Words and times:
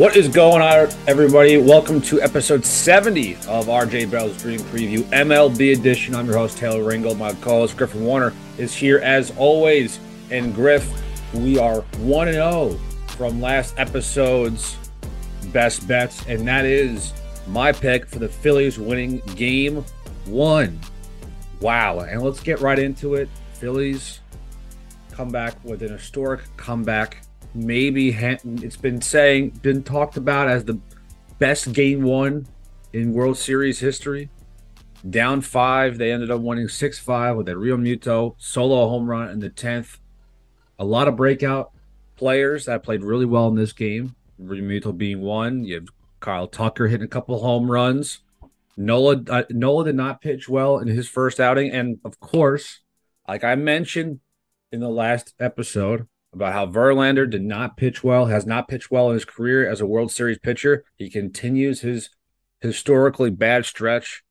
What 0.00 0.16
is 0.16 0.28
going 0.28 0.62
on, 0.62 0.88
everybody? 1.06 1.58
Welcome 1.58 2.00
to 2.00 2.22
episode 2.22 2.64
70 2.64 3.34
of 3.34 3.66
RJ 3.66 4.10
Bell's 4.10 4.40
Dream 4.40 4.58
Preview 4.60 5.02
MLB 5.10 5.78
Edition. 5.78 6.14
I'm 6.14 6.24
your 6.24 6.38
host, 6.38 6.56
Taylor 6.56 6.82
Ringold. 6.82 7.18
My 7.18 7.34
co 7.34 7.58
host, 7.58 7.76
Griffin 7.76 8.06
Warner, 8.06 8.32
is 8.56 8.74
here 8.74 9.00
as 9.00 9.30
always. 9.36 10.00
And 10.30 10.54
Griff, 10.54 10.90
we 11.34 11.58
are 11.58 11.82
1 11.98 12.32
0 12.32 12.80
from 13.08 13.42
last 13.42 13.74
episode's 13.76 14.78
best 15.52 15.86
bets, 15.86 16.24
and 16.26 16.48
that 16.48 16.64
is 16.64 17.12
my 17.48 17.70
pick 17.70 18.06
for 18.06 18.20
the 18.20 18.28
Phillies 18.30 18.78
winning 18.78 19.18
game 19.36 19.84
one. 20.24 20.80
Wow. 21.60 22.00
And 22.00 22.22
let's 22.22 22.40
get 22.40 22.60
right 22.60 22.78
into 22.78 23.16
it. 23.16 23.28
Phillies 23.52 24.20
come 25.12 25.28
back 25.28 25.62
with 25.62 25.82
an 25.82 25.92
historic 25.92 26.40
comeback 26.56 27.18
maybe 27.54 28.10
it's 28.10 28.76
been 28.76 29.00
saying 29.00 29.50
been 29.62 29.82
talked 29.82 30.16
about 30.16 30.48
as 30.48 30.64
the 30.64 30.78
best 31.38 31.72
game 31.72 32.02
one 32.02 32.46
in 32.92 33.12
World 33.12 33.38
Series 33.38 33.78
history. 33.78 34.28
Down 35.08 35.40
five, 35.40 35.96
they 35.96 36.12
ended 36.12 36.30
up 36.30 36.40
winning 36.40 36.68
six 36.68 36.98
five 36.98 37.36
with 37.36 37.48
a 37.48 37.52
Realmuto 37.52 38.34
solo 38.38 38.88
home 38.88 39.08
run 39.08 39.30
in 39.30 39.40
the 39.40 39.48
tenth. 39.48 39.98
A 40.78 40.84
lot 40.84 41.08
of 41.08 41.16
breakout 41.16 41.72
players 42.16 42.66
that 42.66 42.82
played 42.82 43.02
really 43.02 43.24
well 43.24 43.48
in 43.48 43.54
this 43.54 43.72
game. 43.72 44.14
Realmuto 44.40 44.96
being 44.96 45.20
one. 45.20 45.64
You 45.64 45.76
have 45.76 45.88
Kyle 46.20 46.46
Tucker 46.46 46.86
hitting 46.86 47.04
a 47.04 47.08
couple 47.08 47.40
home 47.40 47.70
runs. 47.70 48.20
Nola 48.76 49.22
uh, 49.28 49.42
Nola 49.50 49.86
did 49.86 49.96
not 49.96 50.20
pitch 50.20 50.48
well 50.48 50.78
in 50.78 50.88
his 50.88 51.08
first 51.08 51.40
outing, 51.40 51.70
and 51.70 51.98
of 52.04 52.20
course, 52.20 52.80
like 53.26 53.44
I 53.44 53.54
mentioned 53.54 54.20
in 54.72 54.80
the 54.80 54.88
last 54.88 55.34
episode, 55.40 56.06
about 56.32 56.52
how 56.52 56.66
Verlander 56.66 57.28
did 57.28 57.42
not 57.42 57.76
pitch 57.76 58.04
well, 58.04 58.26
has 58.26 58.46
not 58.46 58.68
pitched 58.68 58.90
well 58.90 59.08
in 59.08 59.14
his 59.14 59.24
career 59.24 59.68
as 59.68 59.80
a 59.80 59.86
World 59.86 60.12
Series 60.12 60.38
pitcher. 60.38 60.84
He 60.96 61.10
continues 61.10 61.80
his 61.80 62.10
historically 62.60 63.30
bad 63.30 63.64
stretch. 63.64 64.22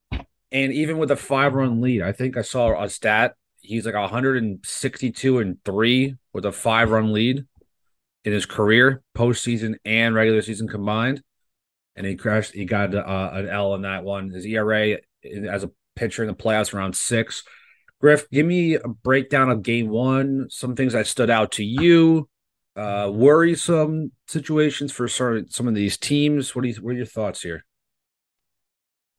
And 0.52 0.74
even 0.74 0.98
with 0.98 1.12
a 1.12 1.16
five 1.16 1.54
run 1.54 1.82
lead, 1.82 2.02
I 2.02 2.12
think 2.12 2.38
I 2.38 2.42
saw 2.42 2.82
a 2.82 2.90
stat. 2.90 3.36
He's 3.62 3.86
like 3.86 3.96
162 3.96 5.40
and 5.40 5.64
three 5.64 6.16
with 6.34 6.46
a 6.46 6.52
five 6.52 6.90
run 6.90 7.12
lead 7.14 7.46
in 8.24 8.34
his 8.34 8.46
career, 8.46 9.02
postseason 9.16 9.76
and 9.86 10.16
regular 10.16 10.42
season 10.42 10.68
combined. 10.68 11.22
And 11.96 12.08
he 12.08 12.16
crashed, 12.16 12.54
he 12.54 12.66
got 12.66 12.96
uh, 12.96 13.30
an 13.34 13.50
L 13.50 13.76
in 13.76 13.82
that 13.82 14.04
one. 14.04 14.30
His 14.30 14.46
ERA 14.46 14.98
as 15.24 15.64
a 15.64 15.72
pitcher 15.96 16.24
in 16.24 16.30
the 16.30 16.36
playoffs 16.36 16.74
around 16.74 16.96
six. 16.96 17.44
Griff, 18.00 18.30
give 18.30 18.46
me 18.46 18.76
a 18.76 18.88
breakdown 18.88 19.50
of 19.50 19.62
game 19.62 19.90
one, 19.90 20.48
some 20.50 20.76
things 20.76 20.94
that 20.94 21.06
stood 21.06 21.30
out 21.30 21.52
to 21.54 21.66
you, 21.66 22.30
uh, 22.76 23.12
worrisome 23.14 24.12
situations 24.28 24.92
for 24.92 25.08
certain, 25.08 25.50
some 25.50 25.68
of 25.68 25.76
these 25.76 25.98
teams. 25.98 26.56
What, 26.56 26.66
you, 26.66 26.76
what 26.76 26.92
are 26.92 26.98
your 26.98 27.06
thoughts 27.06 27.42
here? 27.42 27.66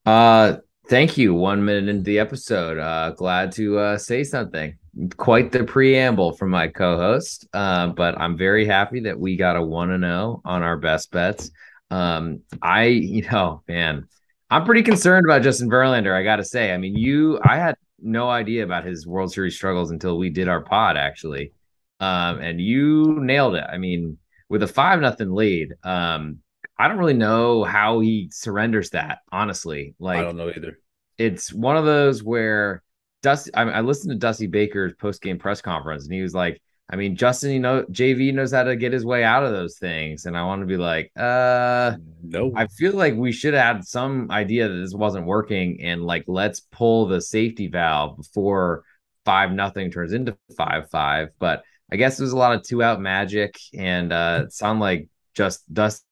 Uh, 0.06 0.56
thank 0.88 1.18
you. 1.18 1.34
One 1.34 1.62
minute 1.62 1.88
into 1.88 2.04
the 2.04 2.18
episode. 2.18 2.78
Uh, 2.78 3.10
glad 3.10 3.52
to 3.52 3.78
uh, 3.78 3.98
say 3.98 4.24
something. 4.24 4.76
Quite 5.16 5.52
the 5.52 5.64
preamble 5.64 6.32
from 6.32 6.50
my 6.50 6.68
co-host, 6.68 7.46
uh, 7.52 7.88
but 7.88 8.18
I'm 8.18 8.36
very 8.36 8.66
happy 8.66 9.00
that 9.00 9.18
we 9.18 9.36
got 9.36 9.56
a 9.56 9.62
one 9.62 9.90
and 9.90 10.02
zero 10.02 10.40
on 10.44 10.62
our 10.62 10.78
best 10.78 11.12
bets. 11.12 11.50
Um, 11.90 12.40
I, 12.62 12.84
you 12.86 13.22
know, 13.30 13.62
man, 13.68 14.08
I'm 14.48 14.64
pretty 14.64 14.82
concerned 14.82 15.26
about 15.26 15.42
Justin 15.42 15.68
Verlander. 15.68 16.14
I 16.14 16.24
got 16.24 16.36
to 16.36 16.44
say, 16.44 16.72
I 16.72 16.78
mean, 16.78 16.96
you, 16.96 17.38
I 17.44 17.56
had 17.58 17.76
no 18.02 18.28
idea 18.28 18.64
about 18.64 18.84
his 18.84 19.06
World 19.06 19.32
Series 19.32 19.56
struggles 19.56 19.90
until 19.90 20.18
we 20.18 20.30
did 20.30 20.48
our 20.48 20.60
pod 20.60 20.96
actually. 20.96 21.52
Um, 22.00 22.40
and 22.40 22.60
you 22.60 23.18
nailed 23.20 23.56
it. 23.56 23.64
I 23.70 23.78
mean, 23.78 24.18
with 24.48 24.62
a 24.62 24.66
five 24.66 25.00
nothing 25.00 25.32
lead, 25.32 25.74
um, 25.84 26.38
I 26.78 26.88
don't 26.88 26.98
really 26.98 27.14
know 27.14 27.62
how 27.62 28.00
he 28.00 28.30
surrenders 28.32 28.90
that. 28.90 29.18
Honestly, 29.30 29.94
like 29.98 30.18
I 30.18 30.22
don't 30.22 30.36
know 30.36 30.50
either. 30.54 30.78
It's 31.18 31.52
one 31.52 31.76
of 31.76 31.84
those 31.84 32.22
where 32.22 32.82
Dusty. 33.22 33.50
I, 33.54 33.64
mean, 33.64 33.74
I 33.74 33.80
listened 33.80 34.12
to 34.12 34.18
Dusty 34.18 34.46
Baker's 34.46 34.94
post 34.94 35.20
game 35.20 35.38
press 35.38 35.60
conference, 35.60 36.04
and 36.04 36.14
he 36.14 36.22
was 36.22 36.34
like, 36.34 36.62
I 36.92 36.96
mean, 36.96 37.14
Justin, 37.14 37.52
you 37.52 37.60
know, 37.60 37.84
JV 37.84 38.34
knows 38.34 38.52
how 38.52 38.64
to 38.64 38.74
get 38.74 38.92
his 38.92 39.04
way 39.04 39.22
out 39.22 39.44
of 39.44 39.52
those 39.52 39.78
things. 39.78 40.26
And 40.26 40.36
I 40.36 40.42
want 40.42 40.62
to 40.62 40.66
be 40.66 40.76
like, 40.76 41.12
uh, 41.16 41.94
no, 42.22 42.52
I 42.56 42.66
feel 42.66 42.94
like 42.94 43.14
we 43.14 43.30
should 43.30 43.54
have 43.54 43.76
had 43.76 43.84
some 43.84 44.28
idea 44.30 44.68
that 44.68 44.74
this 44.74 44.92
wasn't 44.92 45.26
working 45.26 45.80
and 45.82 46.02
like, 46.02 46.24
let's 46.26 46.60
pull 46.60 47.06
the 47.06 47.20
safety 47.20 47.68
valve 47.68 48.16
before 48.16 48.82
five 49.24 49.52
nothing 49.52 49.92
turns 49.92 50.12
into 50.12 50.36
five 50.56 50.90
five. 50.90 51.28
But 51.38 51.62
I 51.92 51.96
guess 51.96 52.16
there's 52.16 52.32
a 52.32 52.36
lot 52.36 52.56
of 52.56 52.64
two 52.64 52.82
out 52.82 53.00
magic 53.00 53.56
and 53.72 54.12
uh, 54.12 54.42
it 54.46 54.52
sounded 54.52 54.80
like 54.80 55.08
just 55.34 55.72
Dusty 55.72 56.02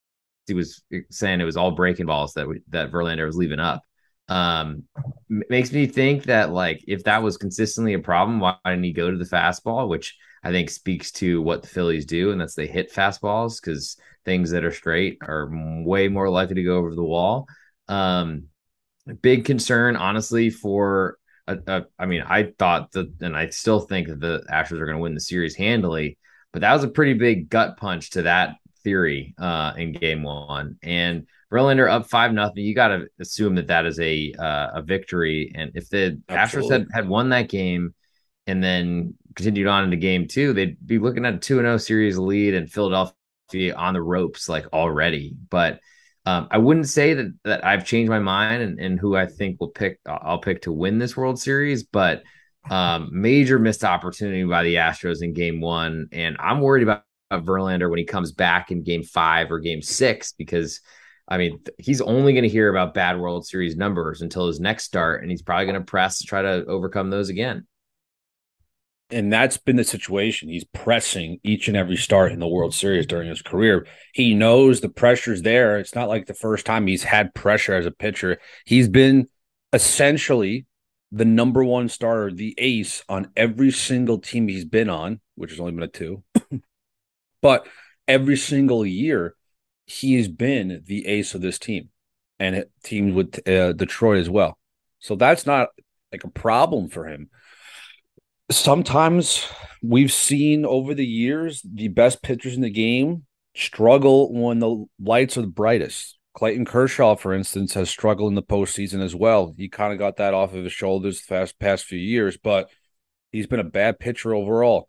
was 0.55 0.81
saying 1.11 1.41
it 1.41 1.45
was 1.45 1.57
all 1.57 1.73
breaking 1.73 2.07
balls 2.07 2.35
that 2.35 2.47
we, 2.47 2.61
that 2.69 2.93
Verlander 2.93 3.27
was 3.27 3.37
leaving 3.37 3.61
up. 3.61 3.83
Um, 4.29 4.85
makes 5.29 5.73
me 5.73 5.87
think 5.87 6.25
that 6.25 6.53
like 6.53 6.85
if 6.87 7.03
that 7.05 7.23
was 7.23 7.37
consistently 7.37 7.95
a 7.95 7.99
problem, 7.99 8.39
why 8.39 8.57
didn't 8.65 8.85
he 8.85 8.93
go 8.93 9.11
to 9.11 9.17
the 9.17 9.25
fastball? 9.25 9.89
Which 9.89 10.15
I 10.43 10.51
think 10.53 10.71
speaks 10.71 11.11
to 11.13 11.43
what 11.43 11.63
the 11.63 11.69
Phillies 11.69 12.07
do, 12.07 12.31
and 12.31 12.41
that's 12.41 12.55
they 12.55 12.67
hit 12.67 12.93
fastballs 12.93 13.61
because 13.61 13.97
things 14.25 14.51
that 14.51 14.65
are 14.65 14.73
straight 14.73 15.19
are 15.23 15.51
way 15.53 16.09
more 16.09 16.29
likely 16.29 16.57
to 16.57 16.63
go 16.63 16.77
over 16.77 16.95
the 16.95 17.03
wall. 17.03 17.47
Um, 17.89 18.45
big 19.23 19.45
concern, 19.45 19.97
honestly, 19.97 20.51
for 20.51 21.19
a, 21.47 21.59
a, 21.67 21.87
I 21.99 22.07
mean, 22.07 22.23
I 22.23 22.53
thought 22.59 22.93
that, 22.93 23.13
and 23.21 23.37
I 23.37 23.49
still 23.49 23.81
think 23.81 24.09
that 24.09 24.21
the 24.21 24.45
Astros 24.51 24.81
are 24.81 24.87
going 24.87 24.99
to 24.99 25.03
win 25.03 25.15
the 25.15 25.21
series 25.21 25.57
handily, 25.57 26.19
but 26.53 26.61
that 26.61 26.73
was 26.73 26.85
a 26.85 26.89
pretty 26.89 27.15
big 27.15 27.49
gut 27.49 27.77
punch 27.77 28.11
to 28.11 28.23
that 28.23 28.57
theory 28.85 29.35
uh, 29.39 29.73
in 29.77 29.93
Game 29.93 30.23
One, 30.23 30.77
and 30.83 31.27
Verlander 31.53 31.91
up 31.91 32.09
five 32.09 32.33
nothing. 32.33 32.65
You 32.65 32.75
got 32.75 32.89
to 32.89 33.07
assume 33.19 33.55
that 33.57 33.69
that 33.69 33.87
is 33.87 33.99
a 33.99 34.33
uh, 34.39 34.69
a 34.75 34.83
victory, 34.83 35.51
and 35.55 35.73
if 35.75 35.89
the 35.89 36.21
Absolutely. 36.29 36.69
Astros 36.69 36.73
had 36.73 36.89
had 36.93 37.09
won 37.09 37.31
that 37.31 37.49
game 37.49 37.95
and 38.49 38.65
then 38.65 39.15
continued 39.39 39.69
on 39.69 39.85
into 39.85 39.97
game 39.97 40.27
two, 40.27 40.53
they'd 40.53 40.77
be 40.85 40.99
looking 40.99 41.25
at 41.25 41.35
a 41.35 41.39
2 41.39 41.59
0 41.59 41.77
series 41.77 42.19
lead 42.19 42.55
and 42.55 42.69
Philadelphia 42.69 43.73
on 43.77 43.95
the 43.95 44.03
ropes 44.03 44.49
like 44.49 44.67
already. 44.73 45.37
But 45.49 45.79
um, 46.27 46.49
I 46.51 46.59
wouldn't 46.59 46.89
say 46.89 47.15
that, 47.15 47.33
that 47.45 47.65
I've 47.65 47.87
changed 47.87 48.11
my 48.11 48.19
mind 48.19 48.63
and, 48.63 48.81
and 48.81 48.99
who 48.99 49.17
I 49.17 49.27
think 49.27 49.61
will 49.61 49.71
pick, 49.71 50.01
I'll 50.07 50.41
pick 50.41 50.63
to 50.63 50.73
win 50.73 50.99
this 50.99 51.17
World 51.17 51.41
Series. 51.41 51.85
But 51.85 52.25
um, 52.69 53.11
major 53.13 53.61
missed 53.61 53.85
opportunity 53.85 54.43
by 54.43 54.65
the 54.65 54.75
Astros 54.75 55.23
in 55.23 55.35
game 55.35 55.61
one. 55.61 56.09
And 56.11 56.37
I'm 56.41 56.61
worried 56.61 56.83
about, 56.83 57.05
Verlander 57.31 57.91
when 57.91 57.99
he 57.99 58.07
comes 58.07 58.33
back 58.33 58.71
in 58.71 58.83
game 58.83 59.03
five 59.03 59.53
or 59.53 59.61
game 59.61 59.83
six 59.83 60.33
because. 60.33 60.81
I 61.31 61.37
mean, 61.37 61.61
he's 61.77 62.01
only 62.01 62.33
going 62.33 62.45
to 62.45 62.49
hear 62.49 62.71
about 62.71 62.95
bad 62.95 63.21
World 63.21 63.47
Series 63.47 63.77
numbers 63.77 64.23
until 64.23 64.47
his 64.47 64.61
next 64.61 64.85
start, 64.85 65.21
and 65.21 65.31
he's 65.31 65.43
probably 65.43 65.67
going 65.67 65.79
to 65.79 65.85
press 65.85 66.21
to 66.21 66.27
try 66.27 66.41
to 66.41 66.65
overcome 66.65 67.11
those 67.11 67.29
again 67.29 67.67
and 69.11 69.33
that's 69.33 69.57
been 69.57 69.77
the 69.77 69.85
situation. 69.85 70.49
He's 70.49 70.65
pressing 70.65 71.41
each 71.43 71.69
and 71.69 71.77
every 71.77 71.97
start 71.97 72.33
in 72.33 72.41
the 72.41 72.49
World 72.49 72.75
Series 72.75 73.07
during 73.07 73.29
his 73.29 73.43
career. 73.43 73.87
He 74.13 74.35
knows 74.35 74.81
the 74.81 74.89
pressure's 74.89 75.43
there. 75.43 75.79
It's 75.79 75.95
not 75.95 76.09
like 76.09 76.27
the 76.27 76.35
first 76.35 76.67
time 76.67 76.87
he's 76.87 77.05
had 77.05 77.35
pressure 77.35 77.75
as 77.75 77.87
a 77.87 77.91
pitcher. 77.91 78.39
He's 78.67 78.89
been 78.89 79.29
essentially 79.73 80.67
the 81.11 81.25
number 81.25 81.65
one 81.65 81.89
starter, 81.89 82.31
the 82.31 82.55
ace 82.59 83.03
on 83.09 83.31
every 83.37 83.71
single 83.71 84.19
team 84.19 84.47
he's 84.47 84.67
been 84.67 84.91
on, 84.91 85.21
which 85.37 85.51
has 85.51 85.61
only 85.61 85.73
been 85.73 85.83
a 85.85 85.89
two. 85.89 86.23
but 87.43 87.67
every 88.07 88.37
single 88.37 88.85
year, 88.85 89.35
he's 89.87 90.29
been 90.29 90.83
the 90.87 91.07
ace 91.07 91.35
of 91.35 91.41
this 91.41 91.59
team 91.59 91.89
and 92.39 92.67
teams 92.85 93.15
with 93.15 93.49
uh, 93.49 93.73
Detroit 93.73 94.19
as 94.19 94.29
well. 94.29 94.59
So 94.99 95.17
that's 95.17 95.47
not 95.47 95.69
like 96.13 96.25
a 96.25 96.31
problem 96.31 96.89
for 96.89 97.07
him 97.07 97.31
sometimes 98.51 99.47
we've 99.83 100.13
seen 100.13 100.65
over 100.65 100.95
the 100.95 101.07
years 101.07 101.63
the 101.63 101.89
best 101.89 102.23
pitchers 102.23 102.55
in 102.55 102.63
the 102.63 102.71
game 102.71 103.25
struggle 103.55 104.33
when 104.33 104.59
the 104.59 104.85
lights 105.01 105.37
are 105.37 105.43
the 105.43 105.47
brightest. 105.47 106.17
Clayton 106.35 106.65
Kershaw, 106.65 107.17
for 107.17 107.35
instance, 107.35 107.75
has 107.75 107.91
struggled 107.91 108.31
in 108.31 108.37
the 108.37 108.43
postseason 108.43 109.03
as 109.03 109.15
well. 109.15 109.55
He 109.57 109.69
kind 109.69 109.93
of 109.93 109.99
got 109.99 110.17
that 110.19 110.35
off 110.35 110.55
of 110.55 110.63
his 110.63 110.73
shoulders 110.73 111.21
the 111.21 111.35
past, 111.35 111.59
past 111.59 111.85
few 111.85 111.99
years, 111.99 112.37
but 112.37 112.71
he's 113.33 113.49
been 113.49 113.61
a 113.61 113.65
bad 113.65 113.99
pitcher 113.99 114.35
overall. 114.35 114.89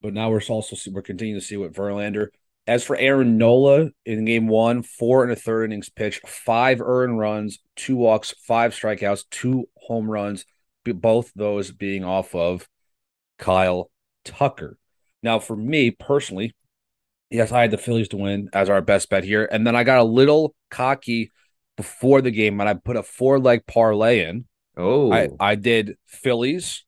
But 0.00 0.14
now 0.14 0.30
we're 0.30 0.40
also 0.48 0.76
we're 0.90 1.02
continuing 1.02 1.40
to 1.40 1.46
see 1.46 1.56
what 1.56 1.74
Verlander. 1.74 2.28
As 2.66 2.82
for 2.84 2.96
Aaron 2.96 3.38
Nola 3.38 3.90
in 4.06 4.24
game 4.24 4.48
one, 4.48 4.82
four 4.82 5.22
and 5.22 5.32
a 5.32 5.36
third 5.36 5.64
innings 5.64 5.90
pitch, 5.90 6.20
five 6.26 6.80
earned 6.80 7.18
runs, 7.18 7.58
two 7.76 7.96
walks, 7.96 8.34
five 8.46 8.72
strikeouts, 8.72 9.24
two 9.30 9.68
home 9.76 10.08
runs 10.10 10.46
both 10.84 11.32
those 11.34 11.70
being 11.70 12.04
off 12.04 12.34
of 12.34 12.68
Kyle 13.38 13.90
Tucker. 14.24 14.78
Now, 15.22 15.38
for 15.38 15.56
me 15.56 15.90
personally, 15.90 16.54
yes, 17.30 17.52
I 17.52 17.62
had 17.62 17.70
the 17.70 17.78
Phillies 17.78 18.08
to 18.08 18.16
win 18.16 18.48
as 18.52 18.68
our 18.68 18.80
best 18.80 19.08
bet 19.08 19.24
here. 19.24 19.48
And 19.50 19.66
then 19.66 19.76
I 19.76 19.84
got 19.84 20.00
a 20.00 20.04
little 20.04 20.54
cocky 20.70 21.30
before 21.76 22.20
the 22.20 22.30
game 22.30 22.60
and 22.60 22.68
I 22.68 22.74
put 22.74 22.96
a 22.96 23.02
four 23.02 23.38
leg 23.38 23.66
parlay 23.66 24.24
in. 24.24 24.46
Oh, 24.76 25.12
I, 25.12 25.28
I 25.38 25.54
did 25.54 25.96
Phillies. 26.06 26.84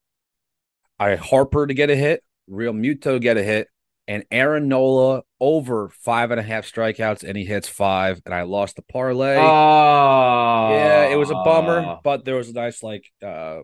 I 0.98 1.16
Harper 1.16 1.66
to 1.66 1.74
get 1.74 1.90
a 1.90 1.96
hit, 1.96 2.22
Realmuto 2.48 3.20
get 3.20 3.36
a 3.36 3.42
hit, 3.42 3.68
and 4.06 4.24
Aaron 4.30 4.68
Nola 4.68 5.22
over 5.40 5.88
five 5.88 6.30
and 6.30 6.38
a 6.38 6.42
half 6.42 6.70
strikeouts, 6.70 7.24
and 7.24 7.36
he 7.36 7.44
hits 7.44 7.68
five, 7.68 8.20
and 8.24 8.34
I 8.34 8.42
lost 8.42 8.76
the 8.76 8.82
parlay. 8.82 9.36
Oh, 9.36 10.70
yeah, 10.70 11.08
it 11.08 11.16
was 11.16 11.30
a 11.30 11.34
bummer, 11.34 11.98
but 12.04 12.24
there 12.24 12.36
was 12.36 12.48
a 12.48 12.52
nice 12.52 12.82
like 12.82 13.10
uh 13.22 13.60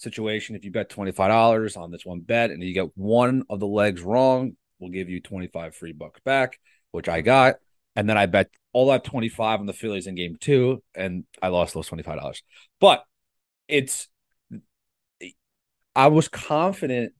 situation. 0.00 0.56
If 0.56 0.64
you 0.64 0.70
bet 0.70 0.88
twenty 0.88 1.12
five 1.12 1.30
dollars 1.30 1.76
on 1.76 1.90
this 1.90 2.06
one 2.06 2.20
bet, 2.20 2.50
and 2.50 2.62
you 2.62 2.74
get 2.74 2.96
one 2.96 3.44
of 3.48 3.60
the 3.60 3.66
legs 3.66 4.02
wrong, 4.02 4.56
we'll 4.78 4.90
give 4.90 5.08
you 5.08 5.20
twenty 5.20 5.46
five 5.46 5.74
free 5.74 5.92
bucks 5.92 6.20
back, 6.24 6.58
which 6.90 7.08
I 7.08 7.20
got. 7.20 7.56
And 7.96 8.08
then 8.08 8.16
I 8.16 8.26
bet 8.26 8.50
all 8.72 8.88
that 8.90 9.02
25 9.02 9.60
on 9.60 9.66
the 9.66 9.72
Phillies 9.72 10.06
in 10.06 10.14
game 10.14 10.36
two, 10.40 10.82
and 10.94 11.24
I 11.42 11.48
lost 11.48 11.74
those 11.74 11.90
$25. 11.90 12.40
But 12.80 13.04
it's 13.66 14.08
I 15.94 16.08
was 16.08 16.28
confident. 16.28 17.14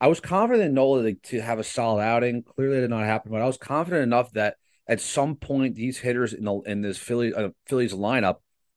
I 0.00 0.06
was 0.08 0.20
confident 0.20 0.68
in 0.68 0.74
Nola 0.74 1.12
to 1.12 1.40
have 1.40 1.58
a 1.58 1.64
solid 1.64 2.02
outing. 2.02 2.42
Clearly, 2.42 2.78
it 2.78 2.82
did 2.82 2.90
not 2.90 3.04
happen, 3.04 3.30
but 3.30 3.42
I 3.42 3.46
was 3.46 3.58
confident 3.58 4.02
enough 4.02 4.32
that 4.32 4.56
at 4.86 5.00
some 5.00 5.36
point 5.36 5.74
these 5.74 5.98
hitters 5.98 6.32
in 6.32 6.44
the 6.44 6.54
in 6.60 6.80
this 6.82 6.98
Philly 6.98 7.34
uh, 7.34 7.50
Phillies 7.66 7.92
lineup 7.92 8.36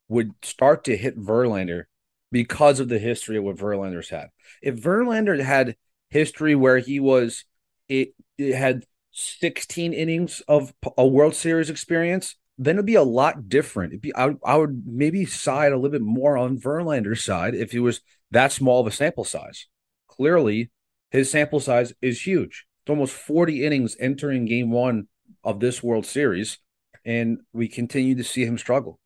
would 0.09 0.33
start 0.43 0.83
to 0.85 0.97
hit 0.97 1.17
Verlander 1.17 1.83
because 2.31 2.79
of 2.79 2.89
the 2.89 2.99
history 2.99 3.37
of 3.37 3.43
what 3.43 3.57
Verlander's 3.57 4.09
had. 4.09 4.29
If 4.61 4.75
Verlander 4.75 5.39
had 5.41 5.75
history 6.09 6.55
where 6.55 6.79
he 6.79 6.99
was 6.99 7.45
it, 7.89 8.13
it 8.37 8.55
had 8.55 8.85
16 9.11 9.93
innings 9.93 10.41
of 10.47 10.73
a 10.97 11.05
World 11.05 11.35
Series 11.35 11.69
experience, 11.69 12.35
then 12.57 12.75
it'd 12.75 12.85
be 12.85 12.95
a 12.95 13.03
lot 13.03 13.49
different. 13.49 13.91
It'd 13.91 14.01
be 14.01 14.15
I, 14.15 14.35
I 14.45 14.55
would 14.55 14.83
maybe 14.85 15.25
side 15.25 15.73
a 15.73 15.75
little 15.75 15.91
bit 15.91 16.01
more 16.01 16.37
on 16.37 16.59
Verlander's 16.59 17.23
side 17.23 17.53
if 17.53 17.71
he 17.71 17.79
was 17.79 18.01
that 18.31 18.51
small 18.51 18.79
of 18.79 18.87
a 18.87 18.91
sample 18.91 19.25
size. 19.25 19.67
Clearly, 20.07 20.71
his 21.09 21.29
sample 21.29 21.59
size 21.59 21.93
is 22.01 22.25
huge. 22.25 22.65
It's 22.83 22.89
almost 22.89 23.13
40 23.13 23.65
innings 23.65 23.97
entering 23.99 24.45
game 24.45 24.71
one 24.71 25.07
of 25.43 25.59
this 25.59 25.83
World 25.83 26.05
Series, 26.05 26.57
and 27.03 27.39
we 27.51 27.67
continue 27.67 28.15
to 28.15 28.23
see 28.23 28.45
him 28.45 28.57
struggle. 28.57 29.00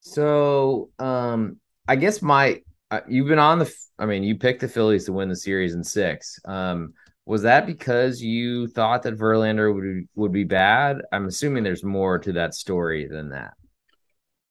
So, 0.00 0.90
um, 0.98 1.58
I 1.86 1.96
guess 1.96 2.22
my 2.22 2.62
uh, 2.90 3.00
you've 3.08 3.28
been 3.28 3.38
on 3.38 3.58
the. 3.58 3.72
I 3.98 4.06
mean, 4.06 4.22
you 4.22 4.36
picked 4.36 4.60
the 4.60 4.68
Phillies 4.68 5.04
to 5.04 5.12
win 5.12 5.28
the 5.28 5.36
series 5.36 5.74
in 5.74 5.84
six. 5.84 6.40
Um, 6.44 6.94
was 7.26 7.42
that 7.42 7.66
because 7.66 8.20
you 8.22 8.66
thought 8.66 9.02
that 9.02 9.18
Verlander 9.18 9.72
would 9.74 10.08
would 10.14 10.32
be 10.32 10.44
bad? 10.44 11.02
I'm 11.12 11.26
assuming 11.26 11.62
there's 11.62 11.84
more 11.84 12.18
to 12.18 12.32
that 12.32 12.54
story 12.54 13.06
than 13.06 13.30
that. 13.30 13.54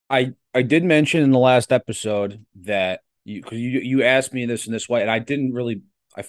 I 0.10 0.34
I 0.54 0.62
did 0.62 0.84
mention 0.84 1.22
in 1.24 1.32
the 1.32 1.40
last 1.40 1.72
episode 1.72 2.46
that 2.62 3.02
you 3.26 3.44
you 3.52 3.80
you 3.82 4.04
asked 4.04 4.34
me 4.34 4.46
this 4.46 4.66
in 4.66 4.74
this 4.74 4.88
way, 4.88 5.02
and 5.02 5.12
I 5.12 5.20
didn't 5.20 5.54
really 5.54 5.82
I 6.16 6.24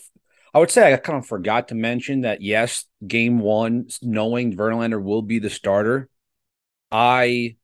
I 0.53 0.59
would 0.59 0.71
say 0.71 0.93
I 0.93 0.97
kind 0.97 1.19
of 1.19 1.27
forgot 1.27 1.69
to 1.69 1.75
mention 1.75 2.23
that 2.23 2.43
yes, 2.43 2.85
game 3.07 3.39
one, 3.39 3.87
knowing 4.03 4.57
Verlander 4.57 5.03
will 5.03 5.23
be 5.23 5.39
the 5.39 5.51
starter, 5.51 6.09
I 6.91 7.57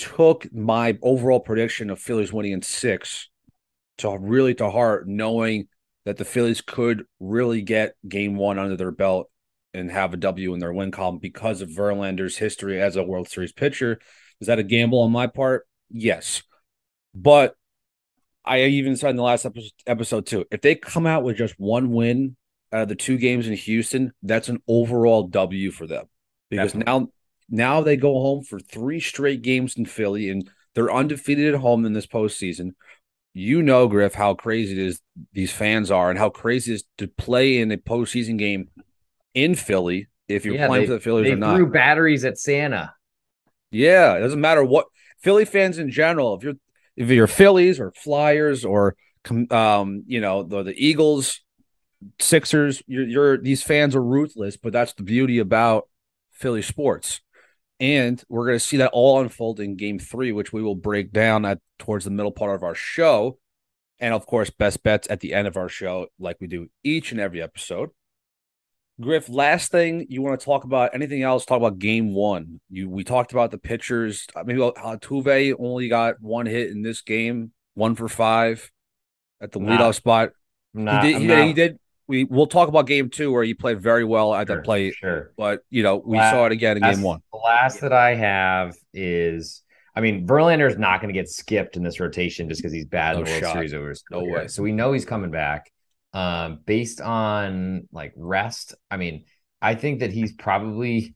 took 0.00 0.52
my 0.52 0.98
overall 1.02 1.40
prediction 1.40 1.90
of 1.90 1.98
Phillies 1.98 2.32
winning 2.32 2.52
in 2.52 2.62
six 2.62 3.28
to 3.98 4.16
really 4.18 4.54
to 4.54 4.70
heart, 4.70 5.06
knowing 5.06 5.68
that 6.06 6.16
the 6.16 6.24
Phillies 6.24 6.62
could 6.62 7.04
really 7.20 7.60
get 7.60 7.94
game 8.08 8.36
one 8.36 8.58
under 8.58 8.76
their 8.76 8.90
belt 8.90 9.30
and 9.74 9.90
have 9.90 10.14
a 10.14 10.16
W 10.16 10.54
in 10.54 10.58
their 10.58 10.72
win 10.72 10.90
column 10.90 11.18
because 11.18 11.60
of 11.60 11.68
Verlander's 11.68 12.38
history 12.38 12.80
as 12.80 12.96
a 12.96 13.04
World 13.04 13.28
Series 13.28 13.52
pitcher. 13.52 14.00
Is 14.40 14.46
that 14.46 14.58
a 14.58 14.62
gamble 14.62 15.02
on 15.02 15.12
my 15.12 15.26
part? 15.26 15.66
Yes. 15.90 16.42
But 17.14 17.54
I 18.42 18.62
even 18.62 18.96
said 18.96 19.10
in 19.10 19.16
the 19.16 19.22
last 19.22 19.44
episode, 19.44 19.72
episode 19.86 20.26
too, 20.26 20.46
if 20.50 20.62
they 20.62 20.74
come 20.74 21.06
out 21.06 21.22
with 21.22 21.36
just 21.36 21.54
one 21.58 21.90
win 21.90 22.36
out 22.72 22.82
of 22.82 22.88
the 22.88 22.94
two 22.94 23.18
games 23.18 23.46
in 23.46 23.52
Houston, 23.52 24.12
that's 24.22 24.48
an 24.48 24.62
overall 24.66 25.24
W 25.24 25.70
for 25.70 25.86
them. 25.86 26.06
Because 26.48 26.72
Definitely. 26.72 27.02
now 27.02 27.08
now 27.50 27.80
they 27.80 27.96
go 27.96 28.14
home 28.14 28.44
for 28.44 28.58
three 28.58 29.00
straight 29.00 29.42
games 29.42 29.76
in 29.76 29.84
Philly 29.84 30.30
and 30.30 30.48
they're 30.74 30.92
undefeated 30.92 31.54
at 31.54 31.60
home 31.60 31.84
in 31.84 31.92
this 31.92 32.06
postseason. 32.06 32.74
You 33.32 33.62
know, 33.62 33.88
Griff, 33.88 34.14
how 34.14 34.34
crazy 34.34 34.72
it 34.72 34.78
is 34.78 35.00
these 35.32 35.52
fans 35.52 35.90
are 35.90 36.10
and 36.10 36.18
how 36.18 36.30
crazy 36.30 36.72
it 36.72 36.74
is 36.76 36.84
to 36.98 37.08
play 37.08 37.58
in 37.58 37.70
a 37.70 37.76
postseason 37.76 38.38
game 38.38 38.68
in 39.34 39.54
Philly 39.54 40.08
if 40.28 40.44
you're 40.44 40.54
yeah, 40.54 40.66
playing 40.66 40.82
they, 40.82 40.86
for 40.86 40.94
the 40.94 41.00
Phillies 41.00 41.26
they 41.26 41.32
or 41.32 41.36
not. 41.36 41.56
threw 41.56 41.70
batteries 41.70 42.24
at 42.24 42.38
Santa. 42.38 42.94
Yeah, 43.70 44.14
it 44.16 44.20
doesn't 44.20 44.40
matter 44.40 44.64
what 44.64 44.86
Philly 45.20 45.44
fans 45.44 45.78
in 45.78 45.90
general. 45.90 46.34
If 46.34 46.42
you're 46.42 46.54
if 46.96 47.08
you're 47.08 47.26
Phillies 47.26 47.78
or 47.78 47.92
Flyers 47.92 48.64
or 48.64 48.96
um, 49.50 50.04
you 50.06 50.20
know 50.20 50.42
the 50.42 50.64
the 50.64 50.74
Eagles, 50.86 51.40
Sixers, 52.18 52.82
you're, 52.86 53.06
you're 53.06 53.38
these 53.38 53.62
fans 53.62 53.94
are 53.94 54.02
ruthless, 54.02 54.56
but 54.56 54.72
that's 54.72 54.94
the 54.94 55.02
beauty 55.02 55.38
about 55.38 55.88
Philly 56.32 56.62
sports. 56.62 57.20
And 57.80 58.22
we're 58.28 58.46
going 58.46 58.58
to 58.58 58.64
see 58.64 58.76
that 58.76 58.90
all 58.92 59.20
unfold 59.20 59.58
in 59.58 59.74
game 59.76 59.98
three, 59.98 60.32
which 60.32 60.52
we 60.52 60.62
will 60.62 60.74
break 60.74 61.12
down 61.12 61.46
at 61.46 61.58
towards 61.78 62.04
the 62.04 62.10
middle 62.10 62.30
part 62.30 62.54
of 62.54 62.62
our 62.62 62.74
show. 62.74 63.38
And 63.98 64.14
of 64.14 64.26
course, 64.26 64.50
best 64.50 64.82
bets 64.82 65.08
at 65.10 65.20
the 65.20 65.32
end 65.32 65.48
of 65.48 65.56
our 65.56 65.68
show, 65.68 66.08
like 66.18 66.36
we 66.40 66.46
do 66.46 66.68
each 66.84 67.10
and 67.10 67.20
every 67.20 67.42
episode. 67.42 67.90
Griff, 69.00 69.30
last 69.30 69.70
thing 69.72 70.06
you 70.10 70.20
want 70.20 70.38
to 70.38 70.44
talk 70.44 70.64
about? 70.64 70.94
Anything 70.94 71.22
else? 71.22 71.46
Talk 71.46 71.56
about 71.56 71.78
game 71.78 72.14
one. 72.14 72.60
You 72.68 72.90
we 72.90 73.02
talked 73.02 73.32
about 73.32 73.50
the 73.50 73.58
pitchers. 73.58 74.26
Maybe 74.44 74.60
uh, 74.60 74.72
Tuve 74.72 75.54
only 75.58 75.88
got 75.88 76.20
one 76.20 76.44
hit 76.44 76.70
in 76.70 76.82
this 76.82 77.00
game, 77.00 77.52
one 77.74 77.94
for 77.94 78.08
five 78.08 78.70
at 79.40 79.52
the 79.52 79.58
nah, 79.58 79.78
leadoff 79.78 79.94
spot. 79.94 80.30
Nah, 80.74 81.02
he 81.02 81.12
did. 81.12 81.20
He 81.20 81.26
did, 81.26 81.46
he 81.46 81.52
did. 81.54 81.78
We 82.10 82.24
we'll 82.24 82.48
talk 82.48 82.68
about 82.68 82.88
game 82.88 83.08
two 83.08 83.30
where 83.30 83.44
he 83.44 83.54
played 83.54 83.80
very 83.80 84.04
well 84.04 84.34
at 84.34 84.48
sure, 84.48 84.56
that 84.56 84.64
play. 84.64 84.90
Sure, 84.90 85.32
but 85.36 85.62
you 85.70 85.84
know 85.84 86.02
we 86.04 86.18
last, 86.18 86.32
saw 86.32 86.46
it 86.46 86.52
again 86.52 86.76
in 86.76 86.82
game 86.82 87.02
one. 87.02 87.22
The 87.32 87.38
last 87.38 87.80
that 87.82 87.92
I 87.92 88.16
have 88.16 88.74
is. 88.92 89.62
I 89.94 90.00
mean, 90.00 90.26
Verlander 90.26 90.68
is 90.70 90.78
not 90.78 91.00
going 91.00 91.12
to 91.12 91.18
get 91.18 91.28
skipped 91.28 91.76
in 91.76 91.82
this 91.82 91.98
rotation 91.98 92.48
just 92.48 92.60
because 92.60 92.72
he's 92.72 92.84
bad 92.84 93.14
no 93.14 93.18
in 93.20 93.24
the 93.24 93.30
World 93.30 93.42
shot. 93.42 93.52
Series 93.54 93.74
over. 93.74 93.94
No 94.10 94.24
way. 94.24 94.48
So 94.48 94.62
we 94.62 94.72
know 94.72 94.92
he's 94.92 95.04
coming 95.04 95.30
back 95.30 95.70
um, 96.12 96.60
based 96.64 97.00
on 97.00 97.88
like 97.92 98.12
rest. 98.16 98.74
I 98.90 98.96
mean, 98.96 99.24
I 99.62 99.74
think 99.74 100.00
that 100.00 100.12
he's 100.12 100.32
probably 100.32 101.14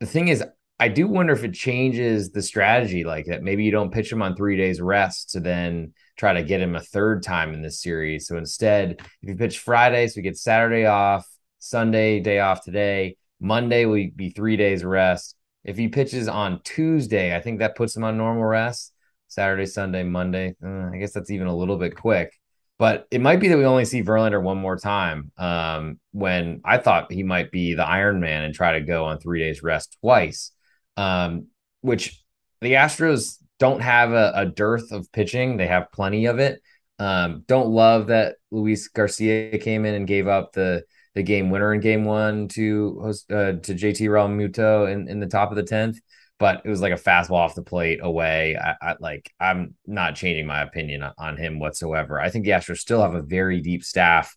the 0.00 0.06
thing 0.06 0.28
is, 0.28 0.44
I 0.78 0.88
do 0.88 1.08
wonder 1.08 1.32
if 1.32 1.44
it 1.44 1.54
changes 1.54 2.30
the 2.30 2.42
strategy 2.42 3.04
like 3.04 3.26
that. 3.26 3.42
Maybe 3.42 3.64
you 3.64 3.70
don't 3.70 3.92
pitch 3.92 4.12
him 4.12 4.22
on 4.22 4.36
three 4.36 4.56
days 4.56 4.80
rest 4.80 5.30
to 5.30 5.40
then 5.40 5.94
try 6.16 6.32
to 6.32 6.42
get 6.42 6.60
him 6.60 6.76
a 6.76 6.80
third 6.80 7.22
time 7.22 7.52
in 7.52 7.62
this 7.62 7.80
series. 7.80 8.26
So 8.26 8.36
instead, 8.36 9.00
if 9.22 9.28
you 9.28 9.36
pitch 9.36 9.58
Friday, 9.58 10.08
so 10.08 10.14
we 10.16 10.22
get 10.22 10.36
Saturday 10.36 10.86
off, 10.86 11.26
Sunday 11.58 12.20
day 12.20 12.40
off 12.40 12.64
today, 12.64 13.16
Monday 13.40 13.84
will 13.84 14.08
be 14.14 14.30
three 14.30 14.56
days 14.56 14.84
rest. 14.84 15.36
If 15.64 15.76
he 15.76 15.88
pitches 15.88 16.28
on 16.28 16.60
Tuesday, 16.62 17.34
I 17.36 17.40
think 17.40 17.58
that 17.58 17.76
puts 17.76 17.96
him 17.96 18.04
on 18.04 18.16
normal 18.16 18.44
rest. 18.44 18.92
Saturday, 19.28 19.66
Sunday, 19.66 20.04
Monday. 20.04 20.54
Uh, 20.64 20.90
I 20.92 20.98
guess 20.98 21.12
that's 21.12 21.30
even 21.30 21.48
a 21.48 21.56
little 21.56 21.76
bit 21.76 21.96
quick. 21.96 22.32
But 22.78 23.06
it 23.10 23.20
might 23.20 23.40
be 23.40 23.48
that 23.48 23.58
we 23.58 23.64
only 23.64 23.84
see 23.84 24.02
Verlander 24.02 24.42
one 24.42 24.58
more 24.58 24.76
time. 24.76 25.32
Um, 25.38 25.98
when 26.12 26.60
I 26.64 26.78
thought 26.78 27.10
he 27.10 27.22
might 27.22 27.50
be 27.50 27.74
the 27.74 27.86
Iron 27.86 28.20
Man 28.20 28.44
and 28.44 28.54
try 28.54 28.78
to 28.78 28.84
go 28.84 29.06
on 29.06 29.18
three 29.18 29.40
days 29.40 29.62
rest 29.62 29.96
twice, 30.00 30.52
um, 30.96 31.46
which 31.80 32.22
the 32.60 32.74
Astros 32.74 33.38
don't 33.58 33.80
have 33.80 34.12
a, 34.12 34.32
a, 34.34 34.46
dearth 34.46 34.92
of 34.92 35.10
pitching; 35.12 35.56
they 35.56 35.66
have 35.66 35.92
plenty 35.92 36.26
of 36.26 36.38
it. 36.38 36.60
Um, 36.98 37.44
don't 37.46 37.68
love 37.68 38.08
that 38.08 38.36
Luis 38.50 38.88
Garcia 38.88 39.58
came 39.58 39.84
in 39.84 39.94
and 39.94 40.06
gave 40.06 40.26
up 40.26 40.52
the 40.52 40.84
the 41.14 41.22
game 41.22 41.50
winner 41.50 41.72
in 41.72 41.80
game 41.80 42.04
one 42.04 42.48
to 42.48 43.00
uh, 43.30 43.52
to 43.52 43.74
JT 43.74 44.00
Realmuto 44.08 44.90
in, 44.90 45.08
in 45.08 45.20
the 45.20 45.26
top 45.26 45.50
of 45.50 45.56
the 45.56 45.62
tenth 45.62 45.98
but 46.38 46.62
it 46.64 46.68
was 46.68 46.80
like 46.80 46.92
a 46.92 46.96
fastball 46.96 47.36
off 47.36 47.54
the 47.54 47.62
plate 47.62 48.00
away. 48.02 48.56
I, 48.56 48.74
I, 48.90 48.96
like 49.00 49.32
I'm 49.40 49.74
not 49.86 50.16
changing 50.16 50.46
my 50.46 50.62
opinion 50.62 51.02
on 51.16 51.36
him 51.36 51.58
whatsoever. 51.58 52.20
I 52.20 52.30
think 52.30 52.44
the 52.44 52.50
Astros 52.50 52.78
still 52.78 53.02
have 53.02 53.14
a 53.14 53.22
very 53.22 53.60
deep 53.60 53.84
staff, 53.84 54.36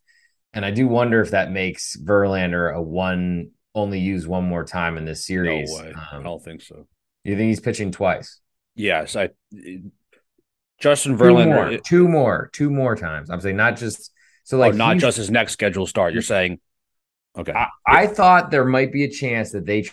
and 0.53 0.65
I 0.65 0.71
do 0.71 0.87
wonder 0.87 1.21
if 1.21 1.31
that 1.31 1.51
makes 1.51 1.97
Verlander 1.97 2.73
a 2.73 2.81
one 2.81 3.51
only 3.75 3.99
use 3.99 4.27
one 4.27 4.45
more 4.45 4.63
time 4.63 4.97
in 4.97 5.05
this 5.05 5.25
series. 5.25 5.71
No 5.71 5.83
way. 5.83 5.93
Um, 5.93 6.19
I 6.19 6.23
don't 6.23 6.43
think 6.43 6.61
so. 6.61 6.87
You 7.23 7.35
think 7.35 7.49
he's 7.49 7.59
pitching 7.59 7.91
twice? 7.91 8.39
Yes, 8.79 9.17
I. 9.17 9.29
Justin 10.79 11.17
Verlander, 11.17 11.83
two 11.83 12.07
more, 12.07 12.07
two 12.07 12.07
more, 12.07 12.49
two 12.53 12.69
more 12.69 12.95
times. 12.95 13.29
I'm 13.29 13.41
saying 13.41 13.57
not 13.57 13.75
just 13.75 14.13
so 14.45 14.57
like 14.57 14.73
oh, 14.73 14.77
not 14.77 14.97
just 14.97 15.17
his 15.17 15.29
next 15.29 15.51
scheduled 15.51 15.89
start. 15.89 16.13
You're 16.13 16.21
saying, 16.21 16.61
okay. 17.37 17.51
I, 17.51 17.67
I 17.85 18.07
thought 18.07 18.51
there 18.51 18.63
might 18.63 18.93
be 18.93 19.03
a 19.03 19.09
chance 19.09 19.51
that 19.51 19.65
they 19.65 19.85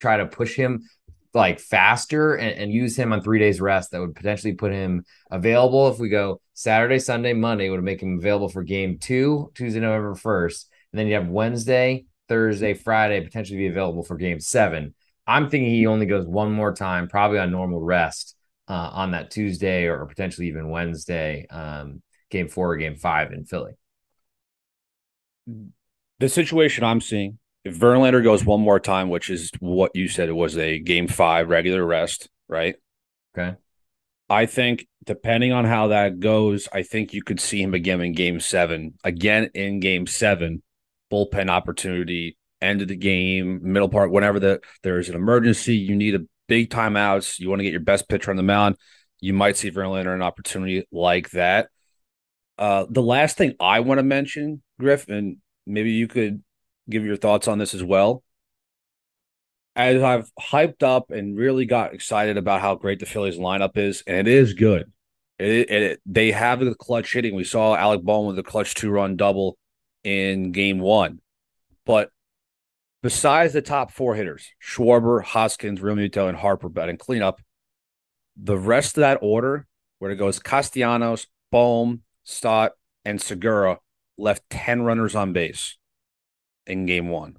try 0.00 0.18
to 0.18 0.26
push 0.26 0.54
him 0.54 0.88
like 1.34 1.58
faster 1.58 2.36
and, 2.36 2.56
and, 2.56 2.72
use 2.72 2.96
him 2.96 3.12
on 3.12 3.20
three 3.20 3.38
days 3.38 3.60
rest 3.60 3.90
that 3.90 4.00
would 4.00 4.16
potentially 4.16 4.52
put 4.52 4.72
him 4.72 5.04
available 5.30 5.88
if 5.88 5.98
we 5.98 6.08
go 6.08 6.40
Saturday, 6.54 6.98
Sunday, 6.98 7.32
Monday 7.32 7.68
would 7.68 7.82
make 7.84 8.02
him 8.02 8.18
available 8.18 8.48
for 8.48 8.64
game 8.64 8.98
two, 8.98 9.50
Tuesday, 9.54 9.78
November 9.78 10.14
1st. 10.14 10.64
And 10.92 10.98
then 10.98 11.06
you 11.06 11.14
have 11.14 11.28
Wednesday, 11.28 12.06
Thursday, 12.28 12.74
Friday, 12.74 13.20
potentially 13.20 13.58
be 13.58 13.68
available 13.68 14.02
for 14.02 14.16
game 14.16 14.40
seven. 14.40 14.94
I'm 15.26 15.48
thinking 15.48 15.70
he 15.70 15.86
only 15.86 16.06
goes 16.06 16.26
one 16.26 16.52
more 16.52 16.74
time, 16.74 17.08
probably 17.08 17.38
on 17.38 17.50
normal 17.50 17.80
rest 17.80 18.36
uh, 18.68 18.90
on 18.92 19.12
that 19.12 19.30
Tuesday 19.30 19.84
or 19.84 20.06
potentially 20.06 20.48
even 20.48 20.70
Wednesday, 20.70 21.46
um, 21.50 22.02
game 22.30 22.48
four 22.48 22.72
or 22.72 22.76
game 22.76 22.96
five 22.96 23.32
in 23.32 23.44
Philly. 23.44 23.72
The 26.18 26.28
situation 26.28 26.84
I'm 26.84 27.00
seeing, 27.00 27.38
if 27.64 27.78
Verlander 27.78 28.22
goes 28.22 28.44
one 28.44 28.60
more 28.60 28.80
time, 28.80 29.08
which 29.08 29.30
is 29.30 29.50
what 29.60 29.92
you 29.94 30.08
said, 30.08 30.28
it 30.28 30.32
was 30.32 30.56
a 30.56 30.78
game 30.78 31.08
five 31.08 31.48
regular 31.48 31.84
rest, 31.84 32.28
right? 32.48 32.76
Okay. 33.36 33.56
I 34.28 34.46
think 34.46 34.86
depending 35.04 35.52
on 35.52 35.64
how 35.64 35.88
that 35.88 36.20
goes, 36.20 36.68
I 36.72 36.82
think 36.82 37.12
you 37.12 37.22
could 37.22 37.40
see 37.40 37.60
him 37.60 37.74
again 37.74 38.00
in 38.00 38.12
game 38.12 38.38
seven. 38.38 38.94
Again 39.02 39.50
in 39.54 39.80
game 39.80 40.06
seven, 40.06 40.62
bullpen 41.12 41.50
opportunity, 41.50 42.36
end 42.62 42.82
of 42.82 42.88
the 42.88 42.96
game, 42.96 43.60
middle 43.62 43.88
part, 43.88 44.10
whenever 44.10 44.38
the, 44.38 44.60
there's 44.82 45.08
an 45.08 45.14
emergency, 45.14 45.76
you 45.76 45.96
need 45.96 46.14
a 46.14 46.20
big 46.48 46.70
timeouts, 46.70 47.38
you 47.38 47.48
want 47.48 47.60
to 47.60 47.64
get 47.64 47.72
your 47.72 47.80
best 47.80 48.08
pitcher 48.08 48.30
on 48.30 48.36
the 48.36 48.42
mound, 48.42 48.76
you 49.20 49.32
might 49.32 49.56
see 49.56 49.70
Verlander 49.70 50.14
an 50.14 50.22
opportunity 50.22 50.86
like 50.90 51.30
that. 51.30 51.68
Uh, 52.58 52.86
the 52.90 53.02
last 53.02 53.36
thing 53.36 53.54
I 53.58 53.80
want 53.80 53.98
to 53.98 54.02
mention, 54.02 54.62
Griff, 54.78 55.08
and 55.08 55.38
maybe 55.66 55.92
you 55.92 56.08
could 56.08 56.42
give 56.88 57.04
your 57.04 57.16
thoughts 57.16 57.48
on 57.48 57.58
this 57.58 57.74
as 57.74 57.82
well. 57.82 58.22
As 59.76 60.02
I've 60.02 60.30
hyped 60.38 60.82
up 60.82 61.10
and 61.10 61.38
really 61.38 61.64
got 61.64 61.94
excited 61.94 62.36
about 62.36 62.60
how 62.60 62.74
great 62.74 62.98
the 62.98 63.06
Phillies 63.06 63.38
lineup 63.38 63.78
is, 63.78 64.02
and 64.06 64.26
it 64.26 64.28
is 64.28 64.52
good. 64.52 64.92
It, 65.38 65.70
it, 65.70 66.00
they 66.04 66.32
have 66.32 66.60
the 66.60 66.74
clutch 66.74 67.14
hitting. 67.14 67.34
We 67.34 67.44
saw 67.44 67.74
Alec 67.74 68.02
Bohm 68.02 68.26
with 68.26 68.38
a 68.38 68.42
clutch 68.42 68.74
two 68.74 68.90
run 68.90 69.16
double 69.16 69.56
in 70.04 70.52
game 70.52 70.80
one. 70.80 71.20
But 71.86 72.10
besides 73.02 73.52
the 73.52 73.62
top 73.62 73.90
four 73.90 74.14
hitters, 74.14 74.50
Schwarber, 74.62 75.22
Hoskins, 75.22 75.80
Realmuto, 75.80 76.28
and 76.28 76.36
Harper 76.36 76.68
batting 76.68 76.96
cleanup, 76.96 77.40
the 78.36 78.58
rest 78.58 78.96
of 78.96 79.02
that 79.02 79.18
order, 79.22 79.66
where 79.98 80.10
it 80.10 80.16
goes 80.16 80.38
Castellanos, 80.38 81.26
Bohm, 81.50 82.02
Stott, 82.24 82.72
and 83.04 83.20
Segura, 83.20 83.78
left 84.16 84.42
10 84.50 84.82
runners 84.82 85.14
on 85.14 85.32
base 85.32 85.78
in 86.66 86.86
game 86.86 87.08
one. 87.08 87.36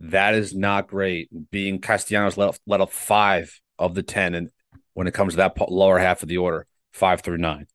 That 0.00 0.34
is 0.34 0.54
not 0.54 0.88
great. 0.88 1.28
Being 1.50 1.80
Castellanos 1.80 2.36
let, 2.36 2.58
let 2.66 2.80
up 2.80 2.90
five 2.90 3.60
of 3.78 3.94
the 3.94 4.02
10 4.02 4.34
and 4.34 4.50
when 4.94 5.06
it 5.06 5.14
comes 5.14 5.34
to 5.34 5.36
that 5.38 5.56
lower 5.70 5.98
half 5.98 6.22
of 6.22 6.28
the 6.28 6.38
order, 6.38 6.66
five 6.92 7.20
through 7.20 7.38
nine. 7.38 7.66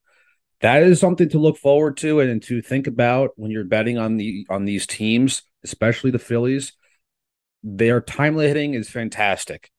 That 0.60 0.82
is 0.82 1.00
something 1.00 1.28
to 1.30 1.38
look 1.38 1.58
forward 1.58 1.96
to 1.98 2.20
and 2.20 2.42
to 2.44 2.62
think 2.62 2.86
about 2.86 3.30
when 3.36 3.50
you're 3.50 3.64
betting 3.64 3.98
on 3.98 4.16
the 4.16 4.46
on 4.48 4.64
these 4.64 4.86
teams, 4.86 5.42
especially 5.64 6.10
the 6.10 6.18
Phillies. 6.18 6.72
Their 7.68 8.00
timely 8.00 8.46
hitting 8.46 8.74
is 8.74 8.88
fantastic. 8.88 9.72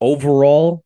Overall, 0.00 0.84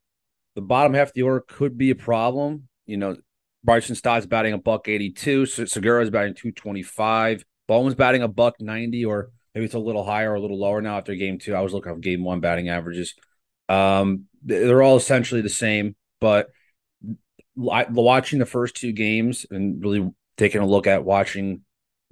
the 0.54 0.62
bottom 0.62 0.94
half 0.94 1.08
of 1.08 1.14
the 1.14 1.22
order 1.22 1.44
could 1.46 1.76
be 1.76 1.90
a 1.90 1.94
problem. 1.94 2.68
You 2.86 2.96
know, 2.96 3.16
Bryson 3.62 3.94
Stott's 3.94 4.24
batting 4.24 4.54
a 4.54 4.58
buck 4.58 4.88
82. 4.88 5.44
Segura's 5.44 6.08
batting 6.08 6.32
225. 6.32 7.44
Bohm's 7.68 7.94
batting 7.94 8.22
a 8.22 8.28
buck 8.28 8.54
90, 8.60 9.04
or 9.04 9.28
maybe 9.54 9.66
it's 9.66 9.74
a 9.74 9.78
little 9.78 10.04
higher 10.04 10.32
or 10.32 10.36
a 10.36 10.40
little 10.40 10.58
lower 10.58 10.80
now 10.80 10.96
after 10.96 11.14
game 11.14 11.38
two. 11.38 11.54
I 11.54 11.60
was 11.60 11.74
looking 11.74 11.92
at 11.92 12.00
game 12.00 12.24
one 12.24 12.40
batting 12.40 12.70
averages. 12.70 13.14
Um, 13.68 14.24
they're 14.42 14.82
all 14.82 14.96
essentially 14.96 15.42
the 15.42 15.50
same, 15.50 15.96
but 16.18 16.48
watching 17.54 18.38
the 18.38 18.46
first 18.46 18.76
two 18.76 18.92
games 18.92 19.44
and 19.50 19.82
really 19.82 20.10
taking 20.38 20.62
a 20.62 20.66
look 20.66 20.86
at 20.86 21.04
watching 21.04 21.60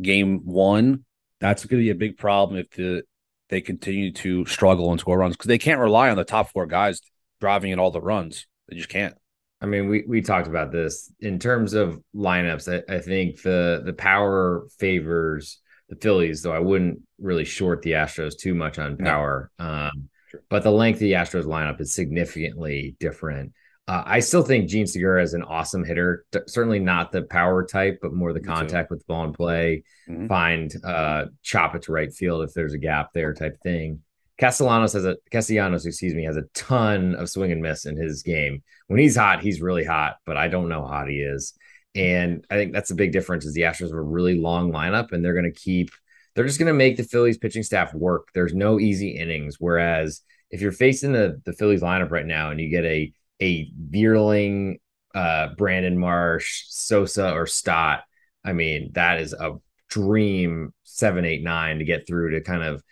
game 0.02 0.44
one, 0.44 1.06
that's 1.40 1.64
going 1.64 1.80
to 1.80 1.84
be 1.86 1.90
a 1.90 1.94
big 1.94 2.18
problem 2.18 2.58
if 2.58 2.70
the 2.72 3.04
they 3.50 3.60
continue 3.60 4.12
to 4.12 4.46
struggle 4.46 4.90
and 4.90 5.00
score 5.00 5.18
runs 5.18 5.36
because 5.36 5.48
they 5.48 5.58
can't 5.58 5.80
rely 5.80 6.08
on 6.10 6.16
the 6.16 6.24
top 6.24 6.50
four 6.50 6.66
guys 6.66 7.00
driving 7.40 7.72
in 7.72 7.78
all 7.78 7.90
the 7.90 8.00
runs. 8.00 8.46
They 8.68 8.76
just 8.76 8.88
can't. 8.88 9.14
I 9.60 9.66
mean, 9.66 9.88
we 9.88 10.04
we 10.08 10.22
talked 10.22 10.48
about 10.48 10.72
this 10.72 11.12
in 11.20 11.38
terms 11.38 11.74
of 11.74 12.00
lineups. 12.14 12.82
I, 12.88 12.94
I 12.94 13.00
think 13.00 13.42
the 13.42 13.82
the 13.84 13.92
power 13.92 14.66
favors 14.78 15.58
the 15.90 15.96
Phillies, 15.96 16.42
though 16.42 16.52
I 16.52 16.60
wouldn't 16.60 17.00
really 17.18 17.44
short 17.44 17.82
the 17.82 17.92
Astros 17.92 18.38
too 18.38 18.54
much 18.54 18.78
on 18.78 18.96
power. 18.96 19.50
No. 19.58 19.64
Um, 19.64 20.08
sure. 20.30 20.40
But 20.48 20.62
the 20.62 20.70
length 20.70 20.96
of 20.96 21.00
the 21.00 21.12
Astros 21.12 21.44
lineup 21.44 21.80
is 21.80 21.92
significantly 21.92 22.96
different. 23.00 23.52
Uh, 23.90 24.04
I 24.06 24.20
still 24.20 24.44
think 24.44 24.68
Jean 24.68 24.86
Segura 24.86 25.20
is 25.20 25.34
an 25.34 25.42
awesome 25.42 25.82
hitter. 25.82 26.24
Certainly 26.46 26.78
not 26.78 27.10
the 27.10 27.22
power 27.22 27.66
type, 27.66 27.98
but 28.00 28.12
more 28.12 28.32
the 28.32 28.38
contact 28.38 28.88
with 28.88 29.00
the 29.00 29.04
ball 29.08 29.24
and 29.24 29.34
play. 29.34 29.82
Mm-hmm. 30.08 30.28
Find 30.28 30.72
uh, 30.84 31.24
chop 31.42 31.74
it 31.74 31.82
to 31.82 31.92
right 31.92 32.12
field 32.12 32.44
if 32.44 32.54
there's 32.54 32.72
a 32.72 32.78
gap 32.78 33.08
there, 33.12 33.34
type 33.34 33.60
thing. 33.64 33.98
Castellanos 34.38 34.92
has 34.92 35.04
a 35.04 35.16
Castellanos, 35.32 35.86
excuse 35.86 36.14
me, 36.14 36.22
has 36.22 36.36
a 36.36 36.44
ton 36.54 37.16
of 37.16 37.28
swing 37.28 37.50
and 37.50 37.60
miss 37.60 37.84
in 37.84 37.96
his 37.96 38.22
game. 38.22 38.62
When 38.86 39.00
he's 39.00 39.16
hot, 39.16 39.42
he's 39.42 39.60
really 39.60 39.84
hot, 39.84 40.18
but 40.24 40.36
I 40.36 40.46
don't 40.46 40.68
know 40.68 40.82
how 40.82 40.98
hot 40.98 41.08
he 41.08 41.16
is. 41.16 41.52
And 41.96 42.44
I 42.48 42.54
think 42.54 42.72
that's 42.72 42.92
a 42.92 42.94
big 42.94 43.10
difference 43.10 43.44
is 43.44 43.54
the 43.54 43.62
Astros 43.62 43.88
have 43.88 43.94
a 43.94 44.00
really 44.00 44.38
long 44.38 44.72
lineup 44.72 45.10
and 45.10 45.24
they're 45.24 45.34
going 45.34 45.52
to 45.52 45.60
keep 45.60 45.90
they're 46.36 46.46
just 46.46 46.60
going 46.60 46.68
to 46.68 46.74
make 46.74 46.96
the 46.96 47.02
Phillies 47.02 47.38
pitching 47.38 47.64
staff 47.64 47.92
work. 47.92 48.28
There's 48.34 48.54
no 48.54 48.78
easy 48.78 49.08
innings. 49.08 49.56
Whereas 49.58 50.22
if 50.52 50.60
you're 50.60 50.70
facing 50.70 51.10
the 51.10 51.42
the 51.44 51.54
Phillies 51.54 51.82
lineup 51.82 52.12
right 52.12 52.24
now 52.24 52.52
and 52.52 52.60
you 52.60 52.70
get 52.70 52.84
a 52.84 53.12
a 53.40 53.70
Vierling, 53.90 54.80
uh, 55.14 55.48
Brandon 55.56 55.98
Marsh, 55.98 56.64
Sosa, 56.68 57.32
or 57.32 57.46
Stott, 57.46 58.02
I 58.44 58.52
mean, 58.52 58.92
that 58.94 59.20
is 59.20 59.32
a 59.32 59.56
dream 59.88 60.72
seven, 60.84 61.24
eight, 61.24 61.42
nine 61.42 61.78
to 61.78 61.84
get 61.84 62.06
through 62.06 62.30
to 62.30 62.40
kind 62.40 62.62
of 62.62 62.82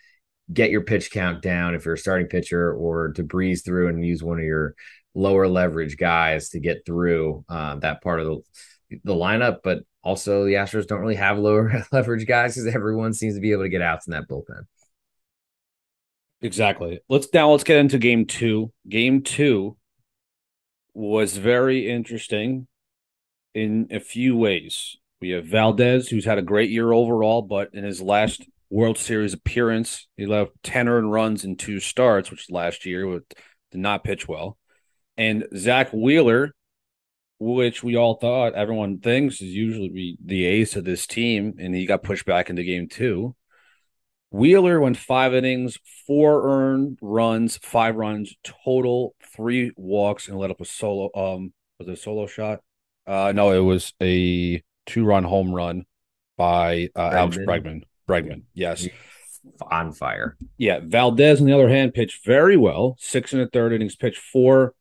get 0.51 0.71
your 0.71 0.81
pitch 0.81 1.11
count 1.11 1.41
down 1.41 1.75
if 1.75 1.85
you're 1.85 1.93
a 1.93 1.97
starting 1.97 2.27
pitcher 2.27 2.73
or 2.73 3.13
to 3.13 3.23
breeze 3.23 3.61
through 3.61 3.87
and 3.87 4.05
use 4.05 4.23
one 4.23 4.39
of 4.39 4.45
your 4.45 4.75
lower 5.15 5.47
leverage 5.47 5.97
guys 5.97 6.49
to 6.49 6.59
get 6.59 6.85
through 6.85 7.43
uh, 7.49 7.75
that 7.75 8.01
part 8.01 8.19
of 8.19 8.27
the, 8.89 8.99
the 9.03 9.13
lineup. 9.13 9.57
But 9.63 9.83
also, 10.03 10.45
the 10.45 10.53
Astros 10.53 10.87
don't 10.87 11.01
really 11.01 11.15
have 11.15 11.37
lower 11.37 11.83
leverage 11.91 12.27
guys 12.27 12.55
because 12.55 12.73
everyone 12.73 13.13
seems 13.13 13.35
to 13.35 13.41
be 13.41 13.51
able 13.51 13.63
to 13.63 13.69
get 13.69 13.81
outs 13.81 14.07
in 14.07 14.11
that 14.11 14.27
bullpen. 14.27 14.63
Exactly. 16.41 16.99
Let's 17.09 17.27
now 17.33 17.51
let's 17.51 17.65
get 17.65 17.77
into 17.77 17.97
game 17.97 18.25
two. 18.25 18.71
Game 18.87 19.23
two 19.23 19.75
was 20.99 21.37
very 21.37 21.89
interesting 21.89 22.67
in 23.53 23.87
a 23.89 24.01
few 24.01 24.35
ways. 24.35 24.97
We 25.21 25.29
have 25.29 25.45
Valdez, 25.45 26.09
who's 26.09 26.25
had 26.25 26.37
a 26.37 26.43
great 26.43 26.69
year 26.69 26.91
overall, 26.91 27.41
but 27.41 27.69
in 27.73 27.85
his 27.85 28.01
last 28.01 28.45
World 28.69 28.97
Series 28.97 29.33
appearance. 29.33 30.07
He 30.17 30.25
left 30.25 30.51
10 30.63 30.89
earned 30.89 31.11
runs 31.11 31.45
in 31.45 31.55
two 31.55 31.79
starts, 31.79 32.29
which 32.29 32.51
last 32.51 32.85
year 32.85 33.05
did 33.71 33.79
not 33.79 34.03
pitch 34.03 34.27
well. 34.27 34.57
And 35.17 35.45
Zack 35.55 35.91
Wheeler, 35.91 36.53
which 37.39 37.81
we 37.81 37.95
all 37.95 38.15
thought 38.15 38.53
everyone 38.53 38.99
thinks 38.99 39.35
is 39.35 39.53
usually 39.53 40.17
the 40.23 40.45
ace 40.45 40.75
of 40.75 40.83
this 40.83 41.07
team, 41.07 41.55
and 41.59 41.73
he 41.73 41.85
got 41.85 42.03
pushed 42.03 42.25
back 42.25 42.49
into 42.49 42.63
game 42.63 42.87
two. 42.89 43.35
Wheeler 44.31 44.79
went 44.79 44.97
five 44.97 45.33
innings, 45.33 45.77
four 46.05 46.47
earned 46.47 46.99
runs, 47.01 47.57
five 47.57 47.95
runs 47.95 48.35
total, 48.43 49.15
three 49.35 49.71
walks, 49.75 50.27
and 50.27 50.37
let 50.37 50.51
up 50.51 50.61
a 50.61 50.65
solo. 50.65 51.09
Um, 51.15 51.53
was 51.79 51.87
it 51.87 51.93
a 51.93 51.97
solo 51.97 52.27
shot? 52.27 52.59
Uh, 53.07 53.31
no, 53.33 53.51
it 53.51 53.59
was 53.59 53.93
a 54.01 54.61
two-run 54.85 55.23
home 55.23 55.51
run 55.51 55.85
by 56.37 56.89
uh, 56.95 57.09
Alex 57.11 57.37
Bregman. 57.37 57.83
Bregman. 58.07 58.43
Yes. 58.53 58.87
On 59.71 59.93
fire. 59.93 60.37
Yeah. 60.57 60.79
Valdez, 60.83 61.39
on 61.39 61.47
the 61.47 61.53
other 61.53 61.69
hand, 61.69 61.93
pitched 61.93 62.23
very 62.23 62.57
well. 62.57 62.97
Six 62.99 63.33
and 63.33 63.41
a 63.41 63.47
third 63.47 63.73
innings, 63.73 63.95
pitched 63.95 64.21
four 64.21 64.73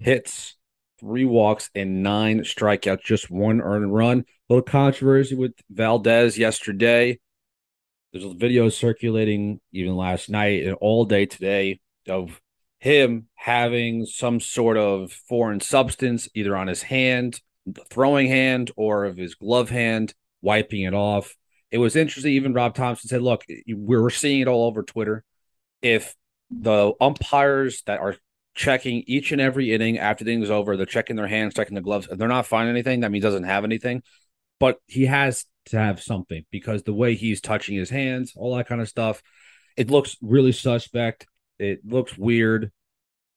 hits, 0.00 0.56
three 0.98 1.24
walks, 1.24 1.70
and 1.74 2.02
nine 2.02 2.40
strikeouts, 2.40 3.02
just 3.02 3.30
one 3.30 3.60
earned 3.60 3.94
run. 3.94 4.20
A 4.20 4.52
little 4.52 4.62
controversy 4.62 5.36
with 5.36 5.52
Valdez 5.70 6.36
yesterday. 6.36 7.20
There's 8.12 8.24
a 8.24 8.34
video 8.34 8.68
circulating 8.68 9.60
even 9.72 9.94
last 9.96 10.30
night 10.30 10.64
and 10.64 10.74
all 10.74 11.04
day 11.04 11.26
today 11.26 11.80
of 12.08 12.40
him 12.78 13.28
having 13.34 14.06
some 14.06 14.40
sort 14.40 14.76
of 14.76 15.12
foreign 15.12 15.60
substance 15.60 16.28
either 16.34 16.56
on 16.56 16.66
his 16.66 16.82
hand, 16.82 17.40
the 17.66 17.84
throwing 17.90 18.28
hand, 18.28 18.70
or 18.76 19.04
of 19.04 19.16
his 19.16 19.34
glove 19.34 19.70
hand, 19.70 20.14
wiping 20.42 20.82
it 20.82 20.94
off 20.94 21.36
it 21.70 21.78
was 21.78 21.96
interesting. 21.96 22.32
Even 22.32 22.52
Rob 22.52 22.74
Thomson 22.74 23.08
said, 23.08 23.22
"Look, 23.22 23.44
we're 23.68 24.10
seeing 24.10 24.40
it 24.40 24.48
all 24.48 24.66
over 24.66 24.82
Twitter. 24.82 25.24
If 25.82 26.16
the 26.50 26.92
umpires 27.00 27.82
that 27.86 28.00
are 28.00 28.16
checking 28.54 29.04
each 29.06 29.30
and 29.32 29.40
every 29.40 29.72
inning 29.72 29.98
after 29.98 30.24
the 30.24 30.50
over, 30.50 30.76
they're 30.76 30.86
checking 30.86 31.16
their 31.16 31.28
hands, 31.28 31.54
checking 31.54 31.76
the 31.76 31.80
gloves. 31.80 32.08
If 32.10 32.18
they're 32.18 32.28
not 32.28 32.46
finding 32.46 32.74
anything, 32.74 33.00
that 33.00 33.12
means 33.12 33.22
doesn't 33.22 33.44
have 33.44 33.64
anything. 33.64 34.02
But 34.60 34.78
he 34.86 35.06
has 35.06 35.46
to 35.66 35.78
have 35.78 36.00
something 36.00 36.44
because 36.52 36.84
the 36.84 36.94
way 36.94 37.16
he's 37.16 37.40
touching 37.40 37.76
his 37.76 37.90
hands, 37.90 38.34
all 38.36 38.56
that 38.56 38.68
kind 38.68 38.80
of 38.80 38.88
stuff, 38.88 39.22
it 39.76 39.90
looks 39.90 40.16
really 40.22 40.52
suspect. 40.52 41.26
It 41.58 41.80
looks 41.84 42.16
weird. 42.16 42.70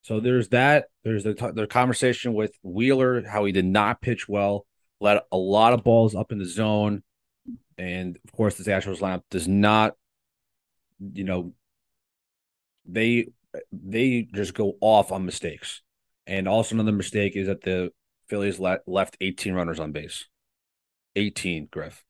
So 0.03 0.19
there's 0.19 0.49
that. 0.49 0.85
There's 1.03 1.23
the, 1.23 1.33
the 1.55 1.65
conversation 1.65 2.33
with 2.35 2.53
Wheeler, 2.61 3.25
how 3.25 3.45
he 3.45 3.51
did 3.51 3.65
not 3.65 4.01
pitch 4.01 4.29
well, 4.29 4.67
let 4.99 5.23
a 5.31 5.37
lot 5.37 5.73
of 5.73 5.83
balls 5.83 6.13
up 6.13 6.31
in 6.31 6.37
the 6.37 6.45
zone 6.45 7.01
and 7.77 8.17
of 8.23 8.31
course, 8.31 8.55
this 8.55 8.67
Astros 8.67 8.99
lineup 8.99 9.23
does 9.29 9.47
not, 9.47 9.95
you 10.99 11.23
know, 11.23 11.53
they 12.85 13.27
they 13.71 14.27
just 14.33 14.53
go 14.53 14.75
off 14.81 15.11
on 15.11 15.25
mistakes. 15.25 15.81
And 16.25 16.47
also 16.47 16.75
another 16.75 16.91
mistake 16.91 17.35
is 17.35 17.47
that 17.47 17.61
the 17.61 17.91
Phillies 18.27 18.59
le- 18.59 18.79
left 18.87 19.17
18 19.21 19.53
runners 19.53 19.79
on 19.79 19.91
base. 19.91 20.27
18, 21.15 21.67
Griff. 21.71 22.03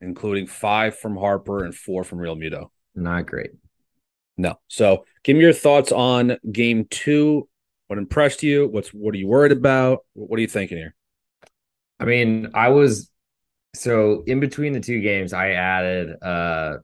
including 0.00 0.46
five 0.46 0.98
from 0.98 1.16
Harper 1.16 1.64
and 1.64 1.74
four 1.74 2.04
from 2.04 2.18
Realmuto. 2.18 2.68
Not 2.94 3.26
great. 3.26 3.50
No. 4.36 4.58
So 4.68 5.04
give 5.22 5.36
me 5.36 5.42
your 5.42 5.52
thoughts 5.52 5.92
on 5.92 6.38
game 6.50 6.86
two. 6.90 7.48
What 7.86 7.98
impressed 7.98 8.42
you? 8.42 8.68
What's 8.68 8.88
what 8.90 9.14
are 9.14 9.18
you 9.18 9.28
worried 9.28 9.52
about? 9.52 10.00
What 10.14 10.38
are 10.38 10.42
you 10.42 10.48
thinking 10.48 10.78
here? 10.78 10.94
I 11.98 12.04
mean, 12.04 12.50
I 12.54 12.68
was 12.68 13.10
so 13.74 14.22
in 14.26 14.40
between 14.40 14.72
the 14.72 14.80
two 14.80 15.00
games, 15.00 15.32
I 15.32 15.50
added 15.52 16.22
uh 16.22 16.78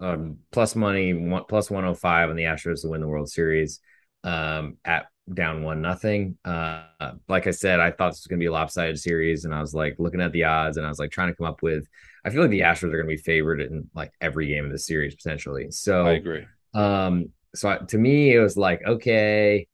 um 0.00 0.38
plus 0.52 0.76
money 0.76 1.14
one, 1.14 1.44
plus 1.48 1.70
105 1.70 2.30
on 2.30 2.36
the 2.36 2.44
Astros 2.44 2.82
to 2.82 2.88
win 2.88 3.00
the 3.00 3.08
World 3.08 3.30
Series 3.30 3.80
um 4.24 4.78
at 4.84 5.06
down 5.32 5.62
one 5.62 5.80
nothing. 5.80 6.36
Uh 6.44 6.82
like 7.28 7.46
I 7.46 7.50
said, 7.50 7.80
I 7.80 7.90
thought 7.90 8.10
this 8.10 8.20
was 8.20 8.26
gonna 8.26 8.40
be 8.40 8.46
a 8.46 8.52
lopsided 8.52 8.98
series, 8.98 9.44
and 9.44 9.54
I 9.54 9.60
was 9.60 9.74
like 9.74 9.96
looking 9.98 10.20
at 10.20 10.32
the 10.32 10.44
odds 10.44 10.76
and 10.76 10.84
I 10.86 10.88
was 10.88 10.98
like 10.98 11.10
trying 11.10 11.28
to 11.28 11.34
come 11.34 11.46
up 11.46 11.62
with 11.62 11.86
I 12.24 12.30
feel 12.30 12.42
like 12.42 12.50
the 12.50 12.60
Astros 12.60 12.92
are 12.92 12.98
gonna 12.98 13.08
be 13.08 13.16
favored 13.16 13.60
in 13.60 13.88
like 13.94 14.12
every 14.20 14.46
game 14.46 14.64
of 14.64 14.72
the 14.72 14.78
series 14.78 15.14
potentially. 15.14 15.70
So 15.70 16.06
I 16.06 16.12
agree. 16.12 16.46
Um 16.74 17.30
so 17.54 17.76
to 17.88 17.98
me 17.98 18.34
it 18.34 18.40
was 18.40 18.56
like, 18.56 18.82
okay, 18.86 19.66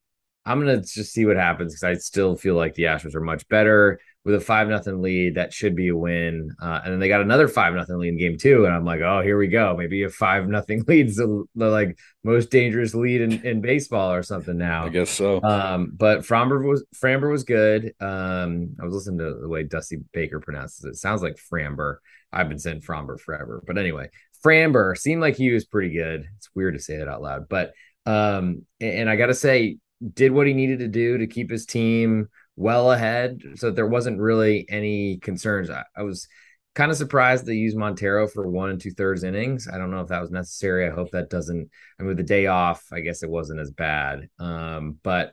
I'm 0.44 0.60
gonna 0.60 0.78
just 0.82 1.12
see 1.12 1.26
what 1.26 1.36
happens 1.36 1.72
because 1.72 1.84
I 1.84 1.94
still 1.94 2.36
feel 2.36 2.54
like 2.54 2.74
the 2.74 2.84
Astros 2.84 3.14
are 3.14 3.20
much 3.20 3.46
better 3.48 4.00
with 4.24 4.34
a 4.34 4.40
five 4.40 4.68
nothing 4.68 5.00
lead. 5.00 5.36
That 5.36 5.52
should 5.52 5.74
be 5.74 5.88
a 5.88 5.96
win. 5.96 6.50
Uh, 6.60 6.80
and 6.84 6.92
then 6.92 7.00
they 7.00 7.08
got 7.08 7.22
another 7.22 7.48
five 7.48 7.74
nothing 7.74 7.98
lead 7.98 8.10
in 8.10 8.18
game 8.18 8.36
two, 8.38 8.66
and 8.66 8.74
I'm 8.74 8.84
like, 8.84 9.00
oh, 9.00 9.22
here 9.22 9.38
we 9.38 9.48
go. 9.48 9.76
Maybe 9.76 10.02
a 10.02 10.10
five 10.10 10.46
nothing 10.46 10.84
lead 10.88 11.08
is 11.08 11.16
the, 11.16 11.44
the 11.54 11.68
like 11.68 11.98
most 12.22 12.50
dangerous 12.50 12.94
lead 12.94 13.22
in, 13.22 13.44
in 13.46 13.60
baseball 13.60 14.12
or 14.12 14.22
something 14.22 14.58
now. 14.58 14.84
I 14.84 14.88
guess 14.90 15.10
so. 15.10 15.42
Um, 15.42 15.92
but 15.96 16.20
Framber 16.20 16.66
was 16.66 16.84
Framber 16.94 17.30
was 17.30 17.44
good. 17.44 17.92
Um, 18.00 18.76
I 18.80 18.84
was 18.84 18.94
listening 18.94 19.18
to 19.18 19.38
the 19.40 19.48
way 19.48 19.62
Dusty 19.62 19.98
Baker 20.12 20.40
pronounces 20.40 20.84
it. 20.84 20.88
it 20.90 20.96
sounds 20.96 21.22
like 21.22 21.38
Framber. 21.50 21.96
I've 22.32 22.48
been 22.48 22.58
saying 22.58 22.82
Framber 22.82 23.18
forever, 23.18 23.62
but 23.66 23.78
anyway, 23.78 24.08
Framber 24.44 24.96
seemed 24.96 25.20
like 25.20 25.36
he 25.36 25.50
was 25.50 25.64
pretty 25.64 25.92
good. 25.92 26.26
It's 26.36 26.48
weird 26.54 26.74
to 26.74 26.80
say 26.80 26.98
that 26.98 27.08
out 27.08 27.22
loud, 27.22 27.48
but 27.48 27.72
um, 28.06 28.64
and, 28.80 28.92
and 28.92 29.10
I 29.10 29.16
got 29.16 29.26
to 29.26 29.34
say, 29.34 29.78
did 30.14 30.32
what 30.32 30.46
he 30.46 30.54
needed 30.54 30.78
to 30.78 30.88
do 30.88 31.18
to 31.18 31.26
keep 31.26 31.50
his 31.50 31.66
team 31.66 32.28
well 32.60 32.92
ahead. 32.92 33.40
So 33.56 33.70
there 33.70 33.86
wasn't 33.86 34.20
really 34.20 34.66
any 34.68 35.16
concerns. 35.16 35.70
I, 35.70 35.82
I 35.96 36.02
was 36.02 36.28
kind 36.74 36.90
of 36.90 36.98
surprised 36.98 37.46
they 37.46 37.54
used 37.54 37.76
Montero 37.76 38.28
for 38.28 38.46
one 38.46 38.68
and 38.68 38.80
two 38.80 38.90
thirds 38.90 39.24
innings. 39.24 39.66
I 39.66 39.78
don't 39.78 39.90
know 39.90 40.02
if 40.02 40.08
that 40.08 40.20
was 40.20 40.30
necessary. 40.30 40.86
I 40.86 40.90
hope 40.90 41.10
that 41.12 41.30
doesn't. 41.30 41.70
I 41.98 42.02
mean, 42.02 42.08
with 42.08 42.18
the 42.18 42.22
day 42.22 42.46
off, 42.46 42.84
I 42.92 43.00
guess 43.00 43.22
it 43.22 43.30
wasn't 43.30 43.60
as 43.60 43.70
bad. 43.70 44.28
Um, 44.38 44.98
but 45.02 45.32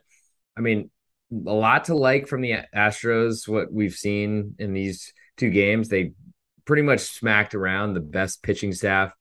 I 0.56 0.62
mean, 0.62 0.90
a 1.30 1.52
lot 1.52 1.84
to 1.84 1.94
like 1.94 2.28
from 2.28 2.40
the 2.40 2.60
Astros. 2.74 3.46
What 3.46 3.70
we've 3.70 3.94
seen 3.94 4.54
in 4.58 4.72
these 4.72 5.12
two 5.36 5.50
games, 5.50 5.88
they 5.88 6.12
pretty 6.64 6.82
much 6.82 7.00
smacked 7.00 7.54
around 7.54 7.92
the 7.92 8.00
best 8.00 8.42
pitching 8.42 8.72
staff 8.72 9.12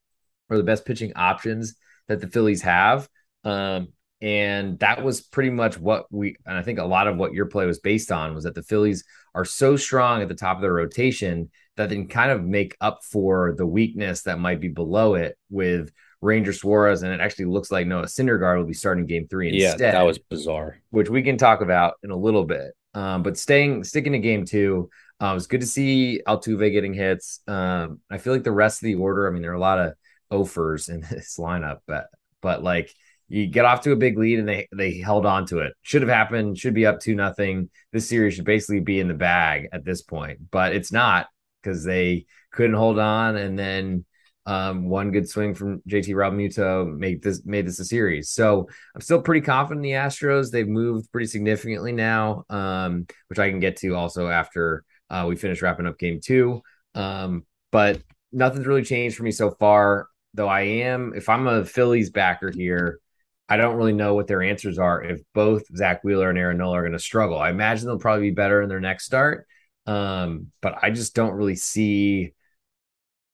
or 0.49 0.55
the 0.55 0.63
best 0.63 0.85
pitching 0.85 1.11
options 1.17 1.75
that 2.07 2.21
the 2.21 2.27
Phillies 2.27 2.61
have. 2.61 3.09
Um, 3.43 3.89
and 4.21 4.79
that 4.79 5.03
was 5.03 5.21
pretty 5.21 5.51
much 5.51 5.77
what 5.79 6.05
we, 6.11 6.35
and 6.45 6.57
I 6.57 6.63
think 6.63 6.79
a 6.79 6.85
lot 6.85 7.07
of 7.07 7.17
what 7.17 7.33
your 7.33 7.45
play 7.45 7.65
was 7.65 7.79
based 7.79 8.11
on 8.11 8.33
was 8.33 8.45
that 8.45 8.55
the 8.55 8.63
Phillies 8.63 9.03
are 9.35 9.45
so 9.45 9.75
strong 9.77 10.21
at 10.21 10.27
the 10.27 10.35
top 10.35 10.57
of 10.57 10.61
their 10.61 10.73
rotation 10.73 11.51
that 11.75 11.89
they 11.89 11.95
can 11.95 12.07
kind 12.07 12.31
of 12.31 12.43
make 12.43 12.75
up 12.81 13.03
for 13.03 13.53
the 13.55 13.65
weakness 13.65 14.23
that 14.23 14.39
might 14.39 14.59
be 14.59 14.69
below 14.69 15.13
it 15.13 15.37
with 15.49 15.91
Ranger 16.21 16.51
Suarez. 16.51 17.03
And 17.03 17.13
it 17.13 17.19
actually 17.19 17.45
looks 17.45 17.71
like 17.71 17.85
Noah 17.85 18.05
Syndergaard 18.05 18.57
will 18.57 18.65
be 18.65 18.73
starting 18.73 19.05
game 19.05 19.27
three 19.27 19.49
instead. 19.49 19.79
Yeah, 19.79 19.91
that 19.91 20.05
was 20.07 20.17
bizarre. 20.17 20.81
Which 20.89 21.09
we 21.09 21.21
can 21.21 21.37
talk 21.37 21.61
about 21.61 21.95
in 22.01 22.09
a 22.09 22.17
little 22.17 22.45
bit. 22.45 22.71
Um, 22.95 23.21
but 23.21 23.37
staying, 23.37 23.83
sticking 23.83 24.13
to 24.13 24.19
game 24.19 24.45
two, 24.45 24.89
uh, 25.21 25.27
it 25.27 25.33
was 25.35 25.45
good 25.45 25.61
to 25.61 25.67
see 25.67 26.21
Altuve 26.27 26.71
getting 26.71 26.95
hits. 26.95 27.41
Um, 27.47 28.01
I 28.09 28.17
feel 28.17 28.33
like 28.33 28.43
the 28.43 28.51
rest 28.51 28.81
of 28.81 28.87
the 28.87 28.95
order, 28.95 29.27
I 29.27 29.31
mean, 29.31 29.43
there 29.43 29.51
are 29.51 29.55
a 29.55 29.59
lot 29.59 29.79
of 29.79 29.93
offers 30.31 30.89
in 30.89 31.01
this 31.11 31.37
lineup, 31.37 31.79
but, 31.85 32.07
but 32.41 32.63
like, 32.63 32.91
you 33.27 33.47
get 33.47 33.65
off 33.65 33.81
to 33.81 33.91
a 33.91 33.97
big 33.97 34.17
lead 34.17 34.39
and 34.39 34.47
they 34.47 34.67
they 34.75 34.97
held 34.99 35.25
on 35.25 35.45
to 35.47 35.59
it. 35.59 35.73
Should 35.81 36.01
have 36.01 36.09
happened, 36.09 36.57
should 36.57 36.73
be 36.73 36.85
up 36.85 36.99
to 37.01 37.15
nothing. 37.15 37.69
This 37.91 38.07
series 38.07 38.35
should 38.35 38.45
basically 38.45 38.79
be 38.79 38.99
in 38.99 39.07
the 39.07 39.13
bag 39.13 39.67
at 39.71 39.83
this 39.83 40.01
point, 40.01 40.39
but 40.51 40.73
it's 40.73 40.91
not 40.91 41.27
because 41.61 41.83
they 41.83 42.25
couldn't 42.51 42.75
hold 42.75 42.99
on 42.99 43.35
and 43.35 43.57
then 43.57 44.05
um, 44.47 44.87
one 44.87 45.11
good 45.11 45.27
swing 45.27 45.53
from 45.53 45.81
JT 45.89 46.07
Realmuto 46.07 46.97
made 46.97 47.21
this 47.21 47.45
made 47.45 47.67
this 47.67 47.79
a 47.79 47.85
series. 47.85 48.29
So 48.29 48.69
I'm 48.95 49.01
still 49.01 49.21
pretty 49.21 49.41
confident 49.41 49.85
in 49.85 49.91
the 49.91 49.97
Astros. 49.97 50.51
They've 50.51 50.67
moved 50.67 51.11
pretty 51.11 51.27
significantly 51.27 51.91
now, 51.91 52.45
um, 52.49 53.07
which 53.27 53.39
I 53.39 53.49
can 53.49 53.59
get 53.59 53.75
to 53.77 53.95
also 53.95 54.29
after 54.29 54.85
uh, 55.09 55.25
we 55.27 55.35
finish 55.35 55.61
wrapping 55.61 55.85
up 55.85 55.99
game 55.99 56.21
two. 56.23 56.61
Um, 56.95 57.45
but 57.73 58.01
nothing's 58.31 58.67
really 58.67 58.83
changed 58.83 59.17
for 59.17 59.23
me 59.23 59.31
so 59.31 59.51
far. 59.51 60.07
Though 60.33 60.47
I 60.47 60.61
am, 60.61 61.13
if 61.13 61.27
I'm 61.27 61.47
a 61.47 61.65
Phillies 61.65 62.11
backer 62.11 62.49
here, 62.49 62.99
I 63.49 63.57
don't 63.57 63.77
really 63.77 63.93
know 63.93 64.13
what 64.13 64.27
their 64.27 64.41
answers 64.41 64.77
are 64.77 65.01
if 65.01 65.21
both 65.33 65.63
Zack 65.75 66.03
Wheeler 66.03 66.29
and 66.29 66.37
Aaron 66.37 66.57
Nola 66.57 66.77
are 66.77 66.81
going 66.81 66.91
to 66.91 66.99
struggle. 66.99 67.37
I 67.37 67.49
imagine 67.49 67.85
they'll 67.85 67.97
probably 67.97 68.29
be 68.29 68.35
better 68.35 68.61
in 68.61 68.69
their 68.69 68.81
next 68.81 69.05
start. 69.05 69.47
Um, 69.85 70.51
but 70.61 70.77
I 70.81 70.89
just 70.89 71.15
don't 71.15 71.33
really 71.33 71.55
see 71.55 72.33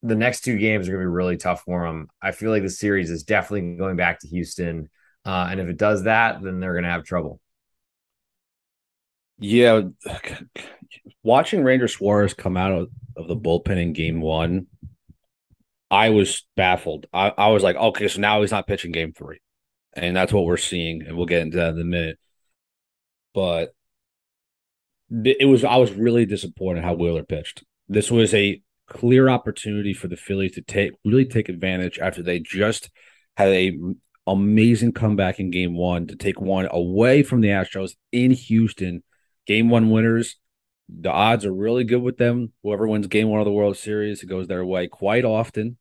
the 0.03 0.15
next 0.15 0.41
two 0.41 0.57
games 0.57 0.87
are 0.87 0.91
going 0.91 1.03
to 1.03 1.09
be 1.09 1.13
really 1.13 1.37
tough 1.37 1.63
for 1.63 1.87
them. 1.87 2.09
I 2.21 2.31
feel 2.31 2.51
like 2.51 2.61
the 2.61 2.69
series 2.69 3.09
is 3.09 3.23
definitely 3.23 3.75
going 3.75 3.95
back 3.95 4.19
to 4.19 4.27
Houston. 4.27 4.89
Uh, 5.25 5.47
and 5.49 5.59
if 5.59 5.67
it 5.67 5.77
does 5.77 6.03
that, 6.03 6.43
then 6.43 6.59
they're 6.59 6.73
going 6.73 6.83
to 6.83 6.89
have 6.91 7.05
trouble. 7.05 7.39
Yeah. 9.39 9.81
Watching 11.23 11.63
Ranger 11.63 11.87
Suarez 11.87 12.35
come 12.35 12.55
out 12.55 12.71
of, 12.71 12.89
the 13.15 13.35
bullpen 13.35 13.81
in 13.81 13.93
game 13.93 14.21
one, 14.21 14.67
I 15.89 16.09
was 16.09 16.45
baffled. 16.55 17.05
I, 17.13 17.31
I 17.35 17.47
was 17.49 17.63
like, 17.63 17.75
okay, 17.75 18.07
so 18.07 18.19
now 18.19 18.41
he's 18.41 18.51
not 18.51 18.67
pitching 18.67 18.91
game 18.91 19.13
three 19.13 19.39
and 19.95 20.15
that's 20.15 20.33
what 20.33 20.45
we're 20.45 20.57
seeing, 20.57 21.03
and 21.03 21.15
we'll 21.15 21.25
get 21.25 21.41
into 21.41 21.57
that 21.57 21.73
in 21.73 21.81
a 21.81 21.85
minute. 21.85 22.19
But 23.33 23.73
it 25.09 25.47
was 25.47 25.63
I 25.63 25.77
was 25.77 25.91
really 25.91 26.25
disappointed 26.25 26.83
how 26.83 26.93
Wheeler 26.93 27.23
pitched. 27.23 27.63
This 27.87 28.09
was 28.09 28.33
a 28.33 28.61
clear 28.87 29.29
opportunity 29.29 29.93
for 29.93 30.07
the 30.07 30.17
Phillies 30.17 30.53
to 30.53 30.61
take 30.61 30.91
really 31.05 31.25
take 31.25 31.49
advantage 31.49 31.99
after 31.99 32.23
they 32.23 32.39
just 32.39 32.89
had 33.37 33.49
a 33.49 33.77
amazing 34.25 34.93
comeback 34.93 35.39
in 35.39 35.51
game 35.51 35.75
one 35.75 36.07
to 36.07 36.15
take 36.15 36.39
one 36.39 36.67
away 36.71 37.23
from 37.23 37.41
the 37.41 37.49
Astros 37.49 37.91
in 38.11 38.31
Houston. 38.31 39.03
Game 39.45 39.69
one 39.69 39.89
winners. 39.89 40.37
The 40.89 41.11
odds 41.11 41.45
are 41.45 41.53
really 41.53 41.83
good 41.83 42.01
with 42.01 42.17
them. 42.17 42.53
Whoever 42.61 42.87
wins 42.87 43.07
game 43.07 43.27
one 43.27 43.39
of 43.39 43.45
the 43.45 43.51
World 43.51 43.77
Series, 43.77 44.23
it 44.23 44.27
goes 44.27 44.47
their 44.47 44.65
way 44.65 44.87
quite 44.87 45.25
often. 45.25 45.77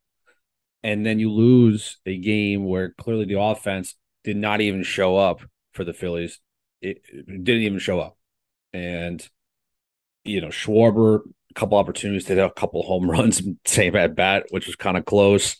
And 0.83 1.07
then 1.07 1.18
you 1.18 1.31
lose 1.31 1.98
a 2.07 2.16
game 2.16 2.64
where 2.64 2.90
clearly 2.98 3.25
the 3.25 3.40
offense 3.40 3.94
did 4.24 4.37
not 4.37 4.61
even 4.61 4.82
show 4.82 5.16
up 5.16 5.40
for 5.72 5.85
the 5.85 5.92
Phillies. 5.92 6.40
It, 6.80 7.02
it 7.08 7.44
didn't 7.44 7.62
even 7.62 7.78
show 7.78 8.00
up. 8.00 8.16
And, 8.72 9.26
you 10.24 10.40
know, 10.40 10.48
Schwarber, 10.48 11.20
a 11.50 11.54
couple 11.54 11.78
opportunities 11.78 12.24
to 12.24 12.35
hit 12.35 12.44
a 12.44 12.50
couple 12.50 12.82
home 12.82 13.11
runs, 13.11 13.42
same 13.64 13.96
at 13.96 14.14
bat, 14.14 14.46
which 14.50 14.66
was 14.66 14.76
kind 14.76 14.96
of 14.96 15.04
close. 15.04 15.56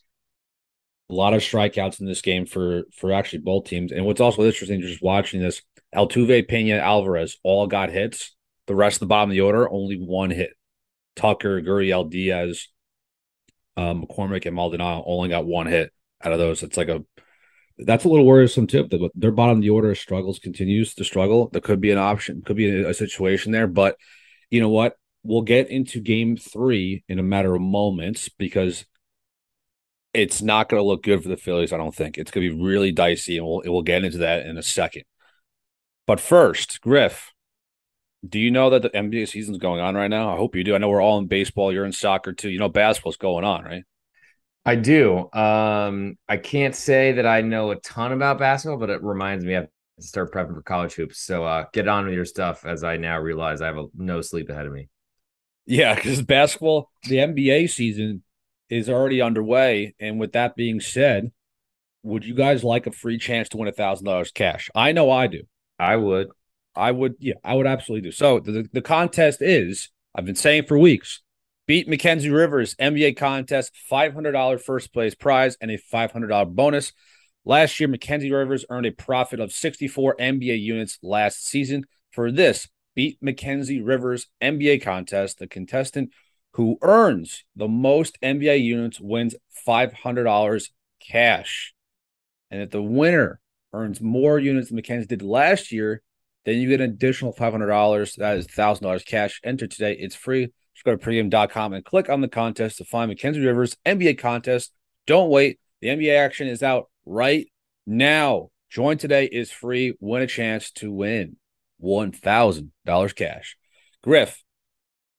A 1.11 1.14
lot 1.14 1.35
of 1.35 1.42
strikeouts 1.42 2.01
in 2.01 2.07
this 2.07 2.22
game 2.22 2.46
for 2.46 2.85
for 2.94 3.12
actually 3.12 3.40
both 3.40 3.64
teams. 3.64 3.92
And 3.92 4.07
what's 4.07 4.20
also 4.20 4.44
interesting, 4.44 4.81
just 4.81 5.03
watching 5.03 5.42
this, 5.42 5.61
Altuve, 5.94 6.48
Pena, 6.48 6.77
Alvarez 6.77 7.38
all 7.42 7.66
got 7.66 7.90
hits. 7.90 8.35
The 8.66 8.75
rest 8.75 8.96
of 8.96 9.01
the 9.01 9.07
bottom 9.07 9.31
of 9.31 9.35
the 9.35 9.42
order, 9.42 9.70
only 9.70 9.96
one 9.96 10.31
hit. 10.31 10.53
Tucker, 11.14 11.61
Gurriel, 11.61 12.09
Diaz, 12.09 12.68
um, 13.77 14.07
McCormick, 14.07 14.46
and 14.46 14.57
Maldonado 14.57 15.03
only 15.07 15.29
got 15.29 15.44
one 15.44 15.66
hit 15.66 15.92
out 16.22 16.33
of 16.33 16.38
those. 16.38 16.62
It's 16.62 16.77
like 16.79 16.88
a 16.88 17.05
that's 17.78 18.04
a 18.04 18.08
little 18.08 18.26
worrisome 18.26 18.66
too. 18.66 18.87
That 18.90 19.11
their 19.14 19.30
bottom 19.30 19.58
of 19.58 19.62
the 19.62 19.70
order 19.70 19.94
struggles 19.94 20.38
continues 20.38 20.94
to 20.94 21.04
struggle. 21.04 21.48
There 21.48 21.61
could 21.61 21.80
be 21.80 21.90
an 21.90 21.98
option, 21.98 22.42
could 22.42 22.56
be 22.56 22.68
a, 22.68 22.90
a 22.90 22.94
situation 22.94 23.52
there. 23.52 23.66
But 23.66 23.96
you 24.50 24.61
know 24.61 24.68
what? 24.68 24.96
We'll 25.24 25.42
get 25.42 25.70
into 25.70 26.00
game 26.00 26.37
three 26.37 27.04
in 27.08 27.18
a 27.18 27.22
matter 27.22 27.54
of 27.54 27.62
moments 27.62 28.28
because 28.28 28.85
it's 30.14 30.42
not 30.42 30.68
going 30.68 30.80
to 30.80 30.87
look 30.87 31.02
good 31.02 31.22
for 31.22 31.28
the 31.28 31.37
Phillies. 31.37 31.72
I 31.72 31.78
don't 31.78 31.94
think 31.94 32.18
it's 32.18 32.30
going 32.30 32.46
to 32.46 32.54
be 32.54 32.62
really 32.62 32.92
dicey, 32.92 33.38
and 33.38 33.46
we'll 33.46 33.62
we'll 33.64 33.82
get 33.82 34.04
into 34.04 34.18
that 34.18 34.46
in 34.46 34.58
a 34.58 34.62
second. 34.62 35.04
But 36.06 36.20
first, 36.20 36.80
Griff, 36.80 37.32
do 38.28 38.38
you 38.38 38.50
know 38.50 38.70
that 38.70 38.82
the 38.82 38.90
NBA 38.90 39.28
season's 39.28 39.58
going 39.58 39.80
on 39.80 39.94
right 39.94 40.08
now? 40.08 40.35
I 40.35 40.37
hope 40.37 40.54
you 40.54 40.64
do. 40.64 40.74
I 40.74 40.78
know 40.78 40.88
we're 40.88 41.00
all 41.00 41.18
in 41.18 41.26
baseball. 41.26 41.72
You're 41.72 41.85
in 41.85 41.92
soccer 41.92 42.32
too. 42.32 42.50
You 42.50 42.58
know 42.58 42.68
basketball's 42.68 43.16
going 43.16 43.44
on, 43.44 43.64
right? 43.64 43.85
I 44.64 44.77
do. 44.77 45.31
Um, 45.33 46.16
I 46.29 46.37
can't 46.37 46.75
say 46.75 47.12
that 47.12 47.27
I 47.27 47.40
know 47.40 47.72
a 47.72 47.77
ton 47.77 48.12
about 48.12 48.38
basketball, 48.38 48.79
but 48.79 48.90
it 48.90 49.03
reminds 49.03 49.44
me 49.44 49.57
I 49.57 49.61
have 49.61 49.68
to 50.01 50.07
start 50.07 50.33
prepping 50.33 50.55
for 50.55 50.62
college 50.62 50.94
hoops. 50.94 51.18
So 51.18 51.44
uh, 51.44 51.66
get 51.72 51.88
on 51.88 52.05
with 52.05 52.14
your 52.14 52.25
stuff 52.25 52.64
as 52.64 52.85
I 52.85 52.96
now 52.96 53.18
realize 53.18 53.61
I 53.61 53.66
have 53.66 53.79
a, 53.79 53.87
no 53.96 54.20
sleep 54.20 54.48
ahead 54.51 54.66
of 54.66 54.72
me. 54.72 54.88
Yeah, 55.66 55.94
because 55.94 56.22
basketball, 56.22 56.90
the 57.09 57.16
NBA 57.16 57.70
season 57.70 58.22
is 58.68 58.88
already 58.88 59.20
underway. 59.20 59.94
And 59.98 60.20
with 60.20 60.33
that 60.33 60.55
being 60.55 60.81
said, 60.81 61.33
would 62.05 62.25
you 62.25 62.35
guys 62.35 62.64
like 62.64 62.87
a 62.87 62.92
free 62.92 63.18
chance 63.18 63.48
to 63.51 63.57
win 63.57 63.68
a 63.68 63.72
thousand 63.72 64.07
dollars 64.07 64.31
cash? 64.33 64.70
I 64.75 64.92
know 64.92 65.11
I 65.11 65.27
do. 65.27 65.42
I 65.79 65.96
would. 65.96 66.29
I 66.75 66.90
would. 66.90 67.16
Yeah, 67.18 67.35
I 67.44 67.55
would 67.55 67.66
absolutely 67.66 68.09
do. 68.09 68.12
So 68.12 68.40
the 68.40 68.68
the 68.72 68.83
contest 68.83 69.42
is. 69.42 69.90
I've 70.14 70.27
been 70.27 70.35
saying 70.35 70.66
for 70.66 70.79
weeks 70.79 71.22
Beat 71.66 71.88
Mackenzie 71.88 72.31
Rivers 72.31 72.75
NBA 72.75 73.16
contest, 73.16 73.72
$500 73.90 74.61
first 74.61 74.92
place 74.92 75.14
prize, 75.14 75.57
and 75.61 75.70
a 75.70 75.79
$500 75.79 76.55
bonus. 76.55 76.92
Last 77.44 77.79
year, 77.79 77.88
Mackenzie 77.88 78.33
Rivers 78.33 78.64
earned 78.68 78.87
a 78.87 78.92
profit 78.92 79.40
of 79.40 79.53
64 79.53 80.16
NBA 80.18 80.61
units 80.61 80.98
last 81.03 81.46
season. 81.46 81.85
For 82.11 82.31
this, 82.31 82.68
Beat 82.94 83.18
Mackenzie 83.22 83.81
Rivers 83.81 84.27
NBA 84.42 84.83
contest, 84.83 85.38
the 85.38 85.46
contestant 85.46 86.11
who 86.55 86.79
earns 86.83 87.44
the 87.57 87.68
most 87.68 88.18
NBA 88.22 88.62
units 88.62 89.01
wins 89.01 89.35
$500 89.66 90.68
cash. 91.01 91.75
And 92.51 92.61
if 92.61 92.70
the 92.70 92.83
winner 92.83 93.40
earns 93.72 94.01
more 94.01 94.38
units 94.38 94.68
than 94.68 94.77
Mackenzie 94.77 95.07
did 95.07 95.22
last 95.22 95.72
year, 95.72 96.03
then 96.44 96.57
you 96.57 96.68
get 96.68 96.81
an 96.81 96.90
additional 96.90 97.33
$500. 97.33 98.16
That 98.16 98.37
is 98.37 98.46
$1,000 98.48 99.07
cash. 99.07 99.40
Enter 99.42 99.66
today. 99.66 99.96
It's 99.98 100.14
free. 100.14 100.53
Just 100.83 100.85
go 100.85 100.97
to 100.97 101.11
pregame.com 101.11 101.75
and 101.75 101.85
click 101.85 102.09
on 102.09 102.23
the 102.23 102.29
contest 102.29 102.79
to 102.79 102.85
find 102.85 103.09
Mackenzie 103.09 103.47
Rivers 103.47 103.77
NBA 103.87 104.18
contest. 104.18 104.73
Don't 105.07 105.31
wait. 105.31 105.61
The 105.81 105.88
NBA 105.88 106.18
action 106.18 106.49
is 106.49 106.61
out 106.61 106.90
right 107.07 107.47
now. 107.87 108.51
Join 108.68 108.99
today 108.99 109.27
is 109.27 109.53
free. 109.53 109.95
Win 110.01 110.23
a 110.23 110.27
chance 110.27 110.73
to 110.73 110.90
win 110.90 111.37
$1,000 111.81 113.14
cash. 113.14 113.57
Griff, 114.03 114.42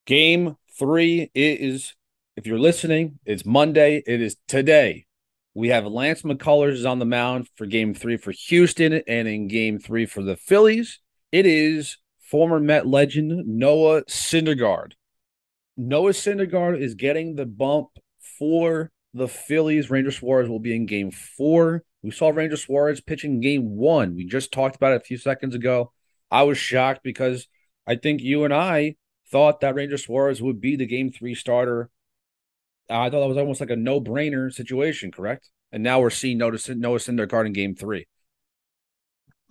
game 0.05 0.57
three 0.77 1.31
is, 1.33 1.95
if 2.35 2.45
you're 2.45 2.59
listening, 2.59 3.19
it's 3.25 3.45
Monday. 3.45 4.03
It 4.05 4.19
is 4.19 4.35
today. 4.49 5.05
We 5.53 5.69
have 5.69 5.85
Lance 5.85 6.23
McCullers 6.23 6.89
on 6.89 6.99
the 6.99 7.05
mound 7.05 7.47
for 7.55 7.65
game 7.65 7.93
three 7.93 8.17
for 8.17 8.31
Houston 8.31 9.01
and 9.07 9.29
in 9.29 9.47
game 9.47 9.79
three 9.79 10.07
for 10.07 10.23
the 10.23 10.35
Phillies. 10.35 10.99
It 11.31 11.45
is 11.45 11.99
former 12.19 12.59
Met 12.59 12.85
legend 12.85 13.47
Noah 13.47 14.03
Syndergaard. 14.05 14.95
Noah 15.75 16.11
Syndergaard 16.11 16.79
is 16.79 16.95
getting 16.95 17.35
the 17.35 17.45
bump 17.45 17.89
for 18.39 18.91
the 19.13 19.27
Phillies. 19.27 19.89
Ranger 19.89 20.11
Suarez 20.11 20.49
will 20.49 20.59
be 20.59 20.75
in 20.75 20.85
game 20.85 21.11
four. 21.11 21.83
We 22.01 22.11
saw 22.11 22.29
Ranger 22.29 22.57
Suarez 22.57 23.01
pitching 23.01 23.39
game 23.39 23.75
one. 23.75 24.15
We 24.15 24.25
just 24.25 24.51
talked 24.51 24.75
about 24.75 24.93
it 24.93 25.01
a 25.01 25.05
few 25.05 25.17
seconds 25.17 25.55
ago. 25.55 25.91
I 26.29 26.43
was 26.43 26.57
shocked 26.57 27.01
because 27.03 27.47
I 27.87 27.95
think 27.95 28.21
you 28.21 28.43
and 28.43 28.53
I 28.53 28.95
thought 29.31 29.61
that 29.61 29.75
Ranger 29.75 29.97
Suarez 29.97 30.41
would 30.41 30.61
be 30.61 30.75
the 30.75 30.85
game 30.85 31.11
three 31.11 31.33
starter. 31.33 31.89
I 32.89 33.09
thought 33.09 33.21
that 33.21 33.27
was 33.27 33.37
almost 33.37 33.61
like 33.61 33.69
a 33.69 33.75
no 33.75 33.99
brainer 34.01 34.51
situation, 34.53 35.11
correct? 35.11 35.49
And 35.71 35.81
now 35.81 36.01
we're 36.01 36.11
seeing 36.11 36.37
Noah 36.37 36.51
Syndergaard 36.57 37.47
in 37.47 37.53
game 37.53 37.75
three. 37.75 38.05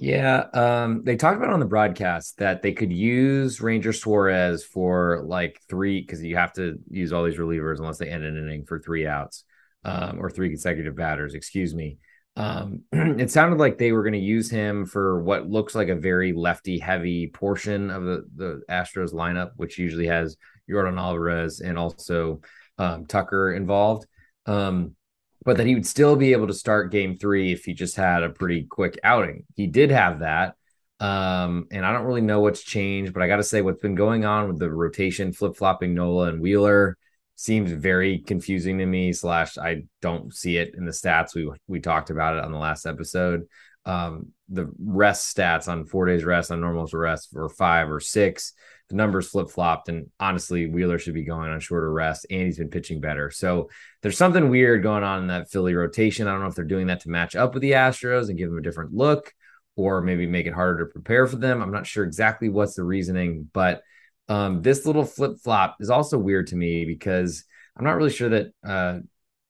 Yeah, 0.03 0.47
um, 0.53 1.05
they 1.05 1.15
talked 1.15 1.37
about 1.37 1.53
on 1.53 1.61
the 1.61 1.65
broadcast 1.65 2.39
that 2.39 2.61
they 2.61 2.73
could 2.73 2.93
use 2.93 3.61
Ranger 3.61 3.93
Suarez 3.93 4.65
for 4.65 5.23
like 5.25 5.61
three 5.69 6.01
because 6.01 6.21
you 6.25 6.35
have 6.35 6.53
to 6.55 6.81
use 6.91 7.13
all 7.13 7.23
these 7.23 7.37
relievers 7.37 7.79
unless 7.79 7.99
they 7.99 8.09
end 8.09 8.25
an 8.25 8.37
inning 8.37 8.65
for 8.65 8.81
three 8.81 9.07
outs 9.07 9.45
um, 9.85 10.19
or 10.19 10.29
three 10.29 10.49
consecutive 10.49 10.97
batters. 10.97 11.35
Excuse 11.35 11.73
me. 11.73 11.99
Um, 12.35 12.81
it 12.93 13.31
sounded 13.31 13.61
like 13.61 13.79
they 13.79 13.93
were 13.93 14.03
going 14.03 14.15
to 14.15 14.19
use 14.19 14.51
him 14.51 14.87
for 14.87 15.23
what 15.23 15.49
looks 15.49 15.77
like 15.77 15.89
a 15.89 15.95
very 15.95 16.33
lefty 16.33 16.81
heavy 16.81 17.29
portion 17.29 17.89
of 17.89 18.03
the, 18.03 18.25
the 18.35 18.63
Astros 18.69 19.15
lineup, 19.15 19.53
which 19.55 19.79
usually 19.79 20.09
has 20.09 20.37
Yordan 20.69 20.99
Alvarez 20.99 21.61
and 21.61 21.79
also 21.79 22.41
um, 22.77 23.07
Tucker 23.07 23.53
involved. 23.53 24.09
Um, 24.47 24.97
but 25.45 25.57
that 25.57 25.67
he 25.67 25.75
would 25.75 25.87
still 25.87 26.17
be 26.17 26.33
able 26.33 26.47
to 26.47 26.55
start 26.55 26.93
game 26.93 27.17
three 27.17 27.53
if 27.53 27.65
he 27.65 27.73
just 27.73 27.97
had 27.97 28.23
a 28.23 28.31
pretty 28.31 28.65
quick 28.65 28.99
outing. 29.03 29.45
He 29.55 29.67
did 29.67 29.91
have 29.91 30.21
that. 30.21 30.55
Um, 31.01 31.67
and 31.73 31.85
I 31.85 31.93
don't 31.93 32.05
really 32.05 32.21
know 32.21 32.41
what's 32.41 32.63
changed, 32.63 33.13
but 33.13 33.23
I 33.23 33.27
got 33.27 33.37
to 33.37 33.43
say, 33.43 33.61
what's 33.61 33.83
been 33.83 33.97
going 33.97 34.25
on 34.25 34.47
with 34.47 34.59
the 34.61 34.71
rotation, 34.71 35.33
flip 35.33 35.57
flopping 35.57 35.95
Nola 35.95 36.29
and 36.29 36.41
Wheeler 36.41 36.97
seems 37.35 37.73
very 37.73 38.21
confusing 38.21 38.79
to 38.79 38.87
me. 38.87 39.13
Slash, 39.13 39.59
I 39.59 39.83
don't 40.01 40.33
see 40.33 40.59
it 40.59 40.75
in 40.77 40.85
the 40.85 40.93
stats. 40.93 41.35
We 41.35 41.51
we 41.67 41.81
talked 41.81 42.11
about 42.11 42.37
it 42.37 42.45
on 42.45 42.53
the 42.53 42.59
last 42.59 42.87
episode. 42.87 43.49
Um, 43.85 44.29
the 44.49 44.71
rest 44.79 45.37
stats 45.37 45.67
on 45.67 45.87
four 45.87 46.07
days 46.07 46.25
rest 46.25 46.53
on 46.53 46.61
normal 46.61 46.89
rest 46.93 47.31
for 47.33 47.49
five 47.49 47.91
or 47.91 47.99
six 47.99 48.53
the 48.93 48.97
numbers 48.97 49.29
flip 49.29 49.51
flopped. 49.51 49.89
And 49.89 50.11
honestly, 50.21 50.67
Wheeler 50.67 50.99
should 50.99 51.15
be 51.15 51.25
going 51.25 51.51
on 51.51 51.59
shorter 51.61 51.91
rest, 51.91 52.27
and 52.31 52.43
he's 52.43 52.59
been 52.59 52.69
pitching 52.69 53.01
better. 53.01 53.31
So 53.31 53.71
there's 54.03 54.19
something 54.19 54.51
weird 54.51 54.83
going 54.83 55.03
on 55.03 55.21
in 55.21 55.27
that 55.29 55.51
Philly 55.51 55.75
rotation. 55.75 56.29
I 56.29 56.33
don't 56.33 56.43
know 56.43 56.47
if 56.47 56.55
they're 56.55 56.65
doing 56.65 56.89
that 56.89 57.01
to 57.01 57.11
match 57.11 57.35
up 57.35 57.55
with 57.55 57.63
the 57.63 57.73
Astros 57.73 58.29
and 58.29 58.39
give 58.39 58.51
them 58.51 58.59
a 58.59 58.63
different 58.63 58.93
look, 58.93 59.33
or 59.77 60.03
maybe 60.03 60.27
make 60.27 60.47
it 60.47 60.53
harder 60.53 60.85
to 60.85 60.93
prepare 60.93 61.27
for 61.27 61.37
them. 61.37 61.63
I'm 61.63 61.73
not 61.73 61.87
sure 61.87 62.05
exactly 62.05 62.51
what's 62.51 62.75
the 62.75 62.85
reasoning, 62.85 63.49
but 63.53 63.83
um, 64.29 64.61
this 64.61 64.85
little 64.85 65.05
flip 65.05 65.39
flop 65.43 65.79
is 65.81 65.91
also 65.91 66.19
weird 66.19 66.49
to 66.49 66.57
me 66.57 66.85
because 66.85 67.45
I'm 67.77 67.85
not 67.85 67.97
really 67.97 68.11
sure 68.11 68.29
that 68.29 68.53
uh, 68.63 68.99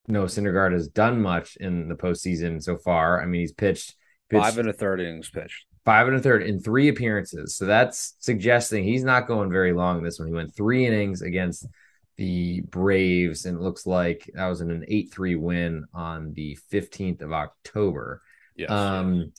Noah 0.06 0.26
Syndergaard 0.26 0.72
has 0.72 0.86
done 0.86 1.20
much 1.20 1.56
in 1.56 1.88
the 1.88 1.96
postseason 1.96 2.62
so 2.62 2.78
far. 2.78 3.20
I 3.20 3.26
mean, 3.26 3.40
he's 3.40 3.52
pitched, 3.52 3.96
pitched 4.30 4.44
five 4.44 4.58
and 4.58 4.68
a 4.68 4.72
third 4.72 5.00
innings 5.00 5.30
pitched 5.30 5.66
five 5.84 6.06
and 6.06 6.16
a 6.16 6.20
third 6.20 6.42
in 6.42 6.60
three 6.60 6.88
appearances. 6.88 7.56
So 7.56 7.66
that's 7.66 8.14
suggesting 8.20 8.84
he's 8.84 9.04
not 9.04 9.26
going 9.26 9.50
very 9.50 9.72
long 9.72 9.98
in 9.98 10.04
this 10.04 10.18
one. 10.18 10.28
He 10.28 10.34
went 10.34 10.54
three 10.54 10.86
innings 10.86 11.22
against 11.22 11.66
the 12.16 12.60
Braves, 12.62 13.46
and 13.46 13.56
it 13.56 13.62
looks 13.62 13.86
like 13.86 14.30
that 14.34 14.46
was 14.46 14.60
in 14.60 14.70
an 14.70 14.84
8 14.86 15.12
3 15.12 15.34
win 15.36 15.84
on 15.92 16.32
the 16.34 16.58
15th 16.72 17.22
of 17.22 17.32
October. 17.32 18.22
Yes. 18.54 18.70
Um, 18.70 19.32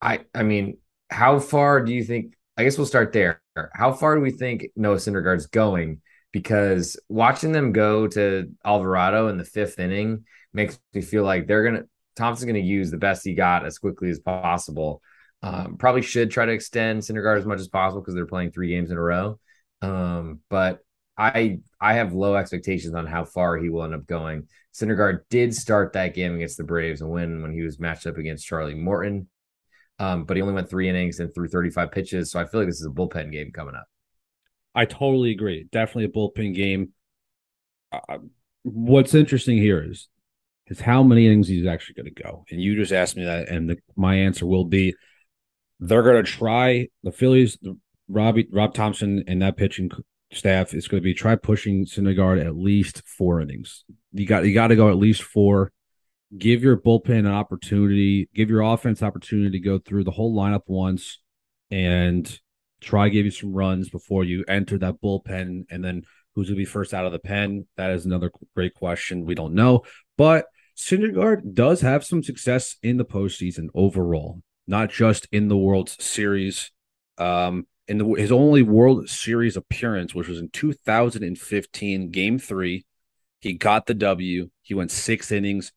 I, 0.00 0.20
I 0.34 0.42
mean, 0.42 0.78
how 1.10 1.38
far 1.38 1.84
do 1.84 1.92
you 1.92 2.04
think? 2.04 2.34
I 2.56 2.64
guess 2.64 2.76
we'll 2.76 2.86
start 2.86 3.12
there. 3.12 3.40
How 3.74 3.92
far 3.92 4.14
do 4.14 4.20
we 4.20 4.30
think 4.30 4.68
Noah 4.76 4.96
Syndergaard's 4.96 5.46
going? 5.46 6.00
Because 6.32 6.98
watching 7.08 7.52
them 7.52 7.72
go 7.72 8.06
to 8.08 8.50
Alvarado 8.64 9.28
in 9.28 9.36
the 9.36 9.44
fifth 9.44 9.78
inning 9.78 10.24
makes 10.52 10.78
me 10.94 11.02
feel 11.02 11.24
like 11.24 11.46
they're 11.46 11.64
gonna 11.64 11.84
Thomson's 12.16 12.46
gonna 12.46 12.58
use 12.58 12.90
the 12.90 12.98
best 12.98 13.24
he 13.24 13.34
got 13.34 13.66
as 13.66 13.78
quickly 13.78 14.10
as 14.10 14.20
possible. 14.20 15.02
Um, 15.42 15.76
probably 15.76 16.02
should 16.02 16.30
try 16.30 16.46
to 16.46 16.52
extend 16.52 17.02
Syndergaard 17.02 17.38
as 17.38 17.46
much 17.46 17.58
as 17.58 17.68
possible 17.68 18.00
because 18.00 18.14
they're 18.14 18.26
playing 18.26 18.52
three 18.52 18.68
games 18.68 18.90
in 18.90 18.96
a 18.96 19.02
row. 19.02 19.40
Um, 19.80 20.40
but 20.48 20.80
I 21.18 21.58
I 21.80 21.94
have 21.94 22.14
low 22.14 22.36
expectations 22.36 22.94
on 22.94 23.06
how 23.06 23.24
far 23.24 23.56
he 23.56 23.68
will 23.68 23.82
end 23.82 23.94
up 23.94 24.06
going. 24.06 24.48
Syndergaard 24.72 25.20
did 25.30 25.54
start 25.54 25.92
that 25.92 26.14
game 26.14 26.34
against 26.34 26.56
the 26.56 26.64
Braves 26.64 27.00
and 27.00 27.10
win 27.10 27.42
when 27.42 27.52
he 27.52 27.62
was 27.62 27.80
matched 27.80 28.06
up 28.06 28.16
against 28.16 28.46
Charlie 28.46 28.74
Morton. 28.74 29.28
Um, 29.98 30.24
but 30.24 30.36
he 30.36 30.42
only 30.42 30.54
went 30.54 30.70
three 30.70 30.88
innings 30.88 31.20
and 31.20 31.32
threw 31.34 31.48
35 31.48 31.92
pitches. 31.92 32.30
So 32.30 32.40
I 32.40 32.46
feel 32.46 32.60
like 32.60 32.68
this 32.68 32.80
is 32.80 32.86
a 32.86 32.90
bullpen 32.90 33.30
game 33.30 33.52
coming 33.52 33.74
up. 33.74 33.86
I 34.74 34.86
totally 34.86 35.32
agree. 35.32 35.66
Definitely 35.70 36.04
a 36.04 36.08
bullpen 36.08 36.54
game. 36.54 36.92
Uh, 37.92 38.18
what's 38.62 39.14
interesting 39.14 39.58
here 39.58 39.84
is 39.88 40.08
is 40.68 40.80
how 40.80 41.02
many 41.02 41.26
innings 41.26 41.48
he's 41.48 41.66
actually 41.66 41.94
going 41.94 42.14
to 42.14 42.22
go. 42.22 42.44
And 42.50 42.60
you 42.60 42.76
just 42.76 42.92
asked 42.92 43.16
me 43.16 43.24
that, 43.24 43.48
and 43.48 43.68
the, 43.68 43.76
my 43.96 44.14
answer 44.14 44.46
will 44.46 44.64
be 44.64 44.94
they're 45.82 46.04
going 46.04 46.24
to 46.24 46.30
try 46.30 46.86
the 47.02 47.10
Phillies, 47.10 47.58
Robbie 48.08 48.46
Rob 48.52 48.72
Thomson 48.72 49.24
and 49.26 49.42
that 49.42 49.56
pitching 49.56 49.90
staff 50.32 50.74
is 50.74 50.86
going 50.86 51.02
to 51.02 51.04
be 51.04 51.12
try 51.12 51.34
pushing 51.34 51.84
Syndergaard 51.84 52.44
at 52.44 52.56
least 52.56 53.02
four 53.04 53.40
innings. 53.40 53.84
You 54.12 54.24
got 54.24 54.44
you 54.44 54.54
got 54.54 54.68
to 54.68 54.76
go 54.76 54.90
at 54.90 54.96
least 54.96 55.22
four. 55.22 55.72
Give 56.38 56.62
your 56.62 56.76
bullpen 56.76 57.18
an 57.18 57.26
opportunity. 57.26 58.28
Give 58.32 58.48
your 58.48 58.62
offense 58.62 59.02
opportunity 59.02 59.58
to 59.58 59.64
go 59.64 59.78
through 59.78 60.04
the 60.04 60.12
whole 60.12 60.34
lineup 60.34 60.62
once, 60.66 61.18
and 61.68 62.40
try 62.80 63.08
give 63.08 63.24
you 63.24 63.32
some 63.32 63.52
runs 63.52 63.90
before 63.90 64.22
you 64.22 64.44
enter 64.46 64.78
that 64.78 65.00
bullpen. 65.02 65.64
And 65.68 65.84
then 65.84 66.02
who's 66.34 66.46
going 66.46 66.56
to 66.56 66.60
be 66.60 66.64
first 66.64 66.94
out 66.94 67.06
of 67.06 67.12
the 67.12 67.18
pen? 67.18 67.66
That 67.76 67.90
is 67.90 68.06
another 68.06 68.30
great 68.54 68.74
question. 68.74 69.24
We 69.24 69.34
don't 69.34 69.54
know, 69.54 69.82
but 70.16 70.46
Syndergaard 70.76 71.54
does 71.54 71.80
have 71.80 72.04
some 72.04 72.22
success 72.22 72.76
in 72.84 72.98
the 72.98 73.04
postseason 73.04 73.66
overall 73.74 74.42
not 74.66 74.90
just 74.90 75.26
in 75.32 75.48
the 75.48 75.56
World 75.56 75.88
Series. 75.88 76.70
Um, 77.18 77.66
in 77.88 77.98
the, 77.98 78.04
his 78.14 78.32
only 78.32 78.62
World 78.62 79.08
Series 79.08 79.56
appearance, 79.56 80.14
which 80.14 80.28
was 80.28 80.38
in 80.38 80.48
2015, 80.50 82.10
Game 82.10 82.38
Three, 82.38 82.84
he 83.40 83.54
got 83.54 83.86
the 83.86 83.94
W. 83.94 84.50
He 84.62 84.74
went 84.74 84.90
six 84.90 85.32
innings, 85.32 85.72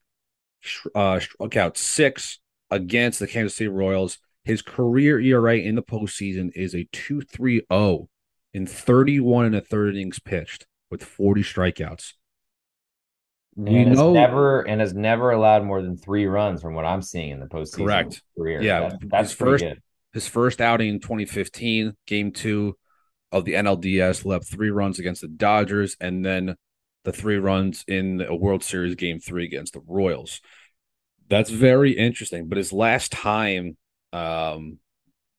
uh, 0.93 1.19
struck 1.19 1.57
out 1.57 1.77
six 1.77 2.39
against 2.69 3.19
the 3.19 3.27
Kansas 3.27 3.57
City 3.57 3.67
Royals. 3.67 4.19
His 4.43 4.61
career 4.61 5.19
ERA 5.19 5.57
in 5.57 5.73
the 5.73 5.81
postseason 5.81 6.51
is 6.55 6.75
a 6.75 6.85
2.30 6.93 8.07
in 8.53 8.67
31 8.67 9.45
and 9.45 9.55
a 9.55 9.61
third 9.61 9.95
innings 9.95 10.19
pitched 10.19 10.67
with 10.91 11.03
40 11.03 11.41
strikeouts 11.41 12.13
we 13.55 13.77
and 13.77 13.95
know 13.95 14.11
never 14.11 14.61
and 14.61 14.81
has 14.81 14.93
never 14.93 15.31
allowed 15.31 15.63
more 15.63 15.81
than 15.81 15.97
three 15.97 16.25
runs 16.25 16.61
from 16.61 16.73
what 16.73 16.85
I'm 16.85 17.01
seeing 17.01 17.31
in 17.31 17.39
the 17.39 17.45
postseason 17.45 17.85
correct 17.85 18.21
career. 18.37 18.61
Yeah, 18.61 18.89
that, 18.89 18.99
that's 19.09 19.29
his 19.29 19.37
first 19.37 19.63
good. 19.63 19.81
his 20.13 20.27
first 20.27 20.59
outing 20.59 20.89
in 20.89 20.99
2015, 20.99 21.93
game 22.05 22.31
two 22.31 22.77
of 23.31 23.45
the 23.45 23.53
NLDS, 23.53 24.25
left 24.25 24.45
three 24.45 24.71
runs 24.71 24.99
against 24.99 25.21
the 25.21 25.29
Dodgers, 25.29 25.95
and 26.01 26.25
then 26.25 26.55
the 27.05 27.13
three 27.13 27.37
runs 27.37 27.85
in 27.87 28.21
a 28.21 28.35
World 28.35 28.63
Series 28.63 28.95
game 28.95 29.19
three 29.19 29.45
against 29.45 29.73
the 29.73 29.81
Royals. 29.87 30.41
That's 31.29 31.49
very 31.49 31.91
interesting. 31.91 32.49
But 32.49 32.57
his 32.57 32.73
last 32.73 33.11
time, 33.11 33.77
um, 34.11 34.79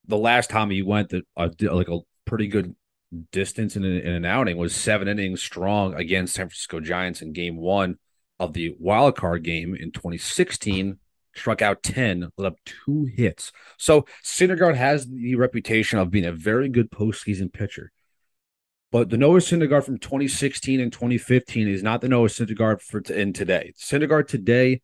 the 0.06 0.16
last 0.16 0.48
time 0.48 0.70
he 0.70 0.82
went, 0.82 1.10
that 1.10 1.24
uh, 1.36 1.48
like 1.60 1.88
a 1.88 1.98
pretty 2.24 2.48
good 2.48 2.74
distance 3.30 3.76
in 3.76 3.84
an, 3.84 4.00
in 4.00 4.12
an 4.12 4.24
outing 4.24 4.56
was 4.56 4.74
seven 4.74 5.06
innings 5.06 5.42
strong 5.42 5.94
against 5.94 6.34
San 6.34 6.46
Francisco 6.46 6.80
Giants 6.80 7.20
in 7.20 7.32
game 7.32 7.56
one 7.56 7.98
of 8.38 8.52
the 8.52 8.74
wild 8.78 9.16
card 9.16 9.42
game 9.42 9.74
in 9.74 9.92
2016 9.92 10.98
struck 11.34 11.62
out 11.62 11.82
10, 11.82 12.30
let 12.36 12.46
up 12.46 12.58
two 12.64 13.04
hits. 13.04 13.52
So 13.78 14.06
Syndergaard 14.24 14.76
has 14.76 15.06
the 15.06 15.36
reputation 15.36 15.98
of 15.98 16.10
being 16.10 16.24
a 16.24 16.32
very 16.32 16.68
good 16.68 16.90
postseason 16.90 17.52
pitcher. 17.52 17.92
But 18.92 19.10
the 19.10 19.18
Noah 19.18 19.40
Syndergaard 19.40 19.84
from 19.84 19.98
2016 19.98 20.80
and 20.80 20.92
2015 20.92 21.68
is 21.68 21.82
not 21.82 22.00
the 22.00 22.08
Noah 22.08 22.28
Syndergaard 22.28 22.80
for 22.80 23.00
t- 23.00 23.14
in 23.14 23.32
today. 23.32 23.72
Syndergaard 23.76 24.28
today, 24.28 24.80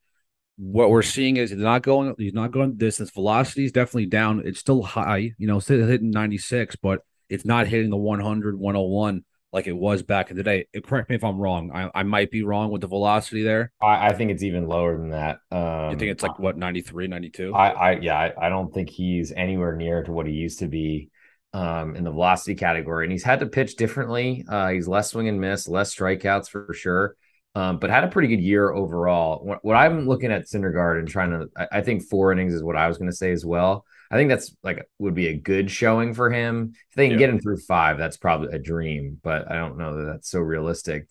what 0.59 0.91
we're 0.91 1.03
seeing 1.03 1.37
is 1.37 1.51
he's 1.51 1.59
not 1.59 1.83
going, 1.83 2.15
he's 2.19 2.35
not 2.35 2.51
going 2.51 2.77
distance. 2.77 3.11
Velocity 3.11 3.65
is 3.65 3.73
definitely 3.73 4.07
down. 4.07 4.43
It's 4.45 4.61
still 4.61 4.83
high, 4.83 5.33
you 5.39 5.47
know, 5.47 5.61
still 5.61 5.87
hitting 5.87 6.11
96, 6.11 6.77
but 6.77 7.01
it's 7.29 7.45
not 7.45 7.69
hitting 7.69 7.91
the 7.91 7.97
100, 7.97 8.59
101 8.59 9.25
like 9.53 9.67
it 9.67 9.77
was 9.77 10.03
back 10.03 10.31
in 10.31 10.37
the 10.37 10.43
day. 10.43 10.67
Correct 10.85 11.11
me 11.11 11.17
if 11.17 11.25
I'm 11.25 11.39
wrong. 11.39 11.71
I, 11.73 11.91
I 11.95 12.03
might 12.05 12.31
be 12.31 12.43
wrong 12.43 12.71
with 12.71 12.81
the 12.81 12.87
velocity 12.87 13.43
there. 13.43 13.71
I, 13.83 14.09
I 14.09 14.13
think 14.15 14.31
it's 14.31 14.43
even 14.43 14.67
lower 14.67 14.97
than 14.97 15.11
that. 15.11 15.39
Um, 15.51 15.91
you 15.91 15.99
think 15.99 16.13
it's 16.13 16.23
like 16.23 16.39
what 16.39 16.57
93, 16.57 17.07
92? 17.09 17.55
I, 17.55 17.69
I 17.69 17.91
yeah, 18.01 18.19
I, 18.19 18.47
I, 18.47 18.49
don't 18.49 18.73
think 18.73 18.89
he's 18.89 19.31
anywhere 19.33 19.77
near 19.77 20.03
to 20.03 20.13
what 20.13 20.27
he 20.27 20.33
used 20.33 20.61
to 20.61 20.69
be 20.69 21.11
um, 21.53 21.97
in 21.97 22.05
the 22.05 22.11
velocity 22.11 22.55
category. 22.55 23.05
And 23.05 23.13
he's 23.13 23.25
had 23.25 23.41
to 23.41 23.47
pitch 23.47 23.77
differently. 23.77 24.45
Uh, 24.49 24.71
he's 24.71 24.89
less 24.89 25.11
swing 25.11 25.29
and 25.29 25.41
miss, 25.41 25.69
less 25.69 25.95
strikeouts 25.95 26.49
for 26.49 26.73
sure. 26.73 27.17
Um, 27.55 27.79
but 27.79 27.91
had 27.91 28.05
a 28.05 28.09
pretty 28.09 28.29
good 28.29 28.41
year 28.41 28.73
overall. 28.73 29.45
What, 29.45 29.63
what 29.63 29.77
I'm 29.77 30.09
looking 30.09 30.33
at 30.33 30.47
Syndergaard 30.47 31.01
and 31.01 31.07
trying 31.09 31.31
to, 31.33 31.51
I, 31.55 31.79
I 31.79 31.81
think 31.83 32.05
four 32.05 32.33
innings 32.33 32.55
is 32.55 32.63
what 32.63 32.77
I 32.77 32.89
was 32.89 32.97
going 32.97 33.11
to 33.11 33.17
say 33.17 33.33
as 33.33 33.45
well. 33.45 33.85
I 34.13 34.17
think 34.17 34.29
that's 34.29 34.55
like 34.63 34.87
would 34.99 35.15
be 35.15 35.29
a 35.29 35.39
good 35.39 35.71
showing 35.71 36.13
for 36.13 36.31
him. 36.31 36.75
If 36.91 36.95
they 36.95 37.09
can 37.09 37.13
yeah. 37.13 37.27
get 37.27 37.31
him 37.31 37.41
through 37.41 37.57
five, 37.57 37.97
that's 37.97 38.19
probably 38.19 38.55
a 38.55 38.59
dream, 38.59 39.19
but 39.23 39.51
I 39.51 39.55
don't 39.55 39.79
know 39.79 39.97
that 39.97 40.05
that's 40.05 40.31
so 40.31 40.41
realistic. 40.41 41.09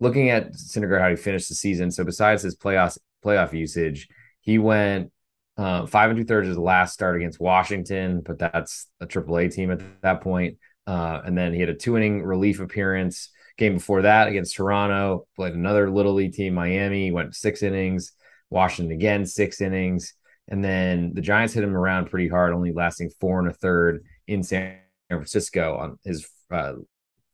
Looking 0.00 0.30
at 0.30 0.52
Syndergaard, 0.52 1.00
how 1.00 1.10
he 1.10 1.16
finished 1.16 1.48
the 1.48 1.54
season. 1.54 1.92
So 1.92 2.02
besides 2.02 2.42
his 2.42 2.56
playoff 2.56 2.98
playoff 3.24 3.52
usage, 3.52 4.08
he 4.40 4.58
went 4.58 5.12
uh, 5.56 5.86
five 5.86 6.10
and 6.10 6.18
two 6.18 6.24
thirds 6.24 6.48
his 6.48 6.58
last 6.58 6.92
start 6.92 7.16
against 7.16 7.38
Washington, 7.38 8.20
but 8.20 8.40
that's 8.40 8.88
a 9.00 9.06
triple 9.06 9.38
A 9.38 9.48
team 9.48 9.70
at 9.70 9.80
that 10.02 10.20
point. 10.20 10.58
Uh, 10.84 11.20
and 11.24 11.38
then 11.38 11.54
he 11.54 11.60
had 11.60 11.68
a 11.68 11.74
two 11.74 11.96
inning 11.96 12.24
relief 12.24 12.58
appearance 12.58 13.30
game 13.56 13.74
before 13.74 14.02
that 14.02 14.26
against 14.26 14.56
Toronto, 14.56 15.28
played 15.36 15.54
another 15.54 15.88
little 15.88 16.14
league 16.14 16.32
team, 16.32 16.54
Miami, 16.54 17.12
went 17.12 17.36
six 17.36 17.62
innings, 17.62 18.12
Washington 18.50 18.92
again, 18.92 19.26
six 19.26 19.60
innings. 19.60 20.14
And 20.52 20.62
then 20.62 21.12
the 21.14 21.22
Giants 21.22 21.54
hit 21.54 21.64
him 21.64 21.74
around 21.74 22.10
pretty 22.10 22.28
hard, 22.28 22.52
only 22.52 22.72
lasting 22.72 23.10
four 23.18 23.38
and 23.38 23.48
a 23.48 23.54
third 23.54 24.04
in 24.28 24.42
San 24.42 24.76
Francisco 25.08 25.76
on 25.76 25.98
his 26.04 26.28
uh, 26.50 26.74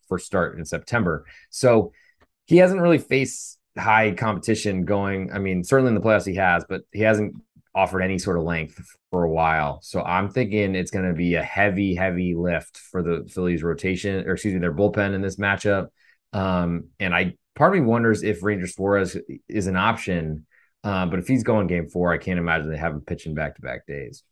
first 0.08 0.24
start 0.24 0.56
in 0.56 0.64
September. 0.64 1.26
So 1.50 1.90
he 2.46 2.58
hasn't 2.58 2.80
really 2.80 2.98
faced 2.98 3.58
high 3.76 4.12
competition 4.12 4.84
going. 4.84 5.32
I 5.32 5.40
mean, 5.40 5.64
certainly 5.64 5.88
in 5.88 5.96
the 5.96 6.00
playoffs 6.00 6.28
he 6.28 6.36
has, 6.36 6.64
but 6.68 6.82
he 6.92 7.00
hasn't 7.00 7.34
offered 7.74 8.02
any 8.02 8.20
sort 8.20 8.38
of 8.38 8.44
length 8.44 8.80
for 9.10 9.24
a 9.24 9.30
while. 9.30 9.80
So 9.82 10.00
I'm 10.00 10.30
thinking 10.30 10.76
it's 10.76 10.92
going 10.92 11.08
to 11.08 11.12
be 11.12 11.34
a 11.34 11.42
heavy, 11.42 11.96
heavy 11.96 12.36
lift 12.36 12.78
for 12.78 13.02
the 13.02 13.28
Phillies 13.28 13.64
rotation, 13.64 14.28
or 14.28 14.34
excuse 14.34 14.54
me, 14.54 14.60
their 14.60 14.72
bullpen 14.72 15.12
in 15.12 15.22
this 15.22 15.38
matchup. 15.38 15.88
Um, 16.32 16.90
and 17.00 17.12
I 17.12 17.34
part 17.56 17.74
of 17.74 17.80
me 17.80 17.84
wonders 17.84 18.22
if 18.22 18.44
Ranger 18.44 18.68
Suarez 18.68 19.16
is 19.48 19.66
an 19.66 19.76
option 19.76 20.46
uh, 20.84 21.06
but 21.06 21.18
if 21.18 21.26
he's 21.26 21.42
going 21.42 21.66
game 21.66 21.88
four, 21.88 22.12
I 22.12 22.18
can't 22.18 22.38
imagine 22.38 22.70
they 22.70 22.76
have 22.76 22.92
him 22.92 23.00
pitching 23.00 23.34
back 23.34 23.56
to 23.56 23.62
back 23.62 23.86
days. 23.86 24.22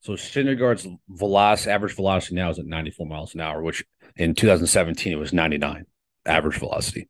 So 0.00 0.14
Syndergaard's 0.14 0.88
velocity, 1.08 1.70
average 1.70 1.94
velocity 1.94 2.34
now 2.36 2.50
is 2.50 2.58
at 2.58 2.66
94 2.66 3.06
miles 3.06 3.34
an 3.34 3.40
hour, 3.40 3.62
which 3.62 3.84
in 4.16 4.34
2017 4.34 5.12
it 5.12 5.16
was 5.16 5.32
99 5.32 5.84
average 6.24 6.56
velocity. 6.56 7.08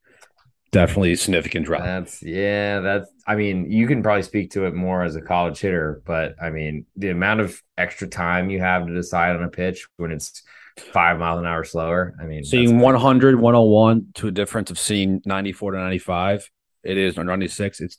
Definitely 0.72 1.12
a 1.12 1.16
significant 1.16 1.66
drop. 1.66 1.82
That's 1.82 2.22
yeah. 2.22 2.78
That's 2.80 3.10
I 3.26 3.34
mean, 3.34 3.70
you 3.70 3.88
can 3.88 4.02
probably 4.02 4.22
speak 4.22 4.52
to 4.52 4.66
it 4.66 4.74
more 4.74 5.02
as 5.02 5.16
a 5.16 5.20
college 5.20 5.58
hitter, 5.58 6.00
but 6.06 6.34
I 6.40 6.50
mean, 6.50 6.86
the 6.96 7.08
amount 7.08 7.40
of 7.40 7.60
extra 7.76 8.06
time 8.06 8.50
you 8.50 8.60
have 8.60 8.86
to 8.86 8.94
decide 8.94 9.34
on 9.34 9.42
a 9.42 9.48
pitch 9.48 9.88
when 9.96 10.12
it's 10.12 10.42
five 10.78 11.18
miles 11.18 11.40
an 11.40 11.46
hour 11.46 11.64
slower. 11.64 12.14
I 12.20 12.24
mean, 12.24 12.44
seeing 12.44 12.78
100, 12.78 13.40
101 13.40 14.06
to 14.14 14.28
a 14.28 14.30
difference 14.30 14.70
of 14.70 14.78
seeing 14.78 15.20
94 15.24 15.72
to 15.72 15.78
95, 15.78 16.48
it 16.84 16.96
is 16.96 17.18
on 17.18 17.26
96. 17.26 17.80
It's 17.80 17.98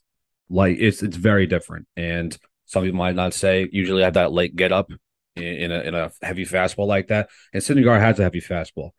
like 0.52 0.78
it's 0.80 1.02
it's 1.02 1.18
very 1.18 1.48
different. 1.48 1.88
And 1.96 2.38
some 2.66 2.84
people 2.84 2.98
might 2.98 3.16
not 3.16 3.34
say 3.34 3.68
usually 3.72 4.04
I 4.04 4.06
have 4.06 4.14
that 4.16 4.32
late 4.32 4.56
get 4.56 4.72
up 4.72 4.92
in, 5.36 5.44
in 5.44 5.72
a 5.72 5.80
in 5.82 5.96
a 5.96 6.12
heavy 6.22 6.46
fastball 6.46 6.88
like 6.88 7.08
that. 7.08 7.30
And 7.54 7.64
Syndergaard 7.64 8.00
has 8.00 8.20
a 8.20 8.24
heavy 8.24 8.42
fastball. 8.42 8.92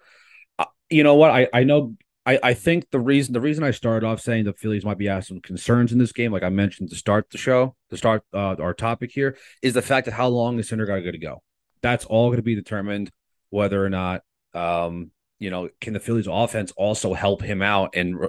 Uh, 0.59 0.67
you 0.91 1.03
know 1.03 1.15
what? 1.15 1.31
I 1.31 1.49
I 1.53 1.65
know. 1.65 1.97
I, 2.25 2.39
I 2.41 2.55
think 2.55 2.89
the 2.91 3.01
reason 3.01 3.33
the 3.33 3.41
reason 3.41 3.65
I 3.65 3.73
started 3.73 4.07
off 4.07 4.21
saying 4.21 4.45
the 4.45 4.53
Phillies 4.53 4.85
might 4.85 4.99
be 4.99 5.07
having 5.07 5.23
some 5.23 5.41
concerns 5.41 5.93
in 5.93 5.99
this 5.99 6.13
game, 6.13 6.33
like 6.33 6.45
I 6.45 6.51
mentioned 6.51 6.91
to 6.91 6.97
start 6.97 7.31
the 7.31 7.39
show, 7.39 7.75
to 7.91 7.97
start 7.97 8.23
uh, 8.33 8.55
our 8.61 8.75
topic 8.75 9.11
here, 9.13 9.37
is 9.61 9.75
the 9.75 9.83
fact 9.83 10.05
that 10.05 10.15
how 10.15 10.29
long 10.29 10.59
is 10.59 10.71
Syndergaard 10.71 11.03
going 11.03 11.13
to 11.13 11.19
go? 11.19 11.43
That's 11.83 12.05
all 12.05 12.29
going 12.29 12.37
to 12.37 12.43
be 12.43 12.55
determined 12.55 13.11
whether 13.51 13.85
or 13.85 13.91
not 13.91 14.23
um, 14.55 15.11
you 15.41 15.51
know 15.51 15.69
can 15.81 15.95
the 15.95 16.01
Phillies 16.01 16.29
offense 16.31 16.73
also 16.77 17.13
help 17.13 17.43
him 17.43 17.61
out 17.61 17.97
and 17.97 18.29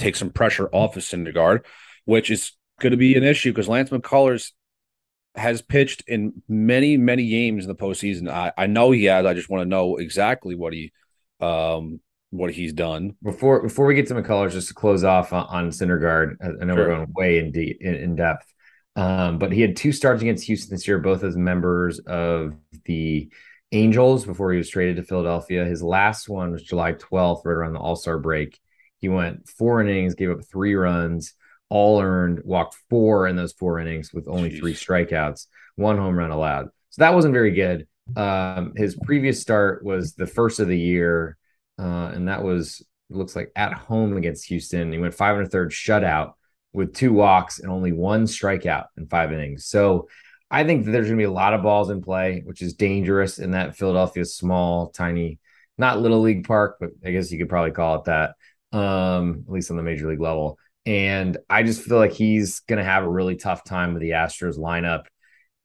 take 0.00 0.16
some 0.16 0.30
pressure 0.30 0.68
off 0.72 0.96
of 0.96 1.04
Syndergaard 1.04 1.64
which 2.04 2.30
is 2.30 2.52
going 2.80 2.90
to 2.90 2.96
be 2.96 3.14
an 3.14 3.24
issue 3.24 3.50
because 3.50 3.68
Lance 3.68 3.90
McCullers 3.90 4.52
has 5.34 5.62
pitched 5.62 6.04
in 6.06 6.42
many, 6.48 6.96
many 6.96 7.28
games 7.28 7.64
in 7.64 7.68
the 7.68 7.74
postseason. 7.74 8.28
I, 8.28 8.52
I 8.56 8.66
know 8.66 8.90
he 8.90 9.04
has. 9.04 9.24
I 9.24 9.34
just 9.34 9.48
want 9.48 9.62
to 9.62 9.68
know 9.68 9.96
exactly 9.96 10.54
what 10.54 10.72
he 10.72 10.92
um 11.40 12.00
what 12.30 12.50
he's 12.50 12.72
done. 12.72 13.16
Before 13.22 13.62
before 13.62 13.86
we 13.86 13.94
get 13.94 14.06
to 14.08 14.14
McCullers, 14.14 14.52
just 14.52 14.68
to 14.68 14.74
close 14.74 15.04
off 15.04 15.32
on, 15.32 15.46
on 15.46 15.70
Syndergaard, 15.70 16.36
I 16.42 16.64
know 16.64 16.74
sure. 16.74 16.88
we're 16.88 16.96
going 16.96 17.12
way 17.14 17.38
in 17.38 17.52
deep 17.52 17.78
in, 17.80 17.94
in 17.94 18.16
depth. 18.16 18.46
Um, 18.94 19.38
but 19.38 19.52
he 19.52 19.62
had 19.62 19.76
two 19.76 19.92
starts 19.92 20.20
against 20.20 20.44
Houston 20.44 20.74
this 20.74 20.86
year, 20.86 20.98
both 20.98 21.24
as 21.24 21.36
members 21.36 21.98
of 22.00 22.54
the 22.84 23.30
Angels 23.72 24.26
before 24.26 24.52
he 24.52 24.58
was 24.58 24.68
traded 24.68 24.96
to 24.96 25.02
Philadelphia. 25.02 25.64
His 25.64 25.82
last 25.82 26.28
one 26.28 26.52
was 26.52 26.62
July 26.62 26.92
12th, 26.92 27.46
right 27.46 27.52
around 27.52 27.72
the 27.72 27.78
All 27.78 27.96
Star 27.96 28.18
break. 28.18 28.60
He 28.98 29.08
went 29.08 29.48
four 29.48 29.80
innings, 29.80 30.14
gave 30.14 30.30
up 30.30 30.44
three 30.44 30.74
runs, 30.74 31.32
all 31.72 32.02
earned, 32.02 32.42
walked 32.44 32.76
four 32.90 33.26
in 33.26 33.34
those 33.34 33.54
four 33.54 33.78
innings 33.78 34.12
with 34.12 34.28
only 34.28 34.50
Jeez. 34.50 34.58
three 34.58 34.74
strikeouts, 34.74 35.46
one 35.76 35.96
home 35.96 36.18
run 36.18 36.30
allowed. 36.30 36.66
So 36.90 37.00
that 37.00 37.14
wasn't 37.14 37.32
very 37.32 37.52
good. 37.52 37.86
Um, 38.14 38.74
his 38.76 38.94
previous 38.94 39.40
start 39.40 39.82
was 39.82 40.12
the 40.12 40.26
first 40.26 40.60
of 40.60 40.68
the 40.68 40.78
year, 40.78 41.38
uh, 41.78 42.10
and 42.12 42.28
that 42.28 42.42
was 42.42 42.84
looks 43.08 43.34
like 43.34 43.52
at 43.56 43.72
home 43.72 44.18
against 44.18 44.48
Houston. 44.48 44.92
He 44.92 44.98
went 44.98 45.14
five 45.14 45.38
and 45.38 45.46
a 45.46 45.48
third 45.48 45.70
shutout 45.70 46.32
with 46.74 46.94
two 46.94 47.14
walks 47.14 47.58
and 47.58 47.70
only 47.70 47.92
one 47.92 48.24
strikeout 48.24 48.88
in 48.98 49.06
five 49.06 49.32
innings. 49.32 49.64
So 49.64 50.08
I 50.50 50.64
think 50.64 50.84
that 50.84 50.90
there's 50.90 51.06
going 51.06 51.16
to 51.16 51.22
be 51.22 51.24
a 51.24 51.30
lot 51.30 51.54
of 51.54 51.62
balls 51.62 51.88
in 51.88 52.02
play, 52.02 52.42
which 52.44 52.60
is 52.60 52.74
dangerous 52.74 53.38
in 53.38 53.52
that 53.52 53.76
Philadelphia 53.76 54.26
small, 54.26 54.90
tiny, 54.90 55.38
not 55.78 56.00
little 56.00 56.20
league 56.20 56.46
park, 56.46 56.76
but 56.80 56.90
I 57.02 57.12
guess 57.12 57.32
you 57.32 57.38
could 57.38 57.48
probably 57.48 57.70
call 57.70 57.96
it 57.96 58.04
that, 58.04 58.34
um, 58.78 59.44
at 59.46 59.52
least 59.52 59.70
on 59.70 59.78
the 59.78 59.82
major 59.82 60.06
league 60.06 60.20
level. 60.20 60.58
And 60.84 61.38
I 61.48 61.62
just 61.62 61.82
feel 61.82 61.98
like 61.98 62.12
he's 62.12 62.60
going 62.60 62.78
to 62.78 62.84
have 62.84 63.04
a 63.04 63.08
really 63.08 63.36
tough 63.36 63.64
time 63.64 63.94
with 63.94 64.02
the 64.02 64.10
Astros 64.10 64.58
lineup. 64.58 65.04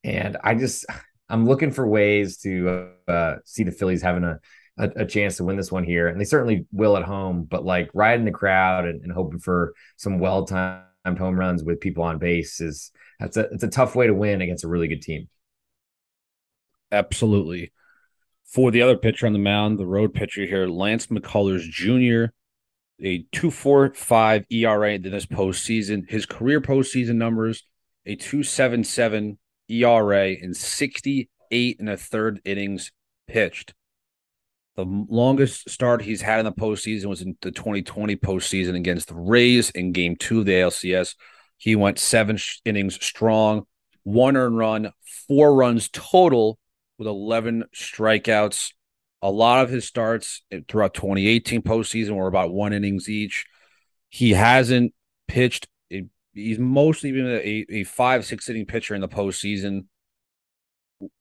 And 0.04 0.38
I 0.44 0.54
just, 0.56 0.86
I'm 1.30 1.48
looking 1.48 1.72
for 1.72 1.88
ways 1.88 2.38
to 2.40 2.90
uh, 3.08 3.36
see 3.46 3.64
the 3.64 3.72
Phillies 3.72 4.02
having 4.02 4.24
a, 4.24 4.40
a, 4.78 4.90
a, 4.98 5.06
chance 5.06 5.38
to 5.38 5.44
win 5.44 5.58
this 5.58 5.72
one 5.72 5.84
here. 5.84 6.08
And 6.08 6.22
they 6.22 6.26
certainly 6.26 6.68
will 6.72 6.96
at 6.98 7.04
home, 7.04 7.48
but 7.50 7.66
like 7.66 7.90
riding 7.96 8.26
the 8.26 8.32
crowd 8.32 8.86
and, 8.86 9.02
and 9.02 9.12
hoping 9.12 9.40
for 9.40 9.74
some 9.96 10.20
well 10.20 10.46
timed 10.46 10.84
home 11.18 11.36
runs 11.36 11.64
with 11.64 11.82
people 11.82 12.04
on 12.04 12.20
base 12.20 12.62
is 12.62 12.92
that's 13.20 13.38
a, 13.38 13.42
it's 13.52 13.64
a 13.64 13.70
tough 13.70 13.96
way 13.96 14.06
to 14.06 14.14
win 14.14 14.42
against 14.42 14.64
a 14.64 14.68
really 14.68 14.88
good 14.88 15.02
team. 15.02 15.30
Absolutely. 16.92 17.74
For 18.46 18.72
the 18.72 18.84
other 18.84 18.98
pitcher 18.98 19.26
on 19.26 19.34
the 19.34 19.40
mound, 19.40 19.80
the 19.80 19.88
road 19.88 20.14
pitcher 20.14 20.46
here, 20.46 20.68
Lance 20.68 21.08
McCullers 21.08 21.64
Jr 21.64 22.32
a 23.02 23.24
2.45 23.34 24.46
ERA 24.50 24.94
in 24.94 25.02
this 25.04 25.26
postseason. 25.26 26.10
His 26.10 26.26
career 26.26 26.62
postseason 26.62 27.16
numbers 27.16 27.64
a 28.06 28.16
2.77 28.16 29.38
ERA 29.70 30.30
in 30.30 30.54
68 30.54 31.80
and 31.80 31.90
a 31.90 31.98
third 31.98 32.40
innings 32.46 32.92
pitched. 33.28 33.74
The 34.76 34.86
longest 34.86 35.70
start 35.70 36.04
he's 36.04 36.22
had 36.22 36.40
in 36.40 36.46
the 36.46 36.52
postseason 36.52 37.08
was 37.08 37.22
in 37.22 37.36
the 37.42 37.52
2020 37.52 38.16
postseason 38.16 38.76
against 38.76 39.10
the 39.10 39.16
Rays 39.16 39.70
in 39.72 39.92
game 39.92 40.16
two 40.16 40.40
of 40.40 40.46
the 40.46 40.54
ALCS. 40.54 41.16
He 41.58 41.76
went 41.76 42.00
seven 42.00 42.38
innings 42.64 43.04
strong, 43.04 43.66
one 44.04 44.38
earned 44.38 44.58
run, 44.58 44.92
four 45.28 45.56
runs 45.56 45.90
total 45.90 46.60
with 46.98 47.08
11 47.08 47.66
strikeouts 47.76 48.72
a 49.22 49.32
lot 49.32 49.64
of 49.64 49.70
his 49.70 49.86
starts 49.86 50.44
throughout 50.68 50.94
2018 50.94 51.62
postseason 51.62 52.16
were 52.16 52.28
about 52.28 52.54
one 52.54 52.74
innings 52.74 53.10
each. 53.10 53.46
He 54.10 54.32
hasn't 54.32 54.94
pitched. 55.28 55.68
He's 56.34 56.60
mostly 56.60 57.12
been 57.12 57.26
a, 57.26 57.66
a 57.70 57.84
five, 57.84 58.26
six 58.26 58.48
inning 58.50 58.66
pitcher 58.66 58.94
in 58.94 59.02
the 59.02 59.08
postseason. 59.08 59.86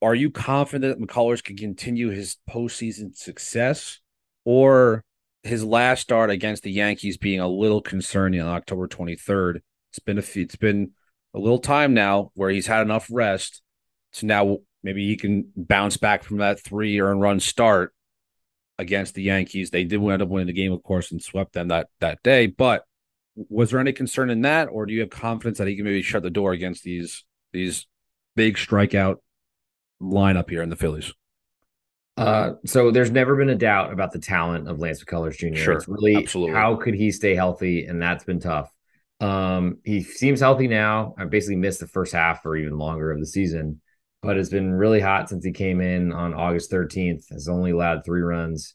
are 0.03 0.15
you 0.15 0.31
confident 0.31 0.99
that 0.99 1.07
McCullers 1.07 1.43
can 1.43 1.57
continue 1.57 2.11
his 2.11 2.37
postseason 2.49 3.17
success, 3.17 4.01
or 4.45 5.03
his 5.43 5.65
last 5.65 6.03
start 6.03 6.31
against 6.31 6.65
the 6.65 6.73
Yankees 6.73 7.17
being 7.17 7.41
a 7.41 7.49
little 7.49 7.81
concerning 7.81 8.41
on 8.41 8.49
October 8.49 8.89
23rd? 8.89 9.61
It's 9.91 9.99
been 10.01 10.19
a 10.19 10.25
it's 10.35 10.57
been 10.57 10.93
a 11.33 11.39
little 11.39 11.61
time 11.61 11.95
now 11.95 12.31
where 12.35 12.51
he's 12.51 12.67
had 12.67 12.83
enough 12.83 13.09
rest, 13.11 13.63
to 14.15 14.27
now 14.27 14.59
maybe 14.87 15.05
he 15.05 15.17
can 15.17 15.51
bounce 15.57 15.97
back 15.97 16.23
from 16.23 16.39
that 16.39 16.61
three 16.61 17.01
earned 17.01 17.21
run 17.21 17.41
start 17.41 17.93
against 18.79 19.15
the 19.15 19.23
Yankees. 19.23 19.71
They 19.71 19.83
did 19.83 20.01
end 20.01 20.23
up 20.23 20.29
winning 20.29 20.47
the 20.47 20.53
game, 20.53 20.73
of 20.73 20.83
course, 20.85 21.11
and 21.11 21.21
swept 21.21 21.53
them 21.55 21.69
that 21.69 21.89
that 21.99 22.23
day. 22.23 22.47
But 22.47 22.85
was 23.35 23.71
there 23.71 23.81
any 23.81 23.93
concern 23.93 24.31
in 24.31 24.43
that, 24.43 24.69
or 24.71 24.87
do 24.87 24.95
you 24.95 25.01
have 25.01 25.11
confidence 25.11 25.59
that 25.59 25.67
he 25.67 25.75
can 25.75 25.85
maybe 25.85 26.03
shut 26.03 26.23
the 26.23 26.31
door 26.31 26.53
against 26.53 26.85
these 26.85 27.25
these 27.53 27.87
big 28.37 28.57
strikeout 28.57 29.17
lineup 30.01 30.49
here 30.49 30.63
in 30.63 30.71
the 30.71 30.77
Phillies? 30.77 31.13
Uh, 32.17 32.53
so 32.65 32.93
there's 32.93 33.11
never 33.11 33.37
been 33.37 33.51
a 33.51 33.57
doubt 33.57 33.93
about 33.93 34.13
the 34.13 34.19
talent 34.21 34.69
of 34.69 34.79
Lance 34.79 35.05
McCullers 35.05 35.37
Jr. 35.37 35.57
Sure, 35.57 35.75
it's 35.75 35.89
really 35.89 36.17
absolutely. 36.17 36.55
how 36.55 36.77
could 36.77 36.95
he 36.95 37.11
stay 37.11 37.35
healthy, 37.35 37.87
and 37.87 38.01
that's 38.01 38.25
been 38.25 38.41
tough. 38.41 38.71
Um, 39.19 39.79
he 39.85 40.03
seems 40.03 40.41
healthy 40.41 40.69
now. 40.69 41.15
I 41.19 41.25
basically 41.25 41.57
missed 41.57 41.81
the 41.81 41.89
first 41.89 42.13
half 42.13 42.47
or 42.47 42.57
even 42.57 42.79
longer 42.79 43.11
of 43.11 43.19
the 43.19 43.27
season, 43.27 43.81
but 44.27 44.37
it's 44.37 44.51
been 44.51 44.73
really 44.73 45.01
hot 45.01 45.29
since 45.29 45.45
he 45.45 45.53
came 45.53 45.81
in 45.81 46.13
on 46.13 46.35
August 46.35 46.71
13th. 46.71 47.31
Has 47.31 47.49
only 47.49 47.71
allowed 47.71 48.05
three 48.05 48.21
runs 48.21 48.75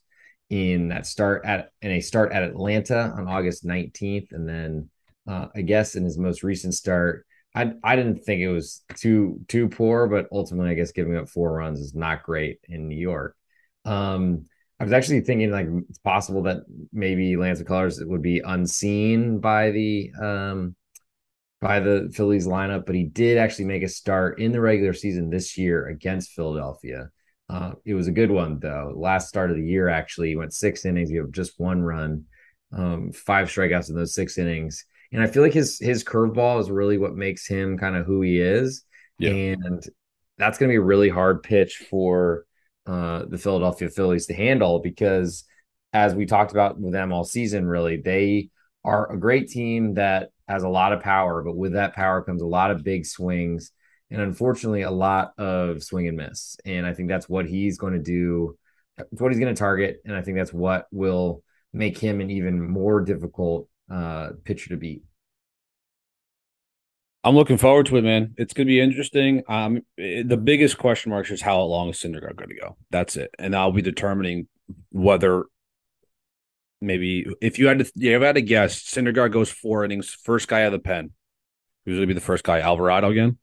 in 0.49 0.89
that 0.89 1.05
start 1.05 1.43
at 1.45 1.69
in 1.81 1.91
a 1.91 2.01
start 2.01 2.31
at 2.31 2.43
Atlanta 2.43 3.13
on 3.17 3.27
August 3.27 3.65
19th, 3.65 4.31
and 4.31 4.47
then 4.47 4.89
uh, 5.27 5.47
I 5.55 5.61
guess 5.61 5.95
in 5.95 6.03
his 6.03 6.17
most 6.17 6.43
recent 6.43 6.73
start, 6.73 7.25
I 7.53 7.73
I 7.83 7.95
didn't 7.95 8.23
think 8.23 8.41
it 8.41 8.49
was 8.49 8.83
too 8.95 9.41
too 9.47 9.67
poor, 9.67 10.07
but 10.07 10.27
ultimately 10.31 10.71
I 10.71 10.75
guess 10.75 10.93
giving 10.93 11.17
up 11.17 11.29
four 11.29 11.51
runs 11.51 11.79
is 11.79 11.93
not 11.93 12.23
great 12.23 12.59
in 12.69 12.87
New 12.87 12.97
York. 12.97 13.35
Um, 13.85 14.45
I 14.79 14.83
was 14.83 14.93
actually 14.93 15.21
thinking 15.21 15.51
like 15.51 15.67
it's 15.89 15.99
possible 15.99 16.43
that 16.43 16.63
maybe 16.91 17.35
Lance 17.35 17.61
McCullers 17.61 18.05
would 18.05 18.21
be 18.21 18.41
unseen 18.43 19.39
by 19.39 19.71
the 19.71 20.11
um 20.19 20.75
by 21.61 21.79
the 21.79 22.11
Phillies 22.13 22.47
lineup, 22.47 22.85
but 22.85 22.95
he 22.95 23.03
did 23.03 23.37
actually 23.37 23.65
make 23.65 23.83
a 23.83 23.87
start 23.87 24.39
in 24.39 24.51
the 24.51 24.59
regular 24.59 24.93
season 24.93 25.29
this 25.29 25.57
year 25.57 25.87
against 25.87 26.31
Philadelphia. 26.31 27.09
Uh, 27.49 27.73
it 27.85 27.93
was 27.93 28.07
a 28.07 28.11
good 28.11 28.31
one 28.31 28.59
though. 28.59 28.93
Last 28.95 29.27
start 29.27 29.51
of 29.51 29.57
the 29.57 29.65
year, 29.65 29.87
actually, 29.87 30.29
he 30.29 30.35
went 30.35 30.53
six 30.53 30.85
innings. 30.85 31.09
He 31.09 31.17
had 31.17 31.31
just 31.31 31.59
one 31.59 31.83
run, 31.83 32.25
um, 32.71 33.11
five 33.11 33.47
strikeouts 33.47 33.89
in 33.89 33.95
those 33.95 34.15
six 34.15 34.37
innings. 34.37 34.85
And 35.11 35.21
I 35.21 35.27
feel 35.27 35.43
like 35.43 35.53
his 35.53 35.77
his 35.77 36.03
curveball 36.03 36.61
is 36.61 36.71
really 36.71 36.97
what 36.97 37.15
makes 37.15 37.45
him 37.45 37.77
kind 37.77 37.95
of 37.95 38.05
who 38.05 38.21
he 38.21 38.39
is. 38.39 38.83
Yeah. 39.19 39.31
And 39.31 39.83
that's 40.37 40.57
going 40.57 40.69
to 40.69 40.73
be 40.73 40.77
a 40.77 40.81
really 40.81 41.09
hard 41.09 41.43
pitch 41.43 41.85
for 41.89 42.45
uh, 42.87 43.25
the 43.25 43.37
Philadelphia 43.37 43.89
Phillies 43.89 44.25
to 44.27 44.33
handle 44.33 44.79
because, 44.79 45.43
as 45.93 46.15
we 46.15 46.25
talked 46.25 46.53
about 46.53 46.79
with 46.79 46.93
them 46.93 47.11
all 47.11 47.25
season, 47.25 47.67
really 47.67 47.97
they 47.97 48.49
are 48.83 49.11
a 49.11 49.19
great 49.19 49.49
team 49.49 49.95
that 49.95 50.29
has 50.47 50.63
a 50.63 50.69
lot 50.69 50.93
of 50.93 51.01
power, 51.01 51.43
but 51.43 51.55
with 51.55 51.73
that 51.73 51.93
power 51.93 52.21
comes 52.21 52.41
a 52.41 52.47
lot 52.47 52.71
of 52.71 52.83
big 52.83 53.05
swings 53.05 53.71
and 54.11 54.21
unfortunately 54.21 54.81
a 54.81 54.91
lot 54.91 55.31
of 55.37 55.81
swing 55.81 56.07
and 56.07 56.17
miss. 56.17 56.57
And 56.65 56.85
I 56.85 56.93
think 56.93 57.07
that's 57.07 57.29
what 57.29 57.47
he's 57.47 57.77
going 57.77 57.93
to 57.93 57.99
do. 57.99 58.57
What 59.11 59.31
he's 59.31 59.39
going 59.39 59.53
to 59.53 59.59
target, 59.59 60.01
and 60.05 60.15
I 60.15 60.21
think 60.21 60.37
that's 60.37 60.53
what 60.53 60.85
will 60.91 61.43
make 61.73 61.97
him 61.97 62.19
an 62.19 62.29
even 62.29 62.61
more 62.61 63.01
difficult 63.01 63.67
uh, 63.89 64.31
pitcher 64.43 64.69
to 64.69 64.77
beat. 64.77 65.03
I'm 67.23 67.35
looking 67.35 67.57
forward 67.57 67.85
to 67.87 67.97
it, 67.97 68.03
man. 68.03 68.33
It's 68.37 68.53
going 68.53 68.67
to 68.67 68.71
be 68.71 68.81
interesting. 68.81 69.43
Um, 69.47 69.81
the 69.97 70.39
biggest 70.41 70.77
question 70.77 71.11
mark 71.11 71.29
is 71.31 71.41
how 71.41 71.61
long 71.61 71.89
is 71.89 71.97
Syndergaard 71.97 72.35
going 72.35 72.49
to 72.49 72.59
go? 72.59 72.77
That's 72.89 73.15
it, 73.15 73.33
and 73.39 73.55
I'll 73.55 73.71
be 73.71 73.81
determining 73.81 74.47
whether 74.91 75.45
maybe 76.81 77.25
if 77.41 77.59
you 77.59 77.67
had 77.67 77.79
to, 77.79 77.91
if 77.95 78.21
I 78.21 78.25
had 78.25 78.35
to 78.35 78.41
guess, 78.41 78.81
Syndergaard 78.81 79.31
goes 79.31 79.49
four 79.49 79.85
innings, 79.85 80.09
first 80.09 80.47
guy 80.47 80.61
out 80.61 80.67
of 80.67 80.71
the 80.73 80.79
pen. 80.79 81.11
Who's 81.85 81.99
to 81.99 82.07
be 82.07 82.13
the 82.13 82.19
first 82.19 82.43
guy? 82.43 82.59
Alvarado 82.59 83.09
again? 83.09 83.37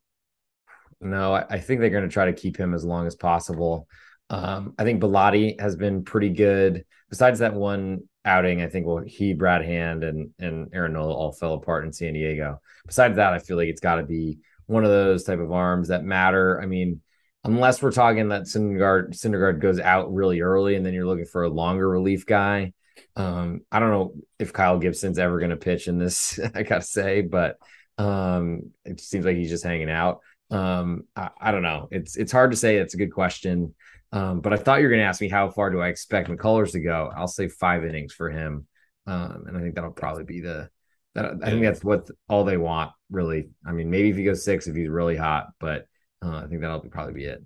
No, 1.00 1.34
I, 1.34 1.44
I 1.50 1.58
think 1.58 1.80
they're 1.80 2.00
to 2.00 2.08
try 2.08 2.26
to 2.26 2.32
keep 2.32 2.56
him 2.56 2.74
as 2.74 2.84
long 2.84 3.06
as 3.06 3.14
possible. 3.14 3.88
Um, 4.30 4.74
I 4.78 4.84
think 4.84 5.00
Bellatti 5.00 5.60
has 5.60 5.76
been 5.76 6.04
pretty 6.04 6.30
good. 6.30 6.84
Besides 7.08 7.38
that 7.38 7.54
one 7.54 8.02
outing, 8.24 8.62
I 8.62 8.68
think 8.68 8.86
well, 8.86 9.02
he, 9.06 9.32
Brad 9.32 9.64
Hand, 9.64 10.04
and 10.04 10.30
and 10.38 10.68
Aaron 10.72 10.92
Nola 10.92 11.14
all 11.14 11.32
fell 11.32 11.54
apart 11.54 11.84
in 11.84 11.92
San 11.92 12.12
Diego. 12.12 12.60
Besides 12.86 13.16
that, 13.16 13.32
I 13.32 13.38
feel 13.38 13.56
like 13.56 13.68
it's 13.68 13.80
got 13.80 13.96
to 13.96 14.02
be 14.02 14.38
one 14.66 14.84
of 14.84 14.90
those 14.90 15.24
type 15.24 15.40
of 15.40 15.52
arms 15.52 15.88
that 15.88 16.04
matter. 16.04 16.60
I 16.60 16.66
mean, 16.66 17.00
unless 17.44 17.80
we're 17.80 17.92
talking 17.92 18.28
that 18.28 18.42
Syndergaard 18.42 19.14
Syndergaard 19.14 19.60
goes 19.60 19.80
out 19.80 20.12
really 20.12 20.40
early, 20.40 20.74
and 20.74 20.84
then 20.84 20.92
you're 20.94 21.06
looking 21.06 21.24
for 21.24 21.44
a 21.44 21.48
longer 21.48 21.88
relief 21.88 22.26
guy. 22.26 22.72
Um, 23.16 23.62
I 23.70 23.80
don't 23.80 23.90
know 23.90 24.14
if 24.38 24.52
Kyle 24.52 24.78
Gibson's 24.78 25.18
ever 25.18 25.38
going 25.38 25.50
to 25.50 25.56
pitch 25.56 25.88
in 25.88 25.98
this. 25.98 26.38
I 26.54 26.62
gotta 26.62 26.82
say, 26.82 27.22
but 27.22 27.56
um, 27.98 28.70
it 28.84 29.00
seems 29.00 29.24
like 29.24 29.36
he's 29.36 29.50
just 29.50 29.64
hanging 29.64 29.90
out. 29.90 30.20
Um, 30.50 31.04
I, 31.16 31.30
I, 31.40 31.50
don't 31.50 31.62
know. 31.62 31.88
It's 31.90 32.16
it's 32.16 32.32
hard 32.32 32.52
to 32.52 32.56
say. 32.56 32.76
It's 32.76 32.94
a 32.94 32.98
good 32.98 33.12
question. 33.12 33.74
Um, 34.12 34.40
but 34.40 34.52
I 34.52 34.56
thought 34.56 34.78
you 34.78 34.84
were 34.84 34.90
going 34.90 35.02
to 35.02 35.06
ask 35.06 35.20
me 35.20 35.28
how 35.28 35.50
far 35.50 35.70
do 35.70 35.80
I 35.80 35.88
expect 35.88 36.30
McCullers 36.30 36.72
to 36.72 36.80
go? 36.80 37.12
I'll 37.14 37.28
say 37.28 37.48
five 37.48 37.84
innings 37.84 38.14
for 38.14 38.30
him, 38.30 38.66
um, 39.06 39.44
and 39.46 39.56
I 39.56 39.60
think 39.60 39.74
that'll 39.74 39.90
probably 39.90 40.24
be 40.24 40.40
the. 40.40 40.70
That, 41.14 41.38
I 41.42 41.50
think 41.50 41.62
that's 41.62 41.82
what 41.82 42.08
all 42.28 42.44
they 42.44 42.56
want, 42.56 42.92
really. 43.10 43.50
I 43.66 43.72
mean, 43.72 43.90
maybe 43.90 44.10
if 44.10 44.16
he 44.16 44.24
goes 44.24 44.44
six, 44.44 44.66
if 44.66 44.76
he's 44.76 44.88
really 44.88 45.16
hot, 45.16 45.48
but 45.58 45.86
uh, 46.22 46.36
I 46.36 46.46
think 46.46 46.60
that'll 46.60 46.80
probably 46.80 47.14
be 47.14 47.24
it. 47.24 47.42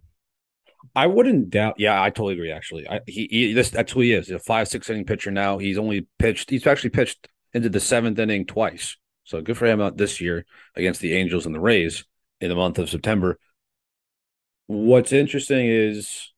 I 0.94 1.06
wouldn't 1.06 1.50
doubt. 1.50 1.76
Yeah, 1.78 2.02
I 2.02 2.10
totally 2.10 2.34
agree. 2.34 2.52
Actually, 2.52 2.88
I, 2.88 3.00
he, 3.06 3.28
he 3.30 3.52
this 3.52 3.70
that's 3.70 3.92
who 3.92 4.00
he 4.00 4.12
is. 4.12 4.26
He's 4.26 4.36
a 4.36 4.38
five 4.38 4.68
six 4.68 4.90
inning 4.90 5.04
pitcher 5.04 5.30
now. 5.30 5.58
He's 5.58 5.78
only 5.78 6.06
pitched. 6.18 6.50
He's 6.50 6.66
actually 6.66 6.90
pitched 6.90 7.28
into 7.54 7.68
the 7.68 7.80
seventh 7.80 8.18
inning 8.18 8.46
twice. 8.46 8.96
So 9.24 9.40
good 9.40 9.56
for 9.56 9.66
him 9.66 9.80
out 9.80 9.96
this 9.96 10.20
year 10.20 10.44
against 10.76 11.00
the 11.00 11.14
Angels 11.14 11.46
and 11.46 11.54
the 11.54 11.60
Rays 11.60 12.04
in 12.40 12.48
the 12.48 12.56
month 12.56 12.78
of 12.78 12.90
September. 12.90 13.38
What's 14.66 15.12
interesting 15.12 15.66
is, 15.66 16.32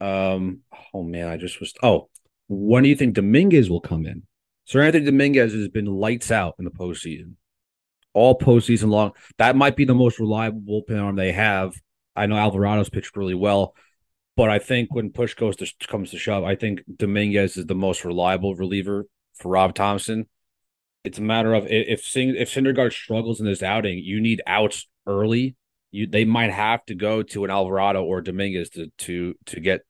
um, 0.00 0.60
oh 0.92 1.02
man, 1.02 1.28
I 1.28 1.36
just 1.36 1.60
was. 1.60 1.72
Oh, 1.82 2.08
when 2.48 2.82
do 2.82 2.88
you 2.88 2.96
think 2.96 3.14
Dominguez 3.14 3.70
will 3.70 3.80
come 3.80 4.06
in? 4.06 4.22
Seranthony 4.68 5.04
Dominguez 5.04 5.52
has 5.52 5.68
been 5.68 5.86
lights 5.86 6.30
out 6.30 6.54
in 6.58 6.64
the 6.64 6.70
postseason, 6.70 7.34
all 8.14 8.38
postseason 8.38 8.88
long. 8.88 9.12
That 9.38 9.56
might 9.56 9.76
be 9.76 9.84
the 9.84 9.94
most 9.94 10.18
reliable 10.18 10.60
bullpen 10.60 11.02
arm 11.02 11.16
they 11.16 11.32
have. 11.32 11.74
I 12.16 12.26
know 12.26 12.36
Alvarado's 12.36 12.90
pitched 12.90 13.16
really 13.16 13.34
well, 13.34 13.74
but 14.36 14.50
I 14.50 14.58
think 14.58 14.94
when 14.94 15.10
push 15.10 15.34
goes 15.34 15.56
to 15.56 15.70
comes 15.88 16.10
to 16.10 16.18
shove, 16.18 16.44
I 16.44 16.54
think 16.54 16.82
Dominguez 16.96 17.56
is 17.56 17.66
the 17.66 17.74
most 17.74 18.04
reliable 18.04 18.54
reliever 18.54 19.06
for 19.34 19.50
Rob 19.50 19.74
Thomson. 19.74 20.26
It's 21.04 21.18
a 21.18 21.22
matter 21.22 21.54
of 21.54 21.66
if 21.68 22.04
Sing, 22.04 22.34
if 22.36 22.52
Syndergaard 22.52 22.92
struggles 22.92 23.40
in 23.40 23.46
this 23.46 23.62
outing, 23.62 23.98
you 23.98 24.20
need 24.20 24.42
outs 24.46 24.88
early, 25.06 25.56
you 25.90 26.06
they 26.06 26.24
might 26.24 26.50
have 26.50 26.84
to 26.86 26.94
go 26.94 27.22
to 27.22 27.44
an 27.44 27.50
Alvarado 27.50 28.02
or 28.02 28.20
Dominguez 28.20 28.70
to 28.70 28.90
to 28.98 29.34
to 29.46 29.60
get 29.60 29.82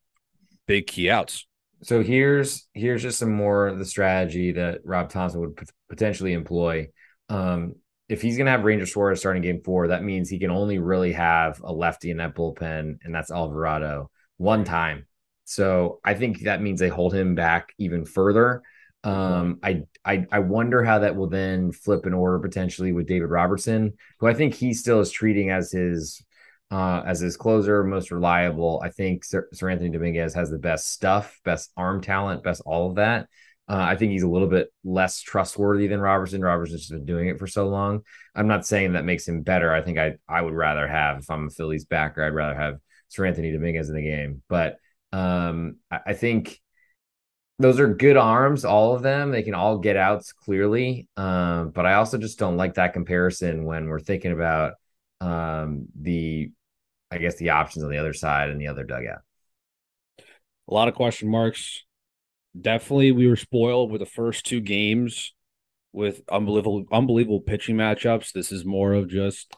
big 0.67 0.87
key 0.87 1.11
outs. 1.11 1.47
So 1.83 2.03
here's 2.03 2.67
here's 2.73 3.03
just 3.03 3.19
some 3.19 3.33
more 3.33 3.67
of 3.69 3.79
the 3.79 3.85
strategy 3.85 4.53
that 4.53 4.81
Rob 4.85 5.11
Thomson 5.11 5.41
would 5.41 5.59
potentially 5.89 6.33
employ. 6.33 6.89
Um, 7.29 7.77
if 8.09 8.21
he's 8.21 8.37
going 8.37 8.47
to 8.47 8.53
have 8.53 8.65
Ranger 8.65 8.87
Suarez 8.87 9.21
starting 9.21 9.43
game 9.43 9.63
four, 9.65 9.89
that 9.89 10.05
means 10.05 10.29
he 10.29 10.39
can 10.39 10.51
only 10.51 10.79
really 10.79 11.13
have 11.13 11.61
a 11.63 11.73
lefty 11.73 12.11
in 12.11 12.19
that 12.19 12.35
bullpen, 12.35 12.99
and 13.03 13.15
that's 13.15 13.31
Alvarado 13.31 14.11
one 14.37 14.65
time. 14.65 15.07
So 15.45 16.01
I 16.05 16.15
think 16.15 16.41
that 16.41 16.63
means 16.63 16.81
they 16.81 16.89
hold 16.89 17.15
him 17.15 17.35
back 17.35 17.73
even 17.79 18.05
further. 18.05 18.63
Um, 19.05 19.59
I, 19.63 19.83
I 20.05 20.27
I 20.33 20.39
wonder 20.39 20.83
how 20.83 21.01
that 21.01 21.15
will 21.15 21.29
then 21.29 21.73
flip 21.73 22.07
in 22.07 22.15
order 22.15 22.39
potentially 22.39 22.93
with 22.93 23.07
David 23.07 23.29
Robertson, 23.29 23.93
who 24.19 24.27
I 24.27 24.35
think 24.35 24.55
he 24.55 24.73
still 24.73 25.01
is 25.01 25.11
treating 25.11 25.51
as 25.51 25.71
his 25.71 26.25
uh, 26.71 27.03
as 27.07 27.21
his 27.21 27.37
closer, 27.37 27.85
most 27.85 28.11
reliable. 28.11 28.81
I 28.83 28.89
think 28.89 29.25
Sir, 29.25 29.47
Anthony 29.63 29.91
Dominguez 29.91 30.35
has 30.35 30.51
the 30.51 30.59
best 30.59 30.91
stuff, 30.91 31.39
best 31.45 31.71
arm 31.77 32.01
talent, 32.01 32.43
best 32.43 32.63
all 32.65 32.89
of 32.89 32.97
that. 32.97 33.29
Uh, 33.67 33.77
I 33.81 33.97
think 33.97 34.13
he's 34.13 34.23
a 34.23 34.29
little 34.29 34.49
bit 34.49 34.69
less 34.85 35.21
trustworthy 35.21 35.87
than 35.87 36.01
Robertson. 36.01 36.43
Robertson's 36.43 36.83
just 36.83 36.93
been 36.93 37.07
doing 37.07 37.29
it 37.29 37.39
for 37.39 37.47
so 37.47 37.69
long. 37.69 38.03
I'm 38.35 38.47
not 38.47 38.67
saying 38.67 38.93
that 38.93 39.07
makes 39.07 39.27
him 39.27 39.43
better. 39.43 39.73
I 39.73 39.81
think 39.81 39.99
I 39.99 40.17
I 40.29 40.43
would 40.43 40.55
rather 40.55 40.87
have 40.87 41.21
if 41.21 41.31
I'm 41.31 41.47
a 41.47 41.51
Phillies 41.51 41.87
backer, 41.87 42.23
I'd 42.23 42.35
rather 42.35 42.55
have 42.55 42.79
Seranthony 43.11 43.53
Dominguez 43.53 43.89
in 43.89 43.95
the 43.95 44.03
game. 44.03 44.43
But 44.49 44.77
um, 45.13 45.77
I, 45.91 46.01
I 46.09 46.13
think 46.13 46.61
those 47.59 47.79
are 47.79 47.95
good 47.95 48.17
arms, 48.17 48.65
all 48.65 48.95
of 48.95 49.03
them. 49.03 49.31
They 49.31 49.43
can 49.43 49.55
all 49.55 49.79
get 49.79 49.97
outs 49.97 50.33
clearly. 50.33 51.09
Um, 51.17 51.71
but 51.71 51.87
I 51.87 51.95
also 51.95 52.19
just 52.19 52.39
don't 52.39 52.57
like 52.57 52.75
that 52.75 52.93
comparison 52.93 53.65
when 53.65 53.87
we're 53.87 54.01
thinking 54.01 54.33
about 54.33 54.75
um, 55.21 55.87
the, 55.99 56.51
I 57.11 57.19
guess, 57.19 57.37
the 57.37 57.51
options 57.51 57.85
on 57.85 57.91
the 57.91 57.99
other 57.99 58.13
side 58.13 58.51
and 58.51 58.61
the 58.61 58.69
other 58.69 58.85
dugout. 58.85 59.21
A 60.69 60.75
lot 60.75 60.89
of 60.89 60.95
question 60.95 61.29
marks. 61.29 61.85
Definitely, 62.59 63.13
we 63.13 63.27
were 63.27 63.37
spoiled 63.37 63.91
with 63.91 64.01
the 64.01 64.07
first 64.07 64.47
two 64.47 64.61
games 64.61 65.35
with 65.93 66.23
unbelievable, 66.31 66.85
unbelievable 66.93 67.41
pitching 67.41 67.77
matchups. 67.77 68.33
This 68.33 68.53
is 68.53 68.65
more 68.65 68.93
of 68.93 69.09
just 69.09 69.57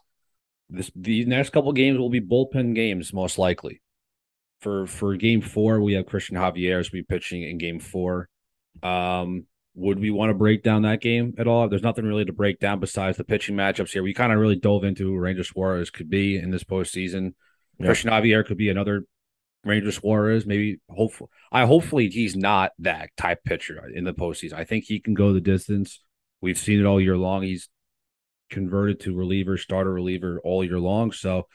this 0.68 0.90
the 0.94 1.24
next 1.24 1.50
couple 1.50 1.72
games 1.72 1.98
will 1.98 2.10
be 2.10 2.20
bullpen 2.20 2.74
games 2.74 3.12
most 3.12 3.38
likely. 3.38 3.82
For 4.60 4.86
for 4.86 5.16
game 5.16 5.42
four, 5.42 5.80
we 5.80 5.94
have 5.94 6.06
Christian 6.06 6.36
Javier 6.36 6.80
as 6.80 6.90
we 6.90 7.02
pitching 7.02 7.42
in 7.42 7.58
game 7.58 7.80
four. 7.80 8.28
Um, 8.82 9.46
would 9.74 9.98
we 9.98 10.10
want 10.10 10.30
to 10.30 10.34
break 10.34 10.62
down 10.62 10.82
that 10.82 11.02
game 11.02 11.34
at 11.38 11.46
all? 11.46 11.68
There's 11.68 11.82
nothing 11.82 12.06
really 12.06 12.24
to 12.24 12.32
break 12.32 12.58
down 12.58 12.80
besides 12.80 13.18
the 13.18 13.24
pitching 13.24 13.56
matchups 13.56 13.90
here. 13.90 14.02
We 14.02 14.14
kind 14.14 14.32
of 14.32 14.38
really 14.38 14.56
dove 14.56 14.84
into 14.84 15.04
who 15.04 15.18
Ranger 15.18 15.44
Suarez 15.44 15.90
could 15.90 16.08
be 16.08 16.36
in 16.36 16.50
this 16.50 16.64
postseason. 16.64 17.34
Yeah. 17.78 17.86
Christian 17.86 18.10
Javier 18.10 18.44
could 18.44 18.56
be 18.56 18.70
another 18.70 19.04
Ranger 19.66 19.92
Suarez. 19.92 20.46
Maybe 20.46 20.78
hopefully, 20.88 21.28
I 21.50 21.66
hopefully 21.66 22.08
he's 22.08 22.36
not 22.36 22.72
that 22.78 23.10
type 23.16 23.44
pitcher 23.44 23.90
in 23.92 24.04
the 24.04 24.14
postseason. 24.14 24.54
I 24.54 24.64
think 24.64 24.84
he 24.84 25.00
can 25.00 25.14
go 25.14 25.32
the 25.32 25.40
distance. 25.40 26.00
We've 26.40 26.58
seen 26.58 26.80
it 26.80 26.86
all 26.86 27.00
year 27.00 27.16
long. 27.16 27.42
He's 27.42 27.68
converted 28.48 29.00
to 29.00 29.14
reliever, 29.14 29.56
starter 29.56 29.92
reliever 29.92 30.40
all 30.44 30.64
year 30.64 30.78
long. 30.78 31.12
So, 31.12 31.48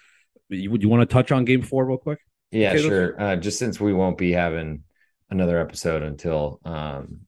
would 0.50 0.84
you 0.84 0.90
want 0.90 1.02
to 1.02 1.12
touch 1.12 1.32
on 1.32 1.46
Game 1.46 1.62
Four 1.62 1.86
real 1.86 1.98
quick? 1.98 2.20
Yeah, 2.52 2.72
okay, 2.72 2.82
sure. 2.82 3.22
Uh, 3.22 3.36
just 3.38 3.58
since 3.58 3.80
we 3.80 3.94
won't 3.94 4.18
be 4.18 4.34
having 4.34 4.84
another 5.30 5.60
episode 5.60 6.04
until 6.04 6.60
um, 6.66 7.22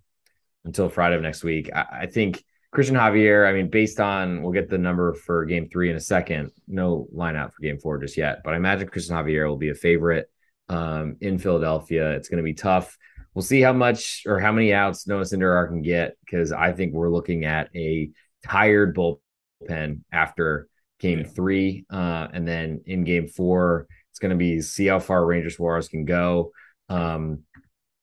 until 0.66 0.90
Friday 0.90 1.16
of 1.16 1.22
next 1.22 1.44
week, 1.44 1.70
I, 1.74 1.86
I 2.02 2.06
think 2.08 2.44
Christian 2.72 2.98
Javier. 2.98 3.48
I 3.48 3.54
mean, 3.54 3.70
based 3.70 4.02
on 4.02 4.42
we'll 4.42 4.52
get 4.52 4.70
the 4.70 4.78
number 4.78 5.14
for 5.14 5.46
Game 5.46 5.70
Three 5.70 5.90
in 5.90 5.96
a 5.96 6.02
second. 6.02 6.52
No 6.68 7.08
lineup 7.16 7.54
for 7.54 7.62
Game 7.62 7.80
Four 7.80 8.00
just 8.00 8.18
yet, 8.18 8.42
but 8.44 8.54
I 8.54 8.58
imagine 8.58 8.90
Christian 8.90 9.16
Javier 9.16 9.48
will 9.48 9.56
be 9.56 9.70
a 9.70 9.76
favorite 9.76 10.30
um, 10.70 11.18
in 11.22 11.38
Philadelphia. 11.38 12.12
It's 12.12 12.30
going 12.30 12.38
to 12.38 12.44
be 12.44 12.54
tough. 12.54 12.98
We'll 13.34 13.42
see 13.42 13.62
how 13.62 13.74
much 13.74 14.24
or 14.28 14.40
how 14.40 14.52
many 14.52 14.74
outs 14.74 15.08
Noah 15.08 15.24
Syndergaard 15.24 15.70
can 15.70 15.82
get 15.82 16.16
because 16.24 16.52
I 16.52 16.72
think 16.72 16.94
we're 16.94 17.10
looking 17.10 17.46
at 17.46 17.70
a 17.76 18.12
tired 18.46 18.96
bullpen 18.96 20.02
after 20.12 20.68
game 21.00 21.20
yeah. 21.20 21.28
three. 21.28 21.86
Uh, 21.90 22.28
and 22.32 22.48
then 22.48 22.82
in 22.86 23.04
game 23.04 23.28
four, 23.28 23.88
it's 24.12 24.20
going 24.20 24.32
to 24.32 24.38
be 24.38 24.62
see 24.62 24.86
how 24.86 25.00
far 25.00 25.26
Ranger 25.26 25.50
Suarez 25.50 25.88
can 25.88 26.06
go. 26.06 26.52
Um, 26.90 27.40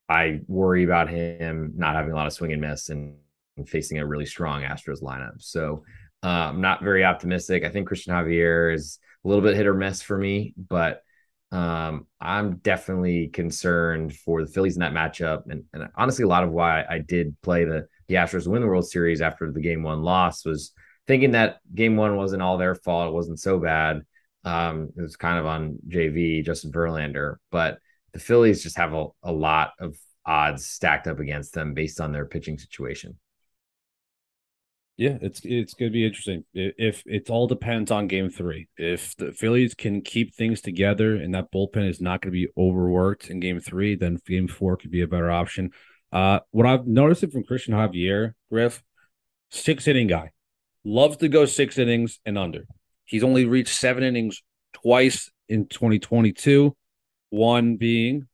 I 0.08 0.40
worry 0.48 0.82
about 0.82 1.08
him 1.08 1.74
not 1.76 1.94
having 1.94 2.10
a 2.10 2.16
lot 2.16 2.26
of 2.26 2.32
swing 2.32 2.52
and 2.52 2.60
miss 2.60 2.88
and, 2.88 3.14
and 3.56 3.68
facing 3.68 3.98
a 3.98 4.06
really 4.06 4.26
strong 4.26 4.62
Astros 4.62 5.02
lineup. 5.02 5.40
So 5.40 5.84
uh, 6.24 6.48
I'm 6.50 6.60
not 6.60 6.82
very 6.82 7.04
optimistic. 7.04 7.64
I 7.64 7.68
think 7.68 7.86
Christian 7.86 8.12
Javier 8.12 8.74
is 8.74 8.98
a 9.24 9.28
little 9.28 9.42
bit 9.42 9.54
hit 9.54 9.68
or 9.68 9.74
miss 9.74 10.02
for 10.02 10.18
me, 10.18 10.54
but 10.56 11.02
um, 11.52 12.06
I'm 12.20 12.56
definitely 12.58 13.28
concerned 13.28 14.14
for 14.14 14.44
the 14.44 14.50
Phillies 14.50 14.76
in 14.76 14.80
that 14.80 14.92
matchup. 14.92 15.42
And, 15.48 15.64
and 15.72 15.88
honestly, 15.96 16.24
a 16.24 16.28
lot 16.28 16.44
of 16.44 16.50
why 16.50 16.84
I 16.88 16.98
did 16.98 17.36
play 17.42 17.64
the, 17.64 17.86
the 18.08 18.14
Astros 18.16 18.46
win 18.46 18.62
the 18.62 18.68
World 18.68 18.88
Series 18.88 19.20
after 19.20 19.50
the 19.50 19.60
game 19.60 19.82
one 19.82 20.02
loss 20.02 20.44
was 20.44 20.72
thinking 21.06 21.32
that 21.32 21.58
game 21.74 21.96
one 21.96 22.16
wasn't 22.16 22.42
all 22.42 22.56
their 22.56 22.74
fault. 22.74 23.08
It 23.08 23.14
wasn't 23.14 23.40
so 23.40 23.58
bad. 23.58 24.02
Um, 24.44 24.90
it 24.96 25.02
was 25.02 25.16
kind 25.16 25.38
of 25.38 25.46
on 25.46 25.78
JV, 25.88 26.44
Justin 26.44 26.72
Verlander, 26.72 27.36
but 27.50 27.78
the 28.12 28.20
Phillies 28.20 28.62
just 28.62 28.78
have 28.78 28.94
a, 28.94 29.06
a 29.22 29.32
lot 29.32 29.72
of 29.80 29.96
odds 30.24 30.66
stacked 30.66 31.06
up 31.06 31.18
against 31.18 31.52
them 31.52 31.74
based 31.74 32.00
on 32.00 32.12
their 32.12 32.24
pitching 32.24 32.58
situation. 32.58 33.18
Yeah, 35.00 35.16
it's 35.22 35.40
it's 35.44 35.72
going 35.72 35.90
to 35.90 35.94
be 35.94 36.04
interesting. 36.04 36.44
If 36.52 37.02
it 37.06 37.30
all 37.30 37.46
depends 37.46 37.90
on 37.90 38.06
Game 38.06 38.28
Three, 38.28 38.68
if 38.76 39.16
the 39.16 39.32
Phillies 39.32 39.72
can 39.72 40.02
keep 40.02 40.34
things 40.34 40.60
together 40.60 41.16
and 41.16 41.34
that 41.34 41.50
bullpen 41.50 41.88
is 41.88 42.02
not 42.02 42.20
going 42.20 42.34
to 42.34 42.38
be 42.38 42.48
overworked 42.54 43.30
in 43.30 43.40
Game 43.40 43.60
Three, 43.60 43.96
then 43.96 44.18
Game 44.26 44.46
Four 44.46 44.76
could 44.76 44.90
be 44.90 45.00
a 45.00 45.06
better 45.06 45.30
option. 45.30 45.70
Uh, 46.12 46.40
what 46.50 46.66
I've 46.66 46.86
noticed 46.86 47.22
it 47.22 47.32
from 47.32 47.44
Christian 47.44 47.72
Javier, 47.72 48.34
Griff, 48.50 48.82
six 49.48 49.88
inning 49.88 50.08
guy 50.08 50.32
loves 50.84 51.16
to 51.16 51.28
go 51.28 51.46
six 51.46 51.78
innings 51.78 52.20
and 52.26 52.36
under. 52.36 52.66
He's 53.06 53.24
only 53.24 53.46
reached 53.46 53.74
seven 53.74 54.04
innings 54.04 54.42
twice 54.74 55.30
in 55.48 55.66
2022, 55.66 56.76
one 57.30 57.76
being 57.76 58.28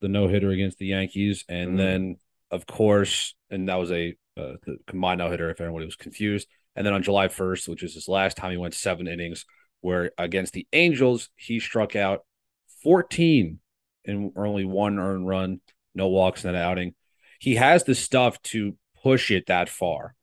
the 0.00 0.08
no 0.08 0.26
hitter 0.26 0.50
against 0.50 0.78
the 0.78 0.86
Yankees, 0.86 1.44
and 1.48 1.68
mm-hmm. 1.68 1.76
then 1.76 2.16
of 2.50 2.66
course, 2.66 3.36
and 3.50 3.68
that 3.68 3.76
was 3.76 3.92
a 3.92 4.16
uh, 4.38 4.54
combined 4.86 5.18
no 5.18 5.30
hitter 5.30 5.50
if 5.50 5.60
anybody 5.60 5.84
was 5.84 5.96
confused. 5.96 6.48
And 6.76 6.86
then 6.86 6.94
on 6.94 7.02
July 7.02 7.28
1st, 7.28 7.68
which 7.68 7.82
is 7.82 7.94
his 7.94 8.08
last 8.08 8.36
time, 8.36 8.50
he 8.50 8.56
went 8.56 8.74
seven 8.74 9.08
innings, 9.08 9.44
where 9.80 10.12
against 10.18 10.52
the 10.52 10.66
Angels 10.72 11.28
he 11.36 11.60
struck 11.60 11.96
out 11.96 12.20
14 12.82 13.58
and 14.04 14.32
only 14.36 14.64
one 14.64 14.98
earned 14.98 15.26
run, 15.26 15.60
no 15.94 16.08
walks 16.08 16.44
in 16.44 16.52
that 16.52 16.62
outing. 16.62 16.94
He 17.40 17.56
has 17.56 17.84
the 17.84 17.94
stuff 17.94 18.40
to 18.42 18.76
push 19.02 19.30
it 19.30 19.46
that 19.46 19.68
far. 19.68 20.14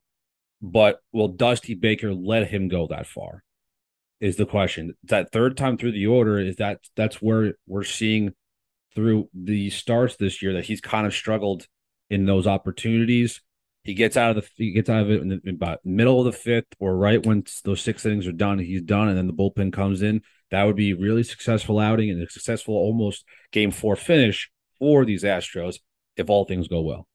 But 0.62 1.00
will 1.12 1.28
Dusty 1.28 1.76
Baker 1.76 2.14
let 2.14 2.48
him 2.48 2.68
go 2.68 2.88
that 2.88 3.08
far? 3.08 3.44
Is 4.22 4.38
the 4.38 4.46
question. 4.46 4.96
That 5.04 5.32
third 5.32 5.58
time 5.58 5.78
through 5.78 5.92
the 5.92 6.08
order 6.08 6.40
is 6.40 6.56
that 6.56 6.80
that's 6.96 7.22
where 7.22 7.56
we're 7.68 7.84
seeing 7.84 8.34
through 8.96 9.30
the 9.34 9.70
starts 9.70 10.16
this 10.16 10.42
year 10.42 10.54
that 10.54 10.66
he's 10.66 10.82
kind 10.82 11.06
of 11.06 11.14
struggled 11.14 11.68
in 12.10 12.26
those 12.26 12.48
opportunities. 12.48 13.42
He 13.86 13.94
gets 13.94 14.18
out 14.18 14.36
of 14.36 14.44
the 14.44 14.50
he 14.56 14.72
gets 14.72 14.90
out 14.90 15.04
of 15.04 15.12
it 15.12 15.22
in, 15.22 15.30
the, 15.30 15.42
in 15.46 15.56
about 15.56 15.86
middle 15.86 16.20
of 16.20 16.26
the 16.26 16.32
fifth 16.32 16.66
or 16.80 16.98
right 16.98 17.24
when 17.24 17.46
those 17.64 17.82
six 17.82 18.04
innings 18.04 18.26
are 18.26 18.32
done. 18.32 18.58
He's 18.58 18.82
done, 18.82 19.10
and 19.10 19.18
then 19.18 19.28
the 19.28 19.34
bullpen 19.34 19.72
comes 19.72 20.02
in. 20.02 20.22
That 20.50 20.64
would 20.64 20.76
be 20.76 20.94
really 20.94 21.22
successful 21.22 21.80
outing 21.80 22.10
and 22.10 22.22
a 22.22 22.28
successful 22.28 22.74
almost 22.74 23.26
game 23.52 23.70
four 23.70 23.96
finish 23.96 24.50
for 24.80 25.06
these 25.06 25.24
Astros 25.24 25.76
if 26.18 26.32
all 26.32 26.46
things 26.46 26.68
go 26.68 26.82
well. 26.82 27.08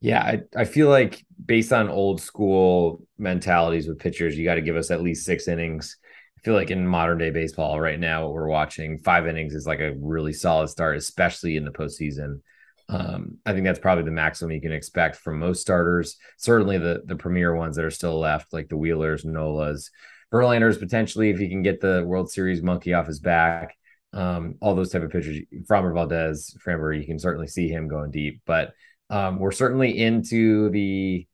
Yeah, 0.00 0.22
I, 0.22 0.40
I 0.56 0.64
feel 0.64 0.88
like 0.88 1.26
based 1.44 1.74
on 1.74 1.90
old 1.90 2.22
school 2.22 3.06
mentalities 3.18 3.86
with 3.86 3.98
pitchers, 3.98 4.36
you 4.36 4.44
got 4.44 4.54
to 4.54 4.62
give 4.62 4.76
us 4.76 4.90
at 4.90 5.02
least 5.02 5.26
six 5.26 5.46
innings. 5.46 5.98
I 6.38 6.40
feel 6.42 6.54
like 6.54 6.70
in 6.70 6.86
modern 6.86 7.18
day 7.18 7.30
baseball 7.30 7.78
right 7.78 8.00
now, 8.00 8.24
what 8.24 8.32
we're 8.32 8.48
watching, 8.48 8.98
five 8.98 9.26
innings 9.26 9.54
is 9.54 9.66
like 9.66 9.80
a 9.80 9.94
really 10.00 10.32
solid 10.32 10.68
start, 10.68 10.96
especially 10.96 11.56
in 11.56 11.66
the 11.66 11.70
postseason. 11.70 12.40
Um, 12.88 13.38
I 13.44 13.52
think 13.52 13.64
that's 13.64 13.80
probably 13.80 14.04
the 14.04 14.10
maximum 14.12 14.52
you 14.52 14.60
can 14.60 14.72
expect 14.72 15.16
from 15.16 15.38
most 15.38 15.60
starters. 15.60 16.16
Certainly 16.38 16.78
the 16.78 17.02
the 17.04 17.16
premier 17.16 17.54
ones 17.54 17.76
that 17.76 17.84
are 17.84 17.90
still 17.90 18.18
left, 18.18 18.52
like 18.52 18.68
the 18.68 18.76
Wheelers, 18.76 19.24
Nolas, 19.24 19.90
Verlanders, 20.32 20.78
potentially 20.78 21.30
if 21.30 21.40
you 21.40 21.48
can 21.48 21.62
get 21.62 21.80
the 21.80 22.04
World 22.04 22.30
Series 22.30 22.62
monkey 22.62 22.94
off 22.94 23.06
his 23.06 23.20
back. 23.20 23.76
Um, 24.12 24.54
all 24.60 24.74
those 24.74 24.90
type 24.90 25.02
of 25.02 25.10
pitchers, 25.10 25.38
Framber 25.68 25.92
Valdez, 25.92 26.56
Framber, 26.64 26.98
you 26.98 27.06
can 27.06 27.18
certainly 27.18 27.48
see 27.48 27.68
him 27.68 27.88
going 27.88 28.10
deep, 28.10 28.40
but 28.46 28.72
um, 29.10 29.38
we're 29.38 29.52
certainly 29.52 29.98
into 29.98 30.70
the 30.70 31.26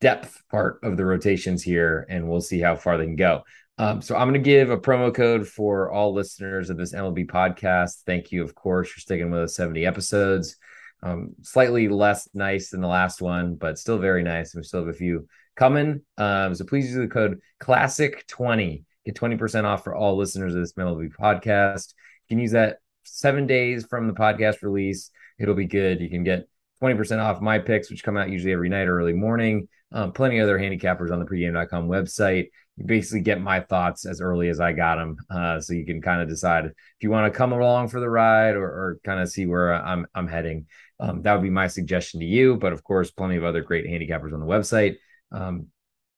depth 0.00 0.40
part 0.50 0.80
of 0.82 0.96
the 0.96 1.04
rotations 1.04 1.62
here, 1.62 2.06
and 2.08 2.28
we'll 2.28 2.40
see 2.40 2.60
how 2.60 2.76
far 2.76 2.96
they 2.96 3.04
can 3.04 3.16
go. 3.16 3.42
Um, 3.78 4.02
so 4.02 4.14
I'm 4.14 4.28
going 4.28 4.42
to 4.42 4.50
give 4.50 4.70
a 4.70 4.76
promo 4.76 5.14
code 5.14 5.46
for 5.46 5.90
all 5.90 6.12
listeners 6.12 6.70
of 6.70 6.76
this 6.76 6.94
MLB 6.94 7.26
podcast. 7.26 8.02
Thank 8.04 8.32
you, 8.32 8.42
of 8.42 8.54
course, 8.54 8.90
for 8.90 9.00
sticking 9.00 9.30
with 9.30 9.40
us 9.40 9.54
70 9.54 9.86
episodes. 9.86 10.56
Um, 11.02 11.34
slightly 11.42 11.88
less 11.88 12.28
nice 12.34 12.70
than 12.70 12.80
the 12.80 12.88
last 12.88 13.22
one, 13.22 13.54
but 13.54 13.78
still 13.78 13.98
very 13.98 14.22
nice. 14.22 14.54
We 14.54 14.62
still 14.62 14.80
have 14.80 14.94
a 14.94 14.96
few 14.96 15.26
coming. 15.56 16.02
Um, 16.18 16.54
so 16.54 16.64
please 16.64 16.86
use 16.86 16.96
the 16.96 17.08
code 17.08 17.40
Classic20. 17.62 18.84
Get 19.06 19.14
20% 19.14 19.64
off 19.64 19.84
for 19.84 19.94
all 19.94 20.16
listeners 20.16 20.54
of 20.54 20.60
this 20.60 20.74
MLB 20.74 21.10
podcast. 21.18 21.94
You 22.28 22.36
can 22.36 22.38
use 22.38 22.52
that 22.52 22.78
seven 23.04 23.46
days 23.46 23.86
from 23.86 24.06
the 24.06 24.12
podcast 24.12 24.62
release. 24.62 25.10
It'll 25.38 25.54
be 25.54 25.66
good. 25.66 26.00
You 26.00 26.10
can 26.10 26.22
get 26.22 26.48
20% 26.82 27.18
off 27.18 27.40
my 27.40 27.58
picks, 27.58 27.90
which 27.90 28.04
come 28.04 28.16
out 28.16 28.30
usually 28.30 28.52
every 28.52 28.68
night 28.68 28.88
or 28.88 28.98
early 28.98 29.12
morning. 29.12 29.68
Um, 29.92 30.12
plenty 30.12 30.38
of 30.38 30.44
other 30.44 30.58
handicappers 30.58 31.10
on 31.10 31.18
the 31.18 31.26
pregame.com 31.26 31.88
website. 31.88 32.48
You 32.76 32.84
basically 32.86 33.22
get 33.22 33.40
my 33.40 33.60
thoughts 33.60 34.06
as 34.06 34.20
early 34.20 34.48
as 34.48 34.60
I 34.60 34.72
got 34.72 34.96
them. 34.96 35.16
Uh, 35.28 35.60
so 35.60 35.72
you 35.72 35.84
can 35.84 36.00
kind 36.00 36.22
of 36.22 36.28
decide 36.28 36.66
if 36.66 36.74
you 37.00 37.10
want 37.10 37.32
to 37.32 37.36
come 37.36 37.52
along 37.52 37.88
for 37.88 38.00
the 38.00 38.08
ride 38.08 38.54
or, 38.54 38.64
or 38.64 39.00
kind 39.04 39.20
of 39.20 39.28
see 39.28 39.46
where 39.46 39.74
I'm, 39.74 40.06
I'm 40.14 40.28
heading. 40.28 40.66
Um, 41.00 41.22
that 41.22 41.34
would 41.34 41.42
be 41.42 41.50
my 41.50 41.66
suggestion 41.66 42.20
to 42.20 42.26
you. 42.26 42.56
But 42.56 42.72
of 42.72 42.84
course, 42.84 43.10
plenty 43.10 43.36
of 43.36 43.44
other 43.44 43.62
great 43.62 43.86
handicappers 43.86 44.32
on 44.32 44.40
the 44.40 44.46
website. 44.46 44.96
Um, 45.32 45.66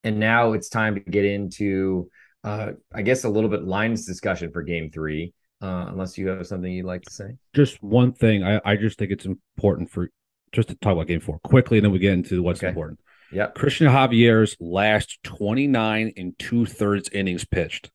and 0.05 0.19
now 0.19 0.53
it's 0.53 0.69
time 0.69 0.95
to 0.97 1.01
get 1.01 1.25
into, 1.25 2.11
uh, 2.45 2.73
I 2.93 3.03
guess, 3.03 3.25
a 3.25 3.29
little 3.29 3.51
bit 3.51 3.65
lines 3.65 4.05
discussion 4.05 4.53
for 4.53 4.63
game 4.63 4.91
three. 4.91 5.33
Uh, 5.63 5.87
unless 5.91 6.19
you 6.19 6.27
have 6.27 6.45
something 6.45 6.73
you'd 6.73 6.85
like 6.85 7.03
to 7.03 7.13
say. 7.13 7.37
Just 7.55 7.81
one 7.85 8.13
thing. 8.13 8.43
I, 8.43 8.61
I 8.65 8.75
just 8.75 8.99
think 8.99 9.13
it's 9.13 9.27
important 9.27 9.89
for 9.89 10.11
just 10.51 10.69
to 10.71 10.75
talk 10.75 10.93
about 10.93 11.07
game 11.07 11.21
four 11.21 11.39
quickly, 11.45 11.79
and 11.79 11.85
then 11.85 11.93
we 11.93 12.01
get 12.01 12.15
into 12.15 12.43
what's 12.43 12.59
okay. 12.59 12.69
important. 12.69 12.99
Yeah. 13.33 13.47
Christian 13.47 13.89
Javier's 13.89 14.57
last 14.61 15.23
29 15.23 16.13
and 16.17 16.39
two 16.39 16.67
thirds 16.67 17.09
innings 17.09 17.45
pitched. 17.45 17.91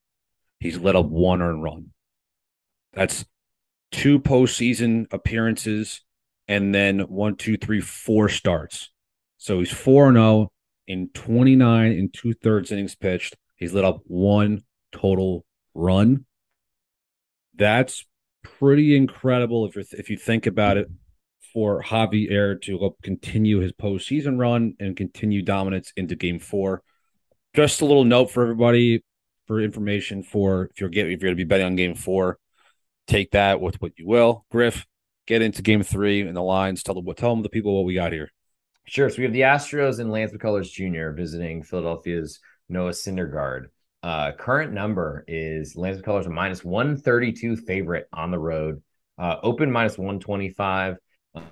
He's 0.59 0.79
let 0.79 0.95
up 0.95 1.05
one 1.05 1.41
earned 1.41 1.63
run. 1.63 1.91
That's 2.93 3.25
two 3.91 4.19
postseason 4.19 5.05
appearances 5.13 6.01
and 6.47 6.73
then 6.73 7.01
one, 7.01 7.35
two, 7.35 7.57
three, 7.57 7.81
four 7.81 8.29
starts. 8.29 8.89
So 9.37 9.59
he's 9.59 9.71
4 9.71 10.11
0 10.13 10.51
in 10.87 11.09
29 11.13 11.91
and 11.91 12.13
two 12.13 12.33
thirds 12.33 12.71
innings 12.71 12.95
pitched. 12.95 13.35
He's 13.55 13.73
let 13.73 13.85
up 13.85 14.01
one 14.05 14.63
total 14.91 15.45
run. 15.75 16.25
That's 17.55 18.05
pretty 18.43 18.95
incredible 18.95 19.65
if 19.67 19.75
you 19.75 19.83
if 19.91 20.09
you 20.09 20.17
think 20.17 20.47
about 20.47 20.77
it 20.77 20.89
for 21.57 21.81
Javier 21.81 22.61
to 22.61 22.95
continue 23.01 23.57
his 23.61 23.71
postseason 23.71 24.39
run 24.39 24.75
and 24.79 24.95
continue 24.95 25.41
dominance 25.41 25.91
into 25.97 26.15
game 26.15 26.37
four. 26.37 26.83
Just 27.55 27.81
a 27.81 27.85
little 27.85 28.03
note 28.03 28.29
for 28.29 28.43
everybody 28.43 29.03
for 29.47 29.59
information 29.59 30.21
for 30.21 30.65
if 30.65 30.79
you're 30.79 30.91
getting 30.91 31.13
if 31.13 31.19
you're 31.23 31.31
to 31.31 31.35
be 31.35 31.45
betting 31.45 31.65
on 31.65 31.75
game 31.75 31.95
four. 31.95 32.37
Take 33.07 33.31
that 33.31 33.59
with 33.59 33.81
what 33.81 33.93
you 33.97 34.05
will. 34.05 34.45
Griff, 34.51 34.85
get 35.25 35.41
into 35.41 35.63
game 35.63 35.81
three 35.81 36.21
and 36.21 36.37
the 36.37 36.43
lines. 36.43 36.83
Tell 36.83 36.93
them 36.93 37.11
tell 37.15 37.33
them 37.33 37.41
the 37.41 37.49
people 37.49 37.75
what 37.75 37.85
we 37.85 37.95
got 37.95 38.11
here. 38.11 38.31
Sure. 38.85 39.09
So 39.09 39.17
we 39.17 39.23
have 39.23 39.33
the 39.33 39.41
Astros 39.41 39.97
and 39.97 40.11
Lance 40.11 40.33
McCullers 40.33 40.71
Jr. 40.71 41.09
visiting 41.19 41.63
Philadelphia's 41.63 42.39
Noah 42.69 42.91
Syndergaard. 42.91 43.69
Uh, 44.03 44.31
current 44.33 44.73
number 44.73 45.25
is 45.27 45.75
Lance 45.75 45.97
McCullers 45.97 46.27
a 46.27 46.29
minus 46.29 46.63
132 46.63 47.55
favorite 47.55 48.07
on 48.13 48.29
the 48.29 48.37
road. 48.37 48.83
Uh, 49.17 49.37
open 49.41 49.71
minus 49.71 49.97
125. 49.97 50.97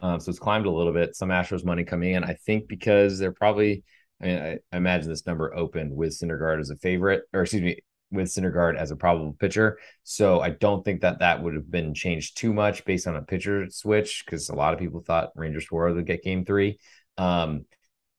Uh, 0.02 0.20
so 0.20 0.30
it's 0.30 0.40
climbed 0.40 0.66
a 0.66 0.72
little 0.72 0.94
bit. 0.94 1.16
Some 1.16 1.30
Astros 1.30 1.66
money 1.66 1.84
coming 1.84 2.14
in. 2.14 2.24
I 2.24 2.34
think 2.34 2.68
because 2.68 3.20
they're 3.20 3.32
probably, 3.32 3.84
I 4.22 4.26
mean, 4.26 4.38
I, 4.38 4.52
I 4.72 4.78
imagine 4.78 5.10
this 5.10 5.26
number 5.26 5.56
opened 5.56 5.96
with 5.96 6.18
Syndergaard 6.18 6.60
as 6.60 6.70
a 6.70 6.76
favorite, 6.78 7.24
or 7.34 7.42
excuse 7.42 7.62
me, 7.62 7.80
with 8.12 8.28
Syndergaard 8.28 8.78
as 8.78 8.92
a 8.92 8.96
probable 8.96 9.34
pitcher. 9.34 9.78
So 10.04 10.40
I 10.40 10.52
don't 10.52 10.84
think 10.84 11.02
that 11.02 11.20
that 11.20 11.42
would 11.42 11.56
have 11.56 11.70
been 11.70 11.94
changed 11.94 12.38
too 12.38 12.54
much 12.54 12.86
based 12.86 13.08
on 13.08 13.16
a 13.16 13.22
pitcher 13.22 13.70
switch 13.70 14.24
because 14.26 14.50
a 14.50 14.56
lot 14.56 14.74
of 14.74 14.80
people 14.80 15.02
thought 15.02 15.32
Rangers 15.36 15.68
Suarez 15.68 15.96
would 15.96 16.08
get 16.08 16.24
game 16.24 16.46
three. 16.46 16.80
Um, 17.18 17.66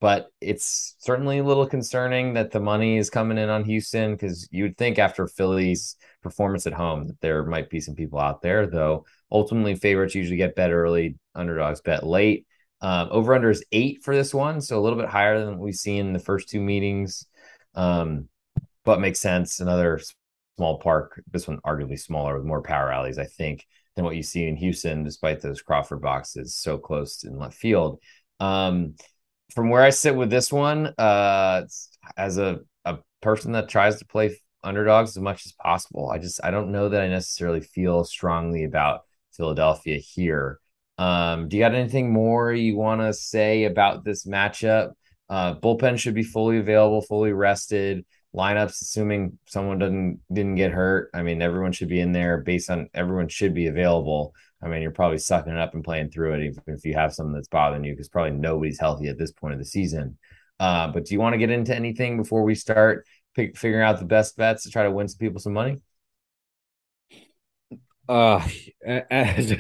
but 0.01 0.29
it's 0.41 0.95
certainly 0.99 1.39
a 1.39 1.45
little 1.45 1.67
concerning 1.67 2.35
that 2.35 2.51
the 2.51 2.61
money 2.61 2.99
is 2.99 3.09
coming 3.09 3.39
in 3.39 3.49
on 3.49 3.65
Houston 3.65 4.13
because 4.13 4.47
you'd 4.51 4.77
think 4.77 4.99
after 4.99 5.27
Philly's 5.27 5.97
performance 6.23 6.67
at 6.67 6.75
home 6.75 7.07
that 7.07 7.21
there 7.21 7.45
might 7.47 7.71
be 7.71 7.81
some 7.81 7.95
people 7.95 8.19
out 8.19 8.43
there, 8.43 8.67
though 8.67 9.07
ultimately 9.31 9.75
favorites 9.75 10.15
usually 10.15 10.37
get 10.37 10.55
bet 10.57 10.71
early, 10.71 11.17
underdogs 11.35 11.81
bet 11.81 12.07
late. 12.07 12.47
Um, 12.81 13.09
over 13.11 13.35
under 13.35 13.51
is 13.51 13.65
eight 13.73 14.03
for 14.03 14.15
this 14.15 14.35
one, 14.35 14.61
so 14.61 14.79
a 14.79 14.83
little 14.83 14.99
bit 14.99 15.09
higher 15.09 15.45
than 15.45 15.59
we've 15.59 15.75
seen 15.75 16.07
in 16.07 16.13
the 16.13 16.19
first 16.19 16.49
two 16.49 16.61
meetings, 16.61 17.27
um, 17.75 18.29
but 18.85 19.01
makes 19.01 19.19
sense. 19.19 19.61
Another 19.61 20.01
small 20.57 20.79
park, 20.79 21.23
this 21.31 21.49
one 21.49 21.59
arguably 21.65 21.99
smaller 21.99 22.37
with 22.37 22.45
more 22.45 22.63
power 22.63 22.93
alleys, 22.93 23.19
I 23.19 23.25
think, 23.25 23.67
than 23.95 24.05
what 24.05 24.17
you 24.17 24.23
see 24.23 24.47
in 24.47 24.57
Houston, 24.57 25.05
despite 25.05 25.41
those 25.41 25.63
Crawford 25.63 26.03
boxes 26.03 26.55
so 26.55 26.77
close 26.77 27.25
in 27.25 27.39
left 27.39 27.57
field. 27.57 28.01
Um, 28.41 28.95
from 29.55 29.71
where 29.71 29.83
I 29.83 29.91
sit 29.91 30.15
with 30.15 30.31
this 30.31 30.53
one, 30.53 30.89
uh, 30.99 31.63
as 32.17 32.39
a, 32.39 32.61
a 32.85 32.99
person 33.23 33.53
that 33.53 33.69
tries 33.69 33.99
to 33.99 34.07
play 34.07 34.39
underdogs 34.63 35.11
as 35.17 35.23
much 35.23 35.47
as 35.47 35.53
possible, 35.53 36.11
I 36.11 36.19
just 36.19 36.41
I 36.45 36.51
don't 36.51 36.73
know 36.73 36.91
that 36.91 37.01
I 37.01 37.09
necessarily 37.09 37.61
feel 37.61 38.05
strongly 38.05 38.65
about 38.65 39.03
Philadelphia 39.37 39.99
here. 39.99 40.59
Um, 40.99 41.49
do 41.49 41.57
you 41.57 41.63
got 41.63 41.75
anything 41.75 42.13
more 42.13 42.53
you 42.53 42.77
want 42.77 43.01
to 43.03 43.13
say 43.13 43.65
about 43.65 44.05
this 44.05 44.27
matchup? 44.27 44.93
Uh, 45.29 45.55
bullpen 45.55 45.99
should 45.99 46.15
be 46.15 46.23
fully 46.23 46.59
available, 46.59 47.03
fully 47.03 47.33
rested. 47.33 48.05
Lineups, 48.35 48.83
assuming 48.83 49.39
someone 49.47 49.79
doesn't 49.79 50.21
didn't 50.33 50.57
get 50.57 50.73
hurt. 50.73 51.11
I 51.15 51.23
mean, 51.23 51.41
everyone 51.41 51.73
should 51.73 51.89
be 51.89 52.01
in 52.01 52.13
there 52.13 52.39
based 52.39 52.71
on 52.71 52.89
everyone 52.93 53.29
should 53.29 53.55
be 53.55 53.67
available. 53.67 54.35
I 54.63 54.69
mean, 54.69 54.83
you're 54.83 54.91
probably 54.91 55.19
sucking 55.19 55.53
it 55.53 55.59
up 55.59 55.75
and 55.75 55.85
playing 55.85 56.11
through 56.11 56.35
it, 56.35 56.43
even 56.43 56.63
if 56.67 56.85
you 56.85 56.95
have 56.95 57.15
something 57.15 57.35
that's 57.35 57.49
bothering 57.49 57.85
you, 57.85 57.93
because 57.93 58.09
probably 58.09 58.33
nobody's 58.33 58.81
healthy 58.81 59.09
at 59.09 59.19
this 59.19 59.33
point 59.33 59.55
of 59.55 59.59
the 59.59 59.65
season. 59.65 60.19
Uh, 60.59 60.89
but 60.89 61.05
do 61.05 61.15
you 61.15 61.21
want 61.21 61.35
to 61.35 61.39
get 61.39 61.51
into 61.51 61.75
anything 61.75 62.17
before 62.17 62.43
we 62.43 62.55
start 62.55 63.07
pick, 63.35 63.57
figuring 63.57 63.85
out 63.85 63.99
the 63.99 64.07
best 64.07 64.37
bets 64.37 64.65
to 64.65 64.71
try 64.71 64.85
to 64.85 64.91
win 64.91 65.09
some 65.09 65.19
people 65.19 65.41
some 65.41 65.53
money? 65.53 65.77
Uh, 68.09 68.47
as 69.11 69.55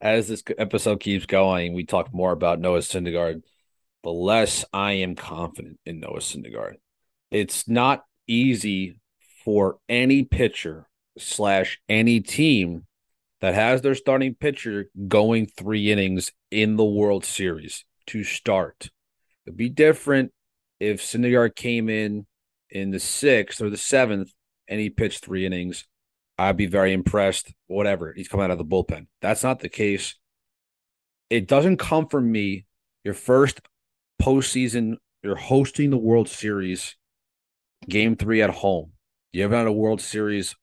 as 0.00 0.28
this 0.28 0.42
episode 0.56 1.00
keeps 1.00 1.26
going, 1.26 1.74
we 1.74 1.84
talk 1.84 2.12
more 2.12 2.32
about 2.32 2.60
Noah 2.60 2.78
Syndergaard. 2.78 3.42
The 4.02 4.10
less 4.10 4.64
I 4.72 4.92
am 4.92 5.14
confident 5.14 5.78
in 5.84 6.00
Noah 6.00 6.20
Syndergaard. 6.20 6.76
It's 7.30 7.68
not 7.68 8.04
easy 8.26 8.96
for 9.44 9.78
any 9.88 10.24
pitcher 10.24 10.88
slash 11.18 11.80
any 11.88 12.20
team 12.20 12.86
that 13.40 13.54
has 13.54 13.82
their 13.82 13.94
starting 13.94 14.34
pitcher 14.34 14.86
going 15.08 15.46
three 15.46 15.90
innings 15.92 16.32
in 16.50 16.76
the 16.76 16.84
World 16.84 17.24
Series 17.24 17.84
to 18.06 18.24
start. 18.24 18.90
It'd 19.46 19.56
be 19.56 19.68
different 19.68 20.32
if 20.78 21.02
Syndergaard 21.02 21.54
came 21.54 21.88
in 21.88 22.26
in 22.70 22.90
the 22.90 23.00
sixth 23.00 23.60
or 23.60 23.70
the 23.70 23.76
seventh 23.76 24.32
and 24.68 24.80
he 24.80 24.90
pitched 24.90 25.24
three 25.24 25.46
innings. 25.46 25.86
I'd 26.40 26.56
be 26.56 26.66
very 26.66 26.92
impressed. 26.92 27.52
Whatever. 27.66 28.12
He's 28.12 28.28
coming 28.28 28.44
out 28.44 28.50
of 28.50 28.58
the 28.58 28.64
bullpen. 28.64 29.06
That's 29.20 29.42
not 29.42 29.60
the 29.60 29.68
case. 29.68 30.16
It 31.28 31.46
doesn't 31.46 31.78
come 31.78 32.08
from 32.08 32.30
me. 32.30 32.66
Your 33.04 33.14
first 33.14 33.60
postseason, 34.20 34.96
you're 35.22 35.36
hosting 35.36 35.90
the 35.90 35.96
World 35.96 36.28
Series 36.28 36.96
game 37.88 38.16
three 38.16 38.42
at 38.42 38.50
home. 38.50 38.92
You 39.32 39.42
haven't 39.42 39.58
had 39.58 39.66
a 39.66 39.72
World 39.72 40.00
Series 40.00 40.56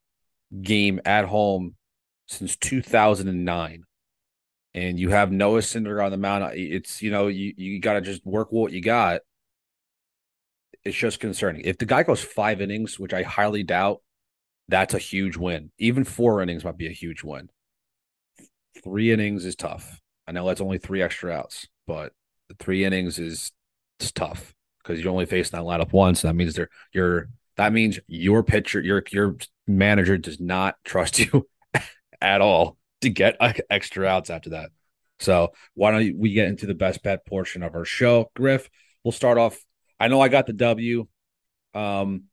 game 0.62 1.00
at 1.06 1.26
home 1.26 1.76
since 2.28 2.56
2009 2.56 3.84
and 4.78 5.00
you 5.00 5.10
have 5.10 5.32
Noah 5.32 5.62
Syndergaard 5.62 6.06
on 6.06 6.12
the 6.12 6.18
mound, 6.18 6.54
it's 6.54 7.02
you 7.02 7.10
know 7.10 7.28
you 7.28 7.52
you 7.58 7.80
got 7.80 7.94
to 7.94 8.02
just 8.02 8.24
work 8.26 8.52
what 8.52 8.72
you 8.72 8.82
got. 8.82 9.22
It's 10.84 10.96
just 10.96 11.20
concerning. 11.20 11.64
If 11.66 11.80
the 11.80 11.86
guy 11.86 12.04
goes 12.04 12.22
five 12.22 12.62
innings, 12.62 13.00
which 13.00 13.12
I 13.12 13.24
highly 13.24 13.64
doubt, 13.64 14.02
that's 14.68 14.94
a 14.94 15.00
huge 15.00 15.38
win. 15.38 15.72
Even 15.78 16.04
four 16.04 16.42
innings 16.42 16.64
might 16.64 16.78
be 16.78 16.88
a 16.88 16.94
huge 16.94 17.24
win. 17.24 17.50
Three 18.84 19.12
innings 19.12 19.46
is 19.46 19.56
tough. 19.56 20.02
I 20.28 20.32
know 20.32 20.46
that's 20.46 20.62
only 20.62 20.78
three 20.78 21.02
extra 21.02 21.32
outs, 21.32 21.68
but 21.86 22.14
three 22.60 22.84
innings 22.84 23.18
is 23.18 23.52
it's 24.00 24.12
tough 24.12 24.54
because 24.84 25.02
you're 25.02 25.12
only 25.12 25.26
facing 25.26 25.58
that 25.58 25.66
lineup 25.66 25.94
once. 25.94 26.22
That 26.22 26.36
means 26.36 26.56
they're 26.56 26.70
you're 26.94 27.30
that 27.56 27.74
means 27.74 28.00
your 28.08 28.44
pitcher, 28.44 28.82
your 28.82 29.04
your 29.12 29.38
manager 29.66 30.18
does 30.18 30.40
not 30.40 30.76
trust 30.84 31.20
you 31.34 31.48
at 32.22 32.42
all 32.42 32.78
to 33.02 33.10
get 33.10 33.38
extra 33.70 34.06
outs 34.06 34.30
after 34.30 34.52
that. 34.52 34.70
So 35.20 35.54
why 35.74 35.92
don't 35.92 36.18
we 36.18 36.34
get 36.34 36.48
into 36.48 36.68
the 36.68 36.76
best 36.76 37.02
bet 37.04 37.26
portion 37.26 37.64
of 37.64 37.74
our 37.74 37.86
show, 37.86 38.32
Griff? 38.36 38.70
We'll 39.04 39.12
start 39.12 39.38
off. 39.38 39.58
I 40.00 40.10
know 40.10 40.22
I 40.22 40.28
got 40.28 40.46
the 40.46 40.54
W, 40.54 41.08
um, 41.74 42.26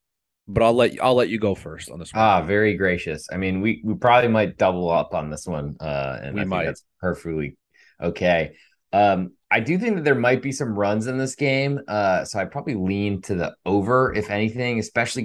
but 0.47 0.63
I'll 0.63 0.75
let 0.75 0.93
I'll 1.03 1.15
let 1.15 1.29
you 1.29 1.39
go 1.39 1.55
first 1.55 1.91
on 1.91 1.99
this 1.99 2.13
one. 2.13 2.23
Ah, 2.23 2.43
very 2.43 2.77
gracious. 2.77 3.29
I 3.33 3.37
mean, 3.37 3.61
we 3.61 3.81
we 3.85 3.95
probably 3.95 4.29
might 4.29 4.59
double 4.59 4.91
up 4.91 5.15
on 5.15 5.31
this 5.31 5.47
one, 5.47 5.77
uh, 5.81 6.19
and 6.23 6.35
we 6.35 6.43
I 6.43 6.45
might. 6.45 6.65
that's 6.67 6.85
perfectly 7.01 7.57
okay. 8.01 8.57
Um, 8.93 9.33
I 9.51 9.61
do 9.61 9.79
think 9.79 9.97
that 9.97 10.05
there 10.05 10.15
might 10.15 10.43
be 10.43 10.53
some 10.53 10.79
runs 10.79 11.07
in 11.07 11.19
this 11.19 11.35
game, 11.35 11.81
uh, 11.89 12.25
so 12.25 12.39
I 12.39 12.45
probably 12.45 12.75
lean 12.75 13.23
to 13.23 13.35
the 13.35 13.55
over, 13.65 14.13
if 14.15 14.31
anything, 14.31 14.79
especially 14.79 15.25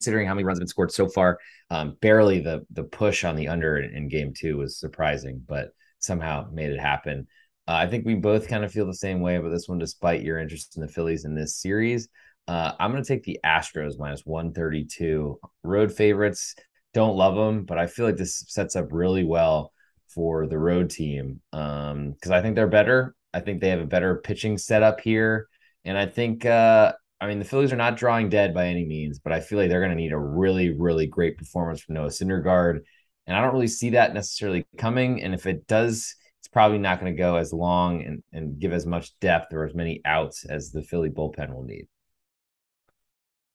considering 0.00 0.26
how 0.26 0.34
many 0.34 0.44
runs 0.44 0.58
have 0.58 0.62
been 0.62 0.68
scored 0.68 0.92
so 0.92 1.08
far. 1.08 1.38
Um, 1.68 1.96
barely 2.00 2.40
the 2.40 2.64
the 2.70 2.84
push 2.84 3.24
on 3.24 3.36
the 3.36 3.48
under 3.48 3.78
in, 3.78 3.94
in, 3.94 4.08
game 4.08 4.32
two 4.36 4.56
was 4.56 4.78
surprising, 4.78 5.42
but 5.46 5.68
somehow 5.98 6.48
made 6.52 6.70
it 6.70 6.80
happen. 6.80 7.26
Uh, 7.68 7.74
I 7.74 7.86
think 7.86 8.06
we 8.06 8.14
both 8.14 8.48
kind 8.48 8.64
of 8.64 8.72
feel 8.72 8.86
the 8.86 8.94
same 8.94 9.20
way 9.20 9.36
about 9.36 9.50
this 9.50 9.68
one, 9.68 9.78
despite 9.78 10.22
your 10.22 10.38
interest 10.38 10.76
in 10.76 10.82
the 10.82 10.88
Phillies 10.88 11.26
in 11.26 11.34
this 11.34 11.56
series. 11.56 12.08
Uh, 12.50 12.74
I'm 12.80 12.90
going 12.90 13.00
to 13.00 13.06
take 13.06 13.22
the 13.22 13.38
Astros 13.46 13.96
minus 13.96 14.26
132. 14.26 15.38
Road 15.62 15.92
favorites 15.92 16.56
don't 16.92 17.16
love 17.16 17.36
them, 17.36 17.62
but 17.62 17.78
I 17.78 17.86
feel 17.86 18.04
like 18.04 18.16
this 18.16 18.44
sets 18.48 18.74
up 18.74 18.88
really 18.90 19.22
well 19.22 19.72
for 20.08 20.48
the 20.48 20.58
road 20.58 20.90
team 20.90 21.40
because 21.52 21.92
um, 21.92 22.32
I 22.32 22.42
think 22.42 22.56
they're 22.56 22.66
better. 22.66 23.14
I 23.32 23.38
think 23.38 23.60
they 23.60 23.68
have 23.68 23.78
a 23.78 23.86
better 23.86 24.16
pitching 24.16 24.58
setup 24.58 24.98
here. 24.98 25.46
And 25.84 25.96
I 25.96 26.06
think 26.06 26.44
uh, 26.44 26.92
I 27.20 27.28
mean, 27.28 27.38
the 27.38 27.44
Phillies 27.44 27.72
are 27.72 27.76
not 27.76 27.96
drawing 27.96 28.28
dead 28.28 28.52
by 28.52 28.66
any 28.66 28.84
means, 28.84 29.20
but 29.20 29.32
I 29.32 29.38
feel 29.38 29.56
like 29.56 29.68
they're 29.68 29.78
going 29.78 29.96
to 29.96 30.02
need 30.02 30.12
a 30.12 30.18
really, 30.18 30.70
really 30.70 31.06
great 31.06 31.38
performance 31.38 31.80
from 31.80 31.94
Noah 31.94 32.08
Syndergaard. 32.08 32.80
And 33.28 33.36
I 33.36 33.42
don't 33.42 33.54
really 33.54 33.68
see 33.68 33.90
that 33.90 34.12
necessarily 34.12 34.66
coming. 34.76 35.22
And 35.22 35.34
if 35.34 35.46
it 35.46 35.68
does, 35.68 36.16
it's 36.40 36.48
probably 36.48 36.78
not 36.78 36.98
going 36.98 37.14
to 37.14 37.16
go 37.16 37.36
as 37.36 37.52
long 37.52 38.02
and, 38.02 38.24
and 38.32 38.58
give 38.58 38.72
as 38.72 38.86
much 38.86 39.16
depth 39.20 39.52
or 39.52 39.64
as 39.64 39.72
many 39.72 40.00
outs 40.04 40.44
as 40.46 40.72
the 40.72 40.82
Philly 40.82 41.10
bullpen 41.10 41.54
will 41.54 41.62
need. 41.62 41.86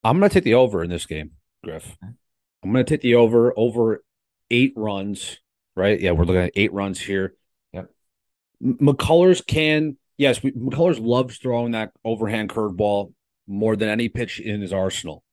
I'm 0.05 0.19
going 0.19 0.29
to 0.29 0.33
take 0.35 0.43
the 0.43 0.53
over 0.53 0.83
in 0.83 0.89
this 0.91 1.07
game, 1.07 1.31
Griff. 1.63 1.97
I'm 2.03 2.71
going 2.71 2.85
to 2.85 2.87
take 2.87 3.01
the 3.01 3.15
over, 3.15 3.57
over 3.57 4.03
eight 4.51 4.73
runs, 4.75 5.39
right? 5.75 5.99
Yeah, 5.99 6.11
we're 6.11 6.25
looking 6.25 6.43
at 6.43 6.51
eight 6.55 6.71
runs 6.71 6.99
here. 6.99 7.33
Yep. 7.73 7.89
McCullers 8.63 9.43
can, 9.43 9.97
yes, 10.15 10.43
we, 10.43 10.51
McCullers 10.51 11.03
loves 11.03 11.39
throwing 11.39 11.71
that 11.71 11.91
overhand 12.03 12.51
curveball 12.51 13.13
more 13.47 13.75
than 13.75 13.89
any 13.89 14.07
pitch 14.07 14.39
in 14.39 14.61
his 14.61 14.71
arsenal. 14.71 15.23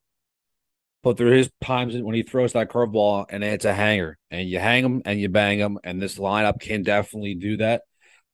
But 1.03 1.19
there 1.19 1.35
is 1.35 1.51
times 1.61 1.95
when 1.95 2.15
he 2.15 2.23
throws 2.23 2.55
that 2.55 2.71
curveball 2.71 3.27
and 3.29 3.45
it's 3.45 3.67
a 3.67 3.75
hanger, 3.75 4.17
and 4.31 4.49
you 4.49 4.59
hang 4.59 4.83
him 4.83 5.03
and 5.05 5.21
you 5.21 5.29
bang 5.29 5.59
him, 5.59 5.79
and 5.85 6.01
this 6.01 6.17
lineup 6.17 6.61
can 6.61 6.83
definitely 6.83 7.35
do 7.35 7.59
that. 7.59 7.83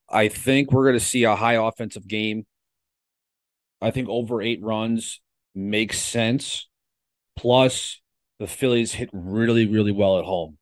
I 0.08 0.28
think 0.28 0.70
we're 0.70 0.84
going 0.84 1.00
to 1.00 1.04
see 1.04 1.24
a 1.24 1.34
high 1.34 1.54
offensive 1.54 2.06
game. 2.06 2.46
I 3.80 3.90
think 3.90 4.08
over 4.08 4.40
eight 4.40 4.62
runs 4.62 5.20
makes 5.58 5.98
sense. 6.00 6.68
Plus, 7.36 8.00
the 8.38 8.46
Phillies 8.46 8.92
hit 8.92 9.10
really, 9.12 9.66
really 9.66 9.92
well 9.92 10.18
at 10.18 10.24
home. 10.24 10.58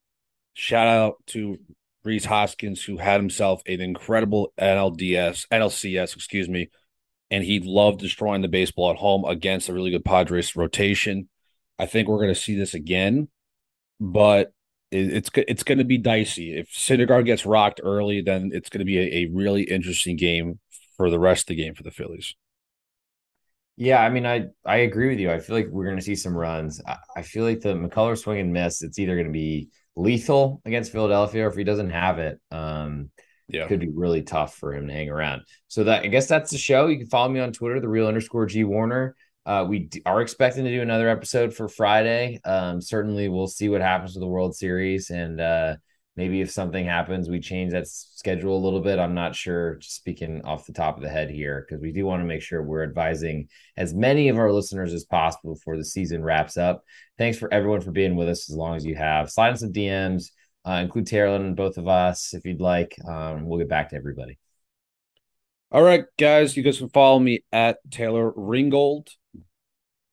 Shout 0.55 0.89
out 0.89 1.17
to 1.29 1.59
Rhys 2.05 2.25
Hoskins, 2.25 2.83
who 2.83 2.97
had 2.97 3.21
himself 3.21 3.63
an 3.67 3.81
incredible 3.81 4.53
NLDS, 4.59 5.47
NLCS, 5.49 6.15
excuse 6.15 6.49
me, 6.49 6.71
and 7.31 7.45
he 7.45 7.61
loved 7.61 8.01
destroying 8.01 8.43
the 8.43 8.49
baseball 8.49 8.91
at 8.91 8.97
home 8.97 9.25
against 9.25 9.69
a 9.69 9.75
really 9.75 9.91
good 9.91 10.05
Padres 10.05 10.57
rotation. 10.57 11.29
I 11.79 11.87
think 11.87 12.09
we're 12.09 12.17
going 12.17 12.35
to 12.35 12.41
see 12.41 12.57
this 12.57 12.73
again, 12.73 13.29
but 14.01 14.53
it, 14.91 15.13
it's 15.13 15.31
it's 15.35 15.65
going 15.65 15.79
to 15.79 15.85
be 15.85 15.99
dicey. 15.99 16.57
If 16.57 16.71
Syndergaard 16.71 17.27
gets 17.27 17.45
rocked 17.45 17.81
early, 17.83 18.23
then 18.23 18.51
it's 18.55 18.71
going 18.71 18.79
to 18.79 18.85
be 18.85 18.99
a, 18.99 19.25
a 19.25 19.31
really 19.33 19.65
interesting 19.65 20.17
game 20.17 20.61
for 20.97 21.11
the 21.11 21.19
rest 21.19 21.43
of 21.43 21.57
the 21.57 21.63
game 21.63 21.75
for 21.75 21.83
the 21.83 21.91
Phillies. 21.91 22.35
Yeah, 23.77 24.01
I 24.01 24.09
mean, 24.09 24.25
I 24.25 24.47
I 24.65 24.79
agree 24.79 25.09
with 25.09 25.19
you. 25.19 25.31
I 25.31 25.39
feel 25.39 25.55
like 25.55 25.69
we're 25.69 25.85
going 25.85 25.99
to 25.99 26.03
see 26.03 26.17
some 26.17 26.37
runs. 26.37 26.81
I, 26.87 26.97
I 27.17 27.23
feel 27.23 27.45
like 27.45 27.61
the 27.61 27.75
McCullers 27.75 28.19
swing 28.19 28.41
and 28.41 28.53
miss. 28.53 28.83
It's 28.83 28.99
either 28.99 29.15
going 29.15 29.27
to 29.27 29.33
be 29.33 29.69
lethal 29.97 30.63
against 30.65 30.93
Philadelphia, 30.93 31.45
or 31.47 31.51
if 31.51 31.57
he 31.57 31.65
doesn't 31.65 31.91
have 31.91 32.19
it, 32.19 32.41
um, 32.51 33.11
yeah, 33.49 33.67
could 33.67 33.81
be 33.81 33.91
really 33.91 34.23
tough 34.23 34.55
for 34.57 34.75
him 34.75 34.87
to 34.89 34.95
hang 34.95 35.11
around. 35.11 35.43
So 35.69 35.85
that 35.85 36.05
I 36.05 36.07
guess 36.07 36.27
that's 36.27 36.51
the 36.51 36.59
show. 36.59 36.87
You 36.87 36.99
can 36.99 37.07
follow 37.07 37.29
me 37.29 37.41
on 37.41 37.53
Twitter, 37.53 37.79
the 37.79 37.89
real 37.89 38.07
underscore 38.07 38.47
G 38.47 38.65
Warner. 38.65 39.15
Uh, 39.45 39.65
we 39.69 39.81
d- 39.81 40.03
are 40.07 40.23
expecting 40.23 40.65
to 40.65 40.71
do 40.71 40.83
another 40.83 41.09
episode 41.09 41.55
for 41.55 41.69
Friday. 41.69 42.41
Um, 42.45 42.81
certainly, 42.81 43.29
we'll 43.29 43.47
see 43.47 43.69
what 43.69 43.83
happens 43.83 44.15
with 44.15 44.23
the 44.23 44.27
World 44.27 44.57
Series, 44.57 45.11
and 45.11 45.39
uh, 45.39 45.77
maybe 46.17 46.41
if 46.41 46.51
something 46.51 46.85
happens, 46.85 47.29
we 47.29 47.41
change 47.41 47.73
that 47.73 47.87
schedule 47.87 48.57
a 48.57 48.65
little 48.65 48.81
bit. 48.81 48.99
I'm 48.99 49.15
not 49.15 49.37
sure. 49.37 49.77
Just 49.77 49.97
speaking 49.97 50.43
off 50.45 50.67
the 50.67 50.73
top 50.73 50.97
of 50.97 51.03
the 51.03 51.09
head 51.09 51.31
here, 51.31 51.65
because 51.67 51.83
we 51.83 51.93
do 51.93 52.07
want 52.07 52.23
to 52.23 52.27
make 52.27 52.43
sure 52.43 52.63
we're 52.63 52.83
advising 52.83 53.49
as 53.77 53.95
many 53.95 54.29
of 54.29 54.39
our 54.39 54.51
listeners 54.51 54.93
as 54.95 55.05
possible 55.05 55.55
before 55.55 55.77
the 55.77 55.85
season 55.85 56.23
wraps 56.23 56.57
up. 56.57 56.85
Thanks 57.19 57.39
for 57.39 57.53
everyone 57.53 57.83
for 57.83 57.93
being 57.93 58.17
with 58.17 58.29
us 58.29 58.51
as 58.51 58.57
long 58.57 58.77
as 58.77 58.85
you 58.85 58.95
have. 58.95 59.31
Slide 59.31 59.51
in 59.51 59.57
some 59.59 59.73
DMs, 59.73 60.31
uh, 60.67 60.81
include 60.83 61.07
Taylor 61.07 61.37
and 61.37 61.55
both 61.55 61.77
of 61.77 61.87
us 61.87 62.33
if 62.33 62.45
you'd 62.45 62.61
like. 62.61 62.97
Um, 63.07 63.47
we'll 63.47 63.59
get 63.59 63.69
back 63.69 63.91
to 63.91 63.97
everybody. 63.97 64.39
All 65.71 65.83
right, 65.83 66.05
guys, 66.19 66.57
you 66.57 66.63
guys 66.63 66.79
can 66.79 66.89
follow 66.89 67.19
me 67.19 67.45
at 67.53 67.79
Taylor 67.91 68.31
Ringold. 68.33 69.09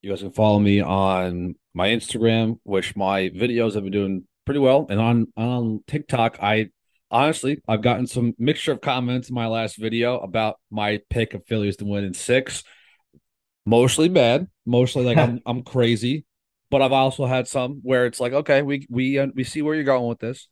You 0.02 0.10
guys 0.10 0.20
can 0.20 0.32
follow 0.32 0.58
me 0.58 0.80
on 0.80 1.54
my 1.72 1.88
Instagram, 1.88 2.58
which 2.64 2.94
my 2.94 3.30
videos 3.30 3.74
have 3.74 3.84
been 3.84 3.92
doing 3.92 4.24
pretty 4.44 4.60
well. 4.60 4.86
And 4.88 5.00
on 5.00 5.26
on 5.36 5.84
TikTok, 5.86 6.38
I 6.42 6.70
honestly 7.10 7.60
I've 7.68 7.82
gotten 7.82 8.06
some 8.06 8.34
mixture 8.38 8.72
of 8.72 8.80
comments 8.80 9.28
in 9.28 9.34
my 9.34 9.46
last 9.46 9.76
video 9.76 10.18
about 10.18 10.58
my 10.70 11.00
pick 11.10 11.34
of 11.34 11.46
Phillies 11.46 11.76
to 11.78 11.84
win 11.84 12.04
in 12.04 12.14
six. 12.14 12.64
Mostly 13.66 14.08
bad, 14.08 14.48
mostly 14.66 15.04
like 15.04 15.18
I'm 15.18 15.40
I'm 15.46 15.62
crazy, 15.62 16.24
but 16.70 16.82
I've 16.82 16.92
also 16.92 17.26
had 17.26 17.48
some 17.48 17.80
where 17.82 18.06
it's 18.06 18.20
like, 18.20 18.32
okay, 18.32 18.62
we 18.62 18.86
we 18.90 19.18
uh, 19.18 19.28
we 19.34 19.44
see 19.44 19.62
where 19.62 19.74
you're 19.74 19.84
going 19.84 20.08
with 20.08 20.20
this. 20.20 20.48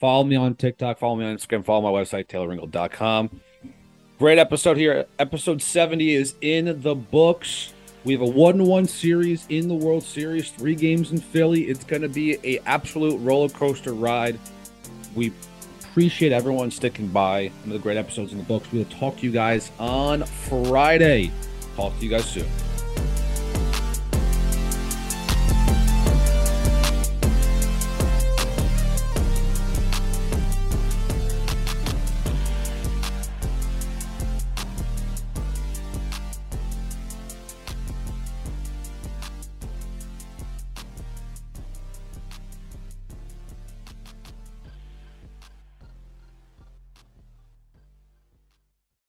Follow 0.00 0.24
me 0.24 0.36
on 0.36 0.54
TikTok, 0.54 0.98
follow 0.98 1.16
me 1.16 1.24
on 1.24 1.36
Instagram, 1.36 1.64
follow 1.64 1.82
my 1.82 2.00
website, 2.00 2.28
taylorringold.com. 2.28 3.40
Great 4.18 4.38
episode 4.38 4.76
here. 4.76 5.06
Episode 5.18 5.62
70 5.62 6.14
is 6.14 6.34
in 6.40 6.82
the 6.82 6.94
books. 6.94 7.72
We 8.04 8.12
have 8.12 8.22
a 8.22 8.26
one-one 8.26 8.86
series 8.86 9.44
in 9.48 9.68
the 9.68 9.74
World 9.74 10.04
Series, 10.04 10.50
three 10.50 10.74
games 10.74 11.10
in 11.10 11.18
Philly. 11.18 11.64
It's 11.64 11.84
going 11.84 12.02
to 12.02 12.08
be 12.08 12.38
a 12.44 12.60
absolute 12.60 13.18
roller 13.18 13.48
coaster 13.48 13.92
ride. 13.92 14.38
We 15.14 15.32
appreciate 15.80 16.32
everyone 16.32 16.70
sticking 16.70 17.08
by. 17.08 17.50
The 17.66 17.78
great 17.78 17.96
episodes 17.96 18.32
in 18.32 18.38
the 18.38 18.44
books. 18.44 18.70
We'll 18.72 18.84
talk 18.84 19.16
to 19.16 19.22
you 19.22 19.32
guys 19.32 19.72
on 19.80 20.22
Friday. 20.22 21.32
Talk 21.74 21.98
to 21.98 22.04
you 22.04 22.10
guys 22.10 22.24
soon. 22.24 22.46